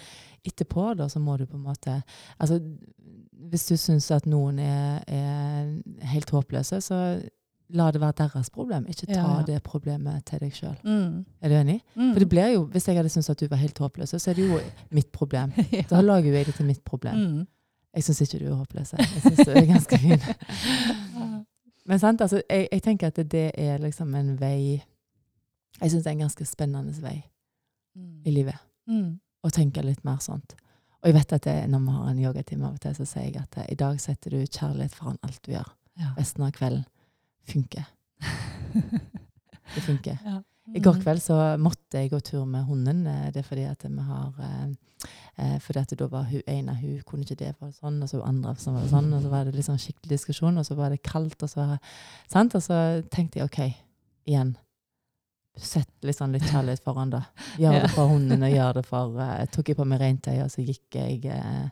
etterpå 0.46 0.92
da, 1.00 1.08
så 1.10 1.18
må 1.22 1.34
du 1.40 1.48
på 1.50 1.58
en 1.58 1.66
måte 1.66 1.96
altså 2.38 2.60
Hvis 3.48 3.66
du 3.68 3.76
syns 3.78 4.10
at 4.14 4.26
noen 4.26 4.58
er, 4.58 5.02
er 5.06 6.06
helt 6.12 6.30
håpløse, 6.30 6.80
så 6.82 6.96
la 7.74 7.90
det 7.92 8.00
være 8.00 8.16
deres 8.22 8.50
problem. 8.50 8.86
Ikke 8.88 9.06
ta 9.06 9.18
Ja, 9.18 9.36
ja. 9.38 9.44
det 9.46 9.62
problemet 9.62 10.24
til 10.26 10.40
deg 10.42 10.54
sjøl. 10.54 10.78
Mm. 10.84 11.24
Er 11.42 11.48
du 11.48 11.54
enig? 11.54 11.78
Mm. 11.94 12.12
For 12.12 12.22
det 12.22 12.28
blir 12.28 12.54
jo, 12.54 12.64
Hvis 12.64 12.88
jeg 12.88 12.96
hadde 12.96 13.12
syntes 13.12 13.30
at 13.30 13.40
du 13.40 13.46
var 13.48 13.56
helt 13.56 13.78
håpløs, 13.78 14.14
så 14.14 14.30
er 14.30 14.34
det 14.34 14.48
jo 14.48 14.60
mitt 14.90 15.12
problem. 15.12 15.52
ja. 15.72 15.82
Da 15.90 16.00
lager 16.00 16.32
jeg 16.32 16.46
det 16.46 16.54
til 16.54 16.66
mitt 16.66 16.84
problem. 16.84 17.46
Mm. 17.88 17.96
Jeg 17.96 18.04
syns 18.04 18.20
ikke 18.20 18.38
du 18.38 18.50
er 18.50 18.58
håpløs. 18.58 18.92
Jeg 18.92 19.22
syns 19.24 19.40
du 19.44 19.50
er 19.50 19.66
ganske 19.66 19.98
fin. 19.98 20.20
Men 21.88 21.98
sant, 21.98 22.20
altså, 22.20 22.42
jeg, 22.50 22.68
jeg 22.72 22.82
tenker 22.84 23.06
at 23.06 23.16
det 23.32 23.50
er 23.54 23.78
liksom 23.80 24.14
en 24.14 24.34
vei 24.40 24.84
Jeg 25.80 25.90
syns 25.90 26.04
det 26.04 26.10
er 26.10 26.16
en 26.16 26.24
ganske 26.26 26.44
spennende 26.44 26.94
vei 27.02 27.22
i 28.26 28.30
livet. 28.34 28.58
Mm. 28.86 29.18
Å 29.42 29.50
tenke 29.54 29.82
litt 29.82 30.04
mer 30.06 30.18
sånt. 30.22 30.54
Og 30.98 31.10
jeg 31.10 31.14
vet 31.14 31.32
at 31.36 31.44
det, 31.46 31.56
når 31.70 31.82
vi 31.84 31.94
har 31.94 32.10
en 32.10 32.20
yogatime 32.22 32.66
av 32.66 32.74
og 32.74 32.82
til, 32.82 32.94
så 32.98 33.06
sier 33.06 33.28
jeg 33.28 33.42
at 33.42 33.58
eh, 33.62 33.68
i 33.72 33.78
dag 33.78 34.00
setter 34.02 34.34
du 34.34 34.40
kjærlighet 34.42 34.96
foran 34.98 35.18
alt 35.22 35.38
du 35.46 35.52
gjør. 35.52 35.68
Ja. 35.98 36.10
Resten 36.18 36.44
av 36.46 36.52
kvelden 36.56 36.84
funker. 37.48 37.86
Det 39.74 39.84
funker. 39.84 40.18
ja. 40.24 40.40
I 40.74 40.80
går 40.84 40.98
kveld 41.02 41.22
så 41.22 41.36
måtte 41.58 42.02
jeg 42.02 42.10
gå 42.12 42.20
tur 42.20 42.44
med 42.44 42.64
hunden. 42.68 43.06
eh, 43.06 43.30
Det 43.32 43.40
er 43.40 43.48
fordi 43.48 43.64
at 43.64 43.82
vi 43.88 44.02
har 44.04 44.32
eh, 44.44 44.68
eh, 45.38 45.58
fordi 45.64 45.78
at 45.80 45.94
da 45.98 46.06
var 46.06 46.24
hun 46.28 46.42
ene 46.46 46.74
hun 46.80 47.00
kunne 47.06 47.24
ikke 47.24 47.36
det, 47.38 47.54
for 47.58 47.70
sånn, 47.72 48.02
og 48.02 48.08
så 48.10 48.22
andre 48.26 48.54
som 48.60 48.74
var 48.74 48.86
sånn, 48.90 49.12
og 49.14 49.22
så 49.22 49.28
var 49.32 49.44
det 49.44 49.54
liksom 49.54 49.78
skikkelig 49.78 50.10
diskusjon, 50.18 50.58
og 50.58 50.66
så 50.66 50.74
var 50.76 50.90
det 50.90 51.02
kaldt, 51.02 51.42
og 51.42 51.48
så 51.50 51.78
sant? 52.30 52.54
Og 52.54 52.62
så 52.62 53.02
tenkte 53.10 53.38
jeg 53.40 53.48
OK, 53.48 53.60
igjen. 54.28 54.56
Sett 55.58 55.90
sånn 56.14 56.32
litt 56.36 56.44
kjærlighet 56.46 56.84
foran, 56.84 57.10
da. 57.10 57.24
Gjør 57.58 57.80
det 57.82 57.90
for 57.90 58.06
hunden, 58.12 58.42
og 58.46 58.52
gjør 58.52 58.74
det 58.76 58.84
for 58.86 59.16
eh, 59.24 59.46
Tok 59.50 59.68
jeg 59.72 59.76
på 59.80 59.84
meg 59.90 60.00
regntøy, 60.00 60.36
og 60.44 60.50
så 60.52 60.62
gikk 60.62 60.94
jeg 61.00 61.24
eh, 61.34 61.66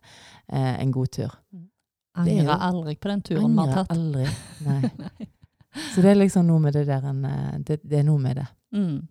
eh, 0.51 0.75
en 0.83 0.91
god 0.91 1.13
tur. 1.15 1.37
Er 2.17 2.23
Angrer 2.25 2.63
aldri 2.71 2.97
på 2.97 3.09
den 3.13 3.23
turen 3.23 3.53
vi 3.53 3.61
har 3.61 3.69
Angrer 3.69 3.85
tatt. 3.85 3.91
aldri. 3.93 4.27
Nei. 4.67 5.29
Så 5.93 6.01
det 6.03 6.11
er 6.15 6.17
liksom 6.17 6.47
noe 6.49 6.59
med 6.65 6.73
det 6.73 6.87
der 6.89 7.05
en, 7.05 7.21
det, 7.63 7.77
det 7.85 7.99
er 8.01 8.07
noe 8.09 8.19
med 8.19 8.39
det. 8.41 8.47
Mm. 8.75 9.07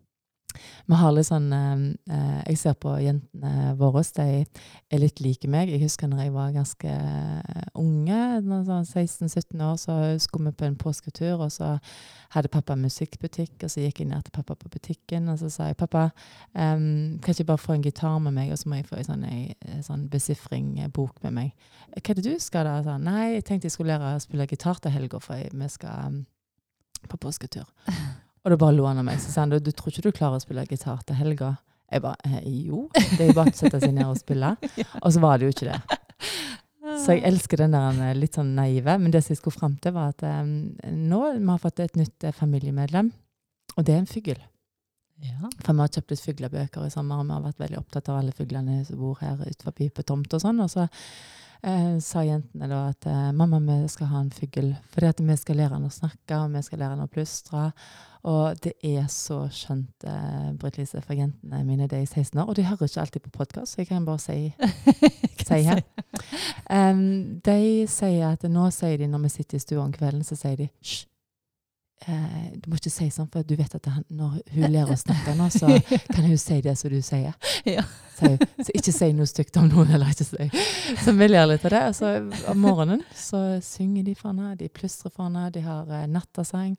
Vi 0.86 0.98
har 1.00 1.14
litt 1.16 1.28
sånn 1.28 1.48
eh, 1.54 1.86
eh, 2.12 2.42
Jeg 2.52 2.60
ser 2.62 2.76
på 2.80 2.94
jentene 3.02 3.74
våre, 3.80 4.04
de 4.16 4.46
er 4.46 5.02
litt 5.02 5.22
like 5.24 5.50
meg. 5.52 5.72
Jeg 5.72 5.84
husker 5.84 6.10
når 6.10 6.26
jeg 6.26 6.34
var 6.36 6.54
ganske 6.56 6.92
eh, 6.92 7.64
unge, 7.82 8.20
sånn 8.68 8.86
16-17 8.86 9.64
år, 9.66 9.78
så 9.82 9.98
skulle 10.22 10.52
vi 10.52 10.60
på 10.62 10.68
en 10.70 10.78
påsketur, 10.80 11.42
og 11.42 11.52
så 11.54 11.76
hadde 12.36 12.52
pappa 12.52 12.78
musikkbutikk, 12.80 13.58
og 13.64 13.72
så 13.72 13.86
gikk 13.86 14.04
jeg 14.04 14.12
ned 14.12 14.26
til 14.28 14.36
pappa 14.36 14.58
på 14.60 14.72
butikken, 14.72 15.30
og 15.32 15.40
så 15.42 15.52
sa 15.52 15.70
jeg 15.70 15.80
pappa, 15.80 16.10
um, 16.54 17.16
kan 17.24 17.36
ikke 17.36 17.48
bare 17.52 17.64
få 17.64 17.78
en 17.78 17.86
gitar 17.86 18.20
med 18.24 18.36
meg, 18.36 18.52
og 18.52 18.60
så 18.60 18.70
må 18.70 18.80
jeg 18.80 18.90
få 18.90 19.00
en 19.00 19.10
sånn, 19.10 19.26
sånn 19.86 20.06
besifring-bok 20.12 21.24
med 21.26 21.38
meg. 21.40 21.72
Hva 21.96 22.12
er 22.12 22.20
det 22.20 22.28
du 22.28 22.36
skal 22.44 22.68
da? 22.68 22.78
Så, 22.86 22.98
Nei, 23.02 23.38
jeg 23.38 23.48
tenkte 23.48 23.70
jeg 23.70 23.78
skulle 23.78 23.96
lære 23.96 24.18
å 24.18 24.24
spille 24.24 24.50
gitar 24.52 24.84
til 24.84 24.96
helga, 24.96 25.24
for 25.24 25.40
vi 25.40 25.72
skal 25.72 26.12
em, 26.12 26.22
på 27.08 27.22
påsketur. 27.22 27.68
Og 28.46 28.54
da 28.54 28.58
bare 28.62 28.78
lo 28.78 28.86
han 28.86 29.02
av 29.02 29.08
meg. 29.08 29.18
Så 29.22 29.34
sa 29.34 29.44
han, 29.44 29.54
du, 29.54 29.58
du 29.60 29.74
tror 29.74 29.90
ikke 29.90 30.06
du 30.06 30.14
klarer 30.14 30.38
å 30.38 30.44
spille 30.44 30.66
gitar 30.70 31.02
til 31.08 31.18
helga? 31.18 31.56
Jeg 31.92 32.02
bare, 32.02 32.18
eh, 32.30 32.46
jo, 32.68 32.86
det 32.94 33.24
er 33.24 33.30
jo 33.32 33.38
bare 33.38 33.54
å 33.54 33.58
sette 33.58 33.80
seg 33.82 33.94
ned 33.94 34.06
og 34.06 34.20
spille. 34.20 34.54
Og 35.04 35.14
så 35.14 35.22
var 35.24 35.40
det 35.40 35.48
jo 35.48 35.56
ikke 35.56 35.72
det. 35.72 36.00
Så 37.02 37.16
jeg 37.16 37.26
elsker 37.28 37.64
den 37.64 37.74
der 37.74 38.02
eh, 38.06 38.18
litt 38.18 38.38
sånn 38.38 38.54
naive. 38.58 38.98
Men 39.02 39.14
det 39.14 39.24
som 39.26 39.34
jeg 39.34 39.42
skulle 39.42 39.58
fram 39.58 39.78
til, 39.82 39.96
var 39.98 40.14
at 40.14 40.26
um, 40.46 40.76
nå 40.86 41.22
vi 41.38 41.48
har 41.50 41.62
fått 41.62 41.82
et 41.82 41.98
nytt 41.98 42.28
familiemedlem, 42.38 43.10
og 43.76 43.88
det 43.88 43.96
er 43.96 44.04
en 44.04 44.10
fugl. 44.10 44.38
Ja. 45.24 45.50
For 45.64 45.72
vi 45.72 45.82
har 45.82 45.94
kjøpt 45.96 46.14
litt 46.14 46.26
fuglebøker 46.26 46.86
i 46.86 46.94
sommer, 46.94 47.22
og 47.22 47.30
vi 47.30 47.36
har 47.36 47.46
vært 47.48 47.64
veldig 47.64 47.80
opptatt 47.82 48.12
av 48.12 48.20
alle 48.20 48.36
fuglene 48.36 48.82
som 48.88 49.00
bor 49.00 49.18
her 49.24 49.40
utenfor 49.42 49.90
på 49.98 50.06
tomt 50.06 50.38
og 50.38 50.44
sånn. 50.44 50.62
Og 50.62 50.70
så 50.72 50.86
eh, 51.64 52.00
sa 52.04 52.24
jentene 52.26 52.68
da 52.72 52.82
at 52.90 53.08
eh, 53.10 53.30
mamma, 53.36 53.62
vi 53.64 53.88
skal 53.92 54.12
ha 54.12 54.24
en 54.24 54.34
fugl, 54.34 54.74
at 55.02 55.22
vi 55.22 55.38
skal 55.40 55.62
lære 55.62 55.78
han 55.78 55.88
å 55.88 55.94
snakke, 55.94 56.40
og 56.40 56.52
vi 56.56 56.66
skal 56.66 56.84
lære 56.84 56.96
han 56.98 57.06
å 57.06 57.12
plystre. 57.12 57.70
Og 58.26 58.58
det 58.66 58.74
er 58.82 59.06
så 59.14 59.44
skjønt, 59.54 60.06
eh, 60.10 60.52
Britt 60.58 60.80
Lise, 60.80 61.02
for 61.06 61.14
jentene 61.14 61.62
mine 61.68 61.88
de 61.88 62.02
er 62.02 62.08
16 62.10 62.42
år. 62.42 62.50
Og 62.50 62.58
de 62.58 62.66
hører 62.66 62.90
ikke 62.90 63.04
alltid 63.04 63.26
på 63.28 63.36
podkast, 63.38 63.76
så 63.76 63.84
jeg 63.84 63.92
kan 63.92 64.06
bare 64.06 64.24
si 64.24 64.40
si 65.48 65.62
her. 65.68 65.84
Um, 66.70 67.42
de 67.46 67.86
sier 67.92 68.32
at 68.32 68.48
nå 68.50 68.70
sier 68.74 68.98
de 68.98 69.10
når 69.12 69.28
vi 69.28 69.36
sitter 69.38 69.60
i 69.60 69.66
stua 69.66 69.84
om 69.86 69.94
kvelden, 69.94 70.26
så 70.26 70.38
sier 70.40 70.58
de 70.58 70.72
hysj. 70.72 71.06
Eh, 72.06 72.52
du 72.60 72.68
må 72.70 72.76
ikke 72.78 72.92
si 72.92 73.08
sånn, 73.10 73.30
for 73.32 73.46
du 73.48 73.56
vet 73.56 73.72
at 73.78 73.88
han, 73.90 74.04
når 74.14 74.36
hun 74.52 74.66
lærer 74.74 74.92
å 74.94 74.98
snakke 75.00 75.34
nå, 75.40 75.48
så 75.54 75.70
kan 76.14 76.26
hun 76.28 76.38
si 76.38 76.58
det 76.62 76.76
som 76.78 76.92
du 76.92 77.00
sier. 77.02 77.34
Ja. 77.66 77.86
Så. 78.16 78.30
Så 78.60 78.72
ikke 78.76 78.94
si 78.96 79.08
noe 79.16 79.28
stygt 79.28 79.58
om 79.60 79.68
noen, 79.72 79.90
eller 79.96 80.12
ikke 80.12 80.28
si. 80.28 80.46
Så 81.04 81.12
vi 81.18 81.28
ler 81.28 81.48
litt 81.50 81.66
av 81.68 81.74
det. 81.74 81.82
Og 81.90 81.96
så 81.98 82.12
om 82.52 82.62
morgenen 82.64 83.02
så 83.16 83.42
synger 83.66 84.06
de 84.08 84.16
for 84.16 84.32
henne, 84.34 84.54
de 84.60 84.70
plystrer 84.72 85.12
for 85.12 85.28
henne, 85.28 85.50
de 85.56 85.64
har 85.66 85.90
eh, 85.92 86.06
nattasang. 86.12 86.76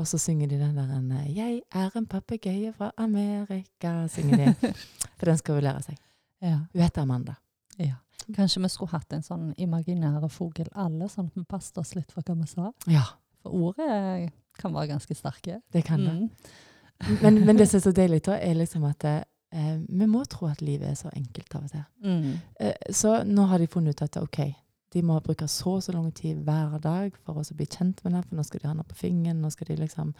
Og 0.00 0.06
så 0.08 0.16
synger 0.20 0.48
de 0.48 0.60
den 0.60 0.76
der 0.78 0.88
en, 0.96 1.10
eh, 1.12 1.26
'Jeg 1.36 1.62
er 1.74 1.90
en 1.96 2.06
papegøye 2.06 2.72
fra 2.72 2.92
Amerika', 2.96 4.06
synger 4.08 4.36
de. 4.36 4.72
For 5.18 5.26
den 5.28 5.38
skal 5.38 5.54
hun 5.54 5.64
lære 5.64 5.82
seg. 5.82 5.98
Ja. 6.42 6.58
Hun 6.72 6.82
heter 6.82 7.02
Amanda. 7.02 7.34
ja. 7.78 7.94
Kanskje 8.36 8.62
vi 8.62 8.68
skulle 8.70 8.90
hatt 8.92 9.12
en 9.12 9.22
sånn 9.26 9.48
imaginære 9.58 10.28
fugl 10.30 10.68
alle, 10.78 11.08
sånn 11.10 11.26
at 11.26 11.34
vi 11.34 11.42
passet 11.44 11.78
oss 11.82 11.96
litt 11.96 12.12
for 12.12 12.22
hva 12.22 12.36
vi 12.38 12.46
sa. 12.46 12.70
Ja, 12.86 13.02
For 13.42 13.50
ordet 13.50 14.30
kan 14.58 14.74
være 14.74 14.92
ganske 14.94 15.14
sterke. 15.14 15.60
det 15.72 15.84
kan 15.84 16.00
det. 16.00 16.12
Mm. 16.12 16.30
Men, 17.22 17.46
men 17.46 17.58
det 17.58 17.68
som 17.68 17.76
er 17.78 17.84
så 17.86 17.92
deilig, 18.02 18.24
da, 18.26 18.38
er 18.38 18.58
liksom 18.58 18.84
at 18.88 19.04
eh, 19.04 19.78
vi 19.88 20.08
må 20.08 20.24
tro 20.30 20.48
at 20.50 20.62
livet 20.62 20.92
er 20.92 20.98
så 20.98 21.12
enkelt 21.16 21.54
av 21.54 21.64
og 21.64 21.72
til. 21.72 21.86
Mm. 22.04 22.34
Eh, 22.60 22.92
så 22.94 23.22
nå 23.28 23.46
har 23.50 23.62
de 23.62 23.70
funnet 23.70 23.96
ut 23.96 24.04
at 24.08 24.20
OK, 24.22 24.44
De 24.92 25.00
må 25.00 25.14
bruke 25.24 25.46
så 25.48 25.78
og 25.78 25.82
så 25.82 25.92
lang 25.94 26.10
tid 26.12 26.42
hver 26.44 26.74
dag 26.84 27.14
for 27.24 27.40
å 27.40 27.54
bli 27.56 27.64
kjent 27.64 28.02
med 28.04 28.12
den, 28.12 28.24
for 28.28 28.36
nå 28.36 28.42
skal 28.44 28.60
de 28.60 28.68
ha 28.68 28.74
noe 28.76 28.84
på 28.84 28.98
fingeren. 28.98 29.40
nå 29.40 29.48
skal 29.50 29.70
de 29.70 29.76
liksom... 29.80 30.10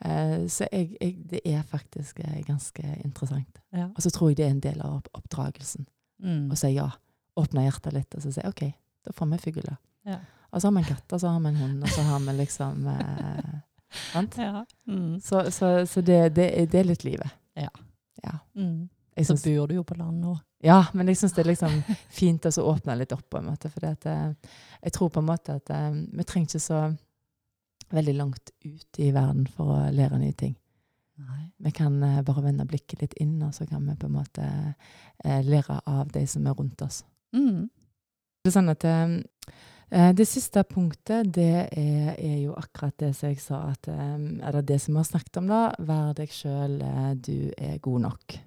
Eh, 0.00 0.46
så 0.48 0.64
jeg, 0.72 0.96
jeg, 0.96 1.18
det 1.28 1.42
er 1.44 1.60
faktisk 1.62 2.22
eh, 2.24 2.38
ganske 2.46 2.82
interessant. 3.04 3.60
Ja. 3.76 3.90
Og 3.90 4.00
så 4.00 4.10
tror 4.10 4.30
jeg 4.30 4.38
det 4.38 4.46
er 4.46 4.54
en 4.54 4.64
del 4.64 4.80
av 4.80 5.02
oppdragelsen. 5.12 5.84
Mm. 6.24 6.48
Å 6.48 6.56
si 6.56 6.72
ja. 6.72 6.88
Åpne 7.36 7.66
hjertet 7.66 7.92
litt, 7.92 8.14
og 8.16 8.24
så 8.24 8.32
si 8.32 8.46
OK, 8.48 8.64
da 9.04 9.12
får 9.12 9.28
vi 9.34 9.42
fugler. 9.42 9.76
Ja. 10.08 10.20
Og 10.54 10.62
så 10.62 10.70
har 10.70 10.74
vi 10.76 10.84
en 10.84 10.88
katt, 10.88 11.12
og 11.12 11.20
så 11.20 11.32
har 11.34 11.40
vi 11.44 11.50
en 11.50 11.60
hund, 11.60 11.82
og 11.82 11.90
så 11.90 12.02
har 12.06 12.20
vi 12.24 12.34
liksom 12.38 12.84
eh? 12.94 13.54
Ja. 14.14 14.64
Mm. 14.88 15.20
Så, 15.20 15.44
så, 15.54 15.86
så 15.86 16.00
det, 16.00 16.20
det, 16.36 16.48
det 16.72 16.80
er 16.80 16.88
litt 16.88 17.04
livet. 17.04 17.30
Ja. 17.58 17.70
ja. 18.22 18.38
Mm. 18.54 18.88
Jeg 19.14 19.26
Så 19.26 19.36
bor 19.44 19.70
du 19.70 19.76
jo 19.76 19.84
på 19.86 19.94
land 19.94 20.20
nå. 20.24 20.34
ja, 20.64 20.80
men 20.92 21.08
jeg 21.08 21.20
syns 21.20 21.36
det 21.36 21.44
er 21.44 21.52
liksom 21.52 21.76
fint 22.20 22.46
å 22.50 22.52
åpne 22.72 22.96
litt 22.98 23.12
opp. 23.14 23.28
på 23.30 23.38
en 23.38 23.50
måte, 23.52 23.70
for 23.70 23.86
jeg 23.86 24.92
tror 24.92 25.12
på 25.14 25.22
en 25.22 25.28
måte 25.28 25.58
at 25.60 25.70
eh, 25.70 25.90
vi 25.92 26.26
trenger 26.26 26.50
ikke 26.50 26.64
så 26.66 26.80
veldig 27.94 28.14
langt 28.14 28.50
ut 28.64 28.98
i 28.98 29.10
verden 29.14 29.46
for 29.46 29.76
å 29.76 29.78
lære 29.94 30.18
nye 30.18 30.34
ting. 30.36 30.56
Nei. 31.22 31.44
Vi 31.62 31.70
kan 31.70 32.02
eh, 32.02 32.22
bare 32.26 32.42
vende 32.42 32.66
blikket 32.66 33.04
litt 33.04 33.14
inn, 33.22 33.36
og 33.46 33.54
så 33.54 33.66
kan 33.70 33.84
vi 33.86 33.94
på 34.00 34.08
en 34.10 34.16
måte 34.16 34.48
eh, 35.24 35.40
lære 35.46 35.78
av 35.86 36.10
de 36.14 36.24
som 36.26 36.46
er 36.46 36.56
rundt 36.58 36.82
oss. 36.82 37.04
Mm. 37.36 37.68
Det 38.42 38.50
er 38.50 38.56
sånn 38.56 38.72
at 38.72 38.86
eh, 38.88 39.04
eh, 39.04 39.54
det 40.16 40.26
siste 40.26 40.64
punktet, 40.64 41.28
det 41.34 41.68
er, 41.76 42.14
er 42.18 42.38
jo 42.42 42.54
akkurat 42.58 42.96
det 42.98 43.12
som 43.16 43.28
jeg 43.28 43.40
sa 43.42 43.60
at 43.70 43.88
eh, 43.88 44.16
Eller 44.48 44.62
det 44.62 44.80
som 44.82 44.94
vi 44.94 45.02
har 45.02 45.10
snakket 45.10 45.36
om, 45.42 45.52
da. 45.52 45.62
Vær 45.78 46.14
deg 46.18 46.32
sjøl, 46.32 46.80
du 47.20 47.52
er 47.58 47.78
god 47.78 48.00
nok. 48.08 48.38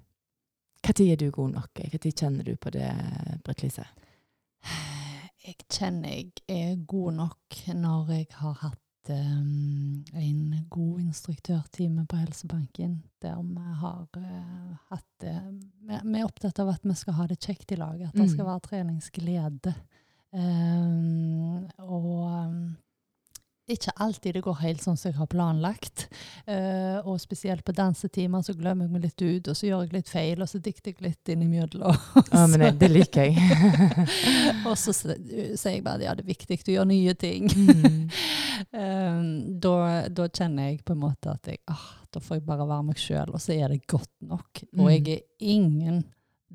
Når 0.88 1.00
er 1.04 1.16
du 1.16 1.30
god 1.30 1.50
nok? 1.50 1.80
Når 1.92 2.12
kjenner 2.16 2.44
du 2.44 2.56
på 2.56 2.70
det, 2.70 2.90
Britt 3.44 3.62
Lise? 3.62 3.84
Jeg 5.44 5.56
kjenner 5.72 6.08
jeg 6.12 6.32
er 6.48 6.76
god 6.86 7.12
nok 7.12 7.58
når 7.74 8.10
jeg 8.12 8.26
har 8.36 8.54
hatt 8.62 9.10
um, 9.10 10.04
en 10.12 10.66
god 10.68 11.00
instruktørtime 11.00 12.04
på 12.06 12.16
Helsebanken, 12.20 12.98
der 13.22 13.38
vi 13.42 13.76
har 13.80 14.02
uh, 14.16 14.74
hatt 14.90 15.06
det 15.22 15.36
vi, 15.48 16.00
vi 16.04 16.18
er 16.20 16.26
opptatt 16.26 16.60
av 16.60 16.74
at 16.74 16.84
vi 16.84 16.96
skal 17.00 17.16
ha 17.16 17.26
det 17.30 17.40
kjekt 17.40 17.72
i 17.72 17.80
lag, 17.80 18.00
at 18.02 18.12
det 18.14 18.26
Mm. 18.26 18.32
skal 18.34 18.46
være 18.46 18.66
treningsglede. 18.68 19.74
Um, 20.34 21.64
og 21.78 22.06
um, 22.28 22.60
ikke 23.68 23.92
alltid 24.00 24.32
det 24.38 24.42
går 24.46 24.58
helt 24.62 24.80
sånn 24.80 24.96
som 24.96 25.10
jeg 25.10 25.18
har 25.18 25.28
planlagt. 25.28 26.06
Uh, 26.48 27.04
og 27.04 27.18
spesielt 27.20 27.64
på 27.66 27.74
dansetimer 27.76 28.40
så 28.44 28.54
glemmer 28.56 28.86
jeg 28.86 28.94
meg 28.94 29.04
litt 29.04 29.24
ut, 29.24 29.50
og 29.52 29.58
så 29.58 29.68
gjør 29.68 29.82
jeg 29.84 29.92
litt 29.98 30.12
feil, 30.12 30.40
og 30.44 30.48
så 30.48 30.60
dikter 30.64 30.94
jeg 30.94 31.04
litt 31.04 31.32
innimellom. 31.34 31.98
Ja, 32.32 32.46
men 32.48 32.64
det, 32.64 32.70
det 32.80 32.90
liker 32.92 33.28
jeg. 33.28 33.36
og 34.68 34.74
så 34.80 34.94
sier 34.96 35.74
jeg 35.74 35.84
bare 35.84 36.00
at 36.00 36.06
ja, 36.06 36.16
det 36.16 36.24
er 36.24 36.32
viktig 36.32 36.60
å 36.64 36.76
gjøre 36.78 36.90
nye 36.94 37.16
ting. 37.20 37.48
Mm. 37.52 38.02
um, 38.72 39.32
da, 39.64 39.76
da 40.08 40.28
kjenner 40.32 40.70
jeg 40.70 40.80
på 40.88 40.96
en 40.96 41.02
måte 41.04 41.36
at 41.36 41.52
jeg, 41.52 41.60
ah, 41.72 41.88
da 42.14 42.24
får 42.24 42.40
jeg 42.40 42.46
bare 42.48 42.68
være 42.68 42.88
meg 42.88 43.00
sjøl, 43.04 43.34
og 43.36 43.42
så 43.44 43.52
er 43.56 43.74
det 43.74 43.82
godt 43.88 44.12
nok. 44.24 44.64
Og 44.78 44.86
Mm. 44.88 44.92
jeg 44.96 45.18
er 45.18 45.26
ingen 45.44 46.04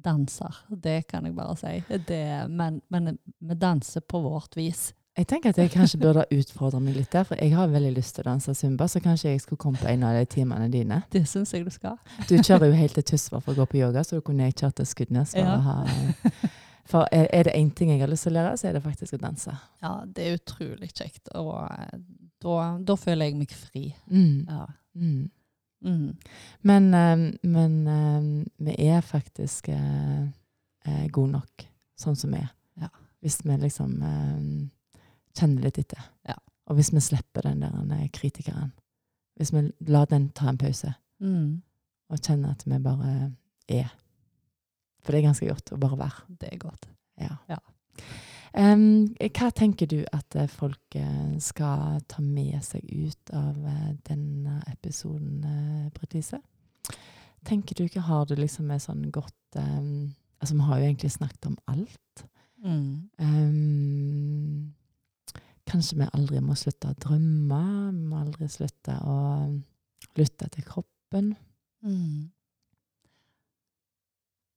danser, 0.06 0.58
det 0.70 1.08
kan 1.08 1.26
jeg 1.26 1.36
bare 1.38 1.56
si. 1.60 1.78
Det, 2.08 2.24
men, 2.50 2.82
men 2.94 3.18
vi 3.40 3.56
danser 3.60 4.02
på 4.02 4.22
vårt 4.24 4.56
vis. 4.60 4.92
Jeg 5.18 5.28
tenker 5.30 5.52
at 5.54 5.58
jeg 5.62 5.70
kanskje 5.70 6.00
burde 6.02 6.24
utfordre 6.34 6.80
meg 6.82 6.96
litt 6.98 7.12
der, 7.14 7.24
for 7.30 7.38
jeg 7.38 7.54
har 7.54 7.68
veldig 7.70 7.92
lyst 7.94 8.16
til 8.16 8.24
å 8.24 8.32
danse 8.32 8.56
zumba, 8.58 8.88
så 8.90 8.98
kanskje 9.04 9.30
jeg 9.36 9.44
skulle 9.44 9.62
komme 9.62 9.78
på 9.78 9.86
en 9.92 10.04
av 10.08 10.16
de 10.18 10.24
timene 10.26 10.66
dine. 10.74 11.04
Det 11.14 11.22
syns 11.30 11.54
jeg 11.54 11.68
du 11.68 11.70
skal. 11.76 12.00
Du 12.30 12.34
kjører 12.40 12.72
jo 12.72 12.80
helt 12.80 12.96
til 12.98 13.06
Tysvær 13.12 13.44
for 13.46 13.54
å 13.54 13.60
gå 13.62 13.68
på 13.76 13.78
yoga, 13.84 14.02
så 14.04 14.18
du 14.18 14.24
kunne 14.26 14.48
jeg 14.50 14.56
kjørt 14.64 14.80
til 14.82 14.90
Skudenes. 14.90 15.36
For, 15.36 15.46
Ja. 15.46 15.54
å 15.54 15.62
ha, 15.68 16.50
for 16.90 17.06
er, 17.14 17.28
er 17.30 17.44
det 17.46 17.54
én 17.60 17.70
ting 17.78 17.92
jeg 17.94 18.02
har 18.02 18.10
lyst 18.10 18.26
til 18.26 18.34
å 18.34 18.40
lære, 18.42 18.58
så 18.58 18.72
er 18.72 18.74
det 18.80 18.84
faktisk 18.88 19.14
å 19.14 19.22
danse. 19.22 19.54
Ja, 19.86 19.94
det 20.10 20.26
er 20.32 20.40
utrolig 20.40 20.90
kjekt, 20.98 21.30
og 21.38 21.54
eh, 21.70 21.94
da, 22.42 22.58
da 22.82 22.96
føler 22.98 23.30
jeg 23.30 23.38
meg 23.44 23.54
fri. 23.54 23.86
Mm. 24.10 24.50
Ja. 24.50 24.66
Mm. 24.98 25.30
Mm. 25.84 26.18
Men, 26.64 26.94
eh, 26.94 27.24
men 27.44 27.74
eh, 27.88 28.46
vi 28.66 28.76
er 28.90 29.02
faktisk 29.02 29.68
eh, 29.70 31.08
gode 31.12 31.32
nok 31.36 31.66
sånn 32.00 32.16
som 32.20 32.32
vi 32.34 32.40
er. 32.40 32.50
Ja. 32.82 32.90
Hvis 33.24 33.42
vi 33.46 33.56
liksom 33.62 33.94
kjenner 35.38 35.64
litt 35.68 35.78
etter. 35.80 36.02
Ja. 36.28 36.36
Og 36.68 36.76
hvis 36.78 36.92
vi 36.94 37.00
slipper 37.04 37.46
den 37.48 37.62
der 37.64 38.08
kritikeren. 38.16 38.72
Hvis 39.40 39.54
vi 39.54 39.66
lar 39.88 40.06
den 40.12 40.30
ta 40.36 40.50
en 40.50 40.58
pause, 40.58 40.94
Mm. 41.22 41.62
og 42.10 42.20
kjenner 42.20 42.52
at 42.52 42.64
vi 42.68 42.78
bare 42.84 43.32
er. 43.70 43.92
For 45.04 45.12
det 45.14 45.20
er 45.22 45.28
ganske 45.30 45.48
godt 45.48 45.72
å 45.72 45.78
bare 45.80 45.98
være. 45.98 46.38
Det 46.40 46.50
er 46.52 46.58
godt. 46.58 46.88
Ja. 47.22 47.38
Ja. 47.50 47.58
Hva 48.54 49.50
tenker 49.58 49.90
du 49.90 50.04
at 50.14 50.36
eh, 50.38 50.50
folk 50.50 50.96
eh, 51.00 51.38
skal 51.42 52.04
ta 52.10 52.22
med 52.22 52.60
seg 52.66 52.86
ut 52.86 53.34
av 53.34 53.58
eh, 53.58 53.94
denne 54.06 54.60
episoden, 54.70 55.40
uh, 55.42 55.88
Britt 55.96 56.14
Lise? 56.14 56.38
Tenker 57.44 57.76
du 57.76 57.88
ikke 57.88 58.06
har 58.06 58.28
du 58.30 58.36
liksom 58.38 58.70
et 58.72 58.84
sånn 58.84 59.10
godt 59.12 59.58
um, 59.58 60.14
Altså, 60.44 60.58
vi 60.60 60.66
har 60.68 60.80
jo 60.80 60.86
egentlig 60.90 61.10
snakket 61.14 61.46
om 61.48 61.54
alt. 61.72 62.24
Mm. 62.68 63.10
Um, 63.16 64.74
kanskje 65.64 66.02
vi 66.02 66.08
aldri 66.18 66.42
må 66.44 66.58
slutte 66.60 66.90
å 66.92 66.98
drømme. 67.00 67.60
Vi 67.96 68.10
må 68.10 68.18
aldri 68.20 68.50
slutte 68.52 68.98
å 69.08 69.20
lytte 70.20 70.50
til 70.52 70.66
kroppen. 70.68 71.30
Mm. 71.80 72.28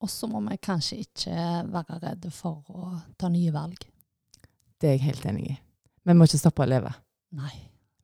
Og 0.05 0.11
så 0.13 0.29
må 0.29 0.43
vi 0.45 0.59
kanskje 0.61 1.01
ikke 1.07 1.37
være 1.73 2.01
redde 2.03 2.31
for 2.35 2.65
å 2.69 2.91
ta 3.19 3.31
nye 3.33 3.53
valg. 3.55 3.81
Det 4.77 4.91
er 4.91 4.99
jeg 4.99 5.07
helt 5.07 5.27
enig 5.31 5.47
i. 5.55 5.57
Vi 6.07 6.15
må 6.15 6.27
ikke 6.29 6.41
stoppe 6.41 6.67
å 6.67 6.69
leve. 6.71 6.93
Nei, 7.37 7.55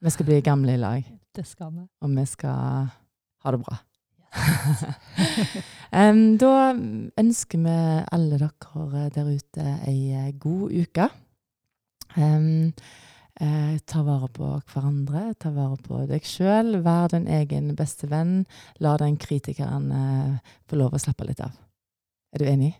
Vi 0.02 0.10
skal 0.10 0.26
bli 0.26 0.40
gamle 0.42 0.74
i 0.74 0.80
lag. 0.80 1.04
det 1.34 1.46
skal 1.46 1.70
vi. 1.72 1.86
og 2.00 2.10
vi 2.10 2.24
skal 2.26 2.88
ha 3.42 3.50
det 3.50 3.60
bra. 3.60 3.76
um, 5.92 6.36
da 6.42 6.72
ønsker 7.20 7.58
vi 7.58 7.76
alle 8.12 8.38
dere 8.40 9.08
der 9.14 9.30
ute 9.30 9.78
ei 9.86 10.12
eh, 10.12 10.32
god 10.32 10.72
uke. 10.72 11.08
Um, 12.16 12.72
eh, 13.40 13.78
ta 13.86 14.02
vare 14.02 14.28
på 14.28 14.48
hverandre, 14.72 15.34
ta 15.38 15.50
vare 15.50 15.76
på 15.76 16.06
deg 16.10 16.24
sjøl. 16.24 16.82
Vær 16.82 17.12
din 17.12 17.28
egen 17.28 17.74
beste 17.76 18.08
venn. 18.08 18.44
La 18.80 18.96
den 18.96 19.16
kritikeren 19.16 19.90
eh, 19.92 20.54
få 20.66 20.80
lov 20.80 20.94
å 20.96 21.02
slappe 21.02 21.28
litt 21.28 21.40
av. 21.40 21.52
Er 22.32 22.38
du 22.38 22.44
enig? 22.48 22.72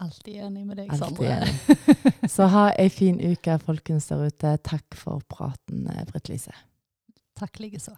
Alltid 0.00 0.38
enig 0.40 0.62
med 0.64 0.78
deg, 0.80 0.92
Sandre. 0.96 1.36
Så 2.34 2.46
ha 2.48 2.70
ei 2.80 2.88
fin 2.88 3.18
uke, 3.20 3.58
folkens 3.60 4.08
der 4.08 4.22
ute. 4.30 4.54
Takk 4.64 4.96
for 4.96 5.20
praten, 5.28 5.84
eh, 5.92 6.06
Britt 6.08 6.32
Lise. 6.32 6.54
Takk 7.36 7.60
likeså. 7.60 7.92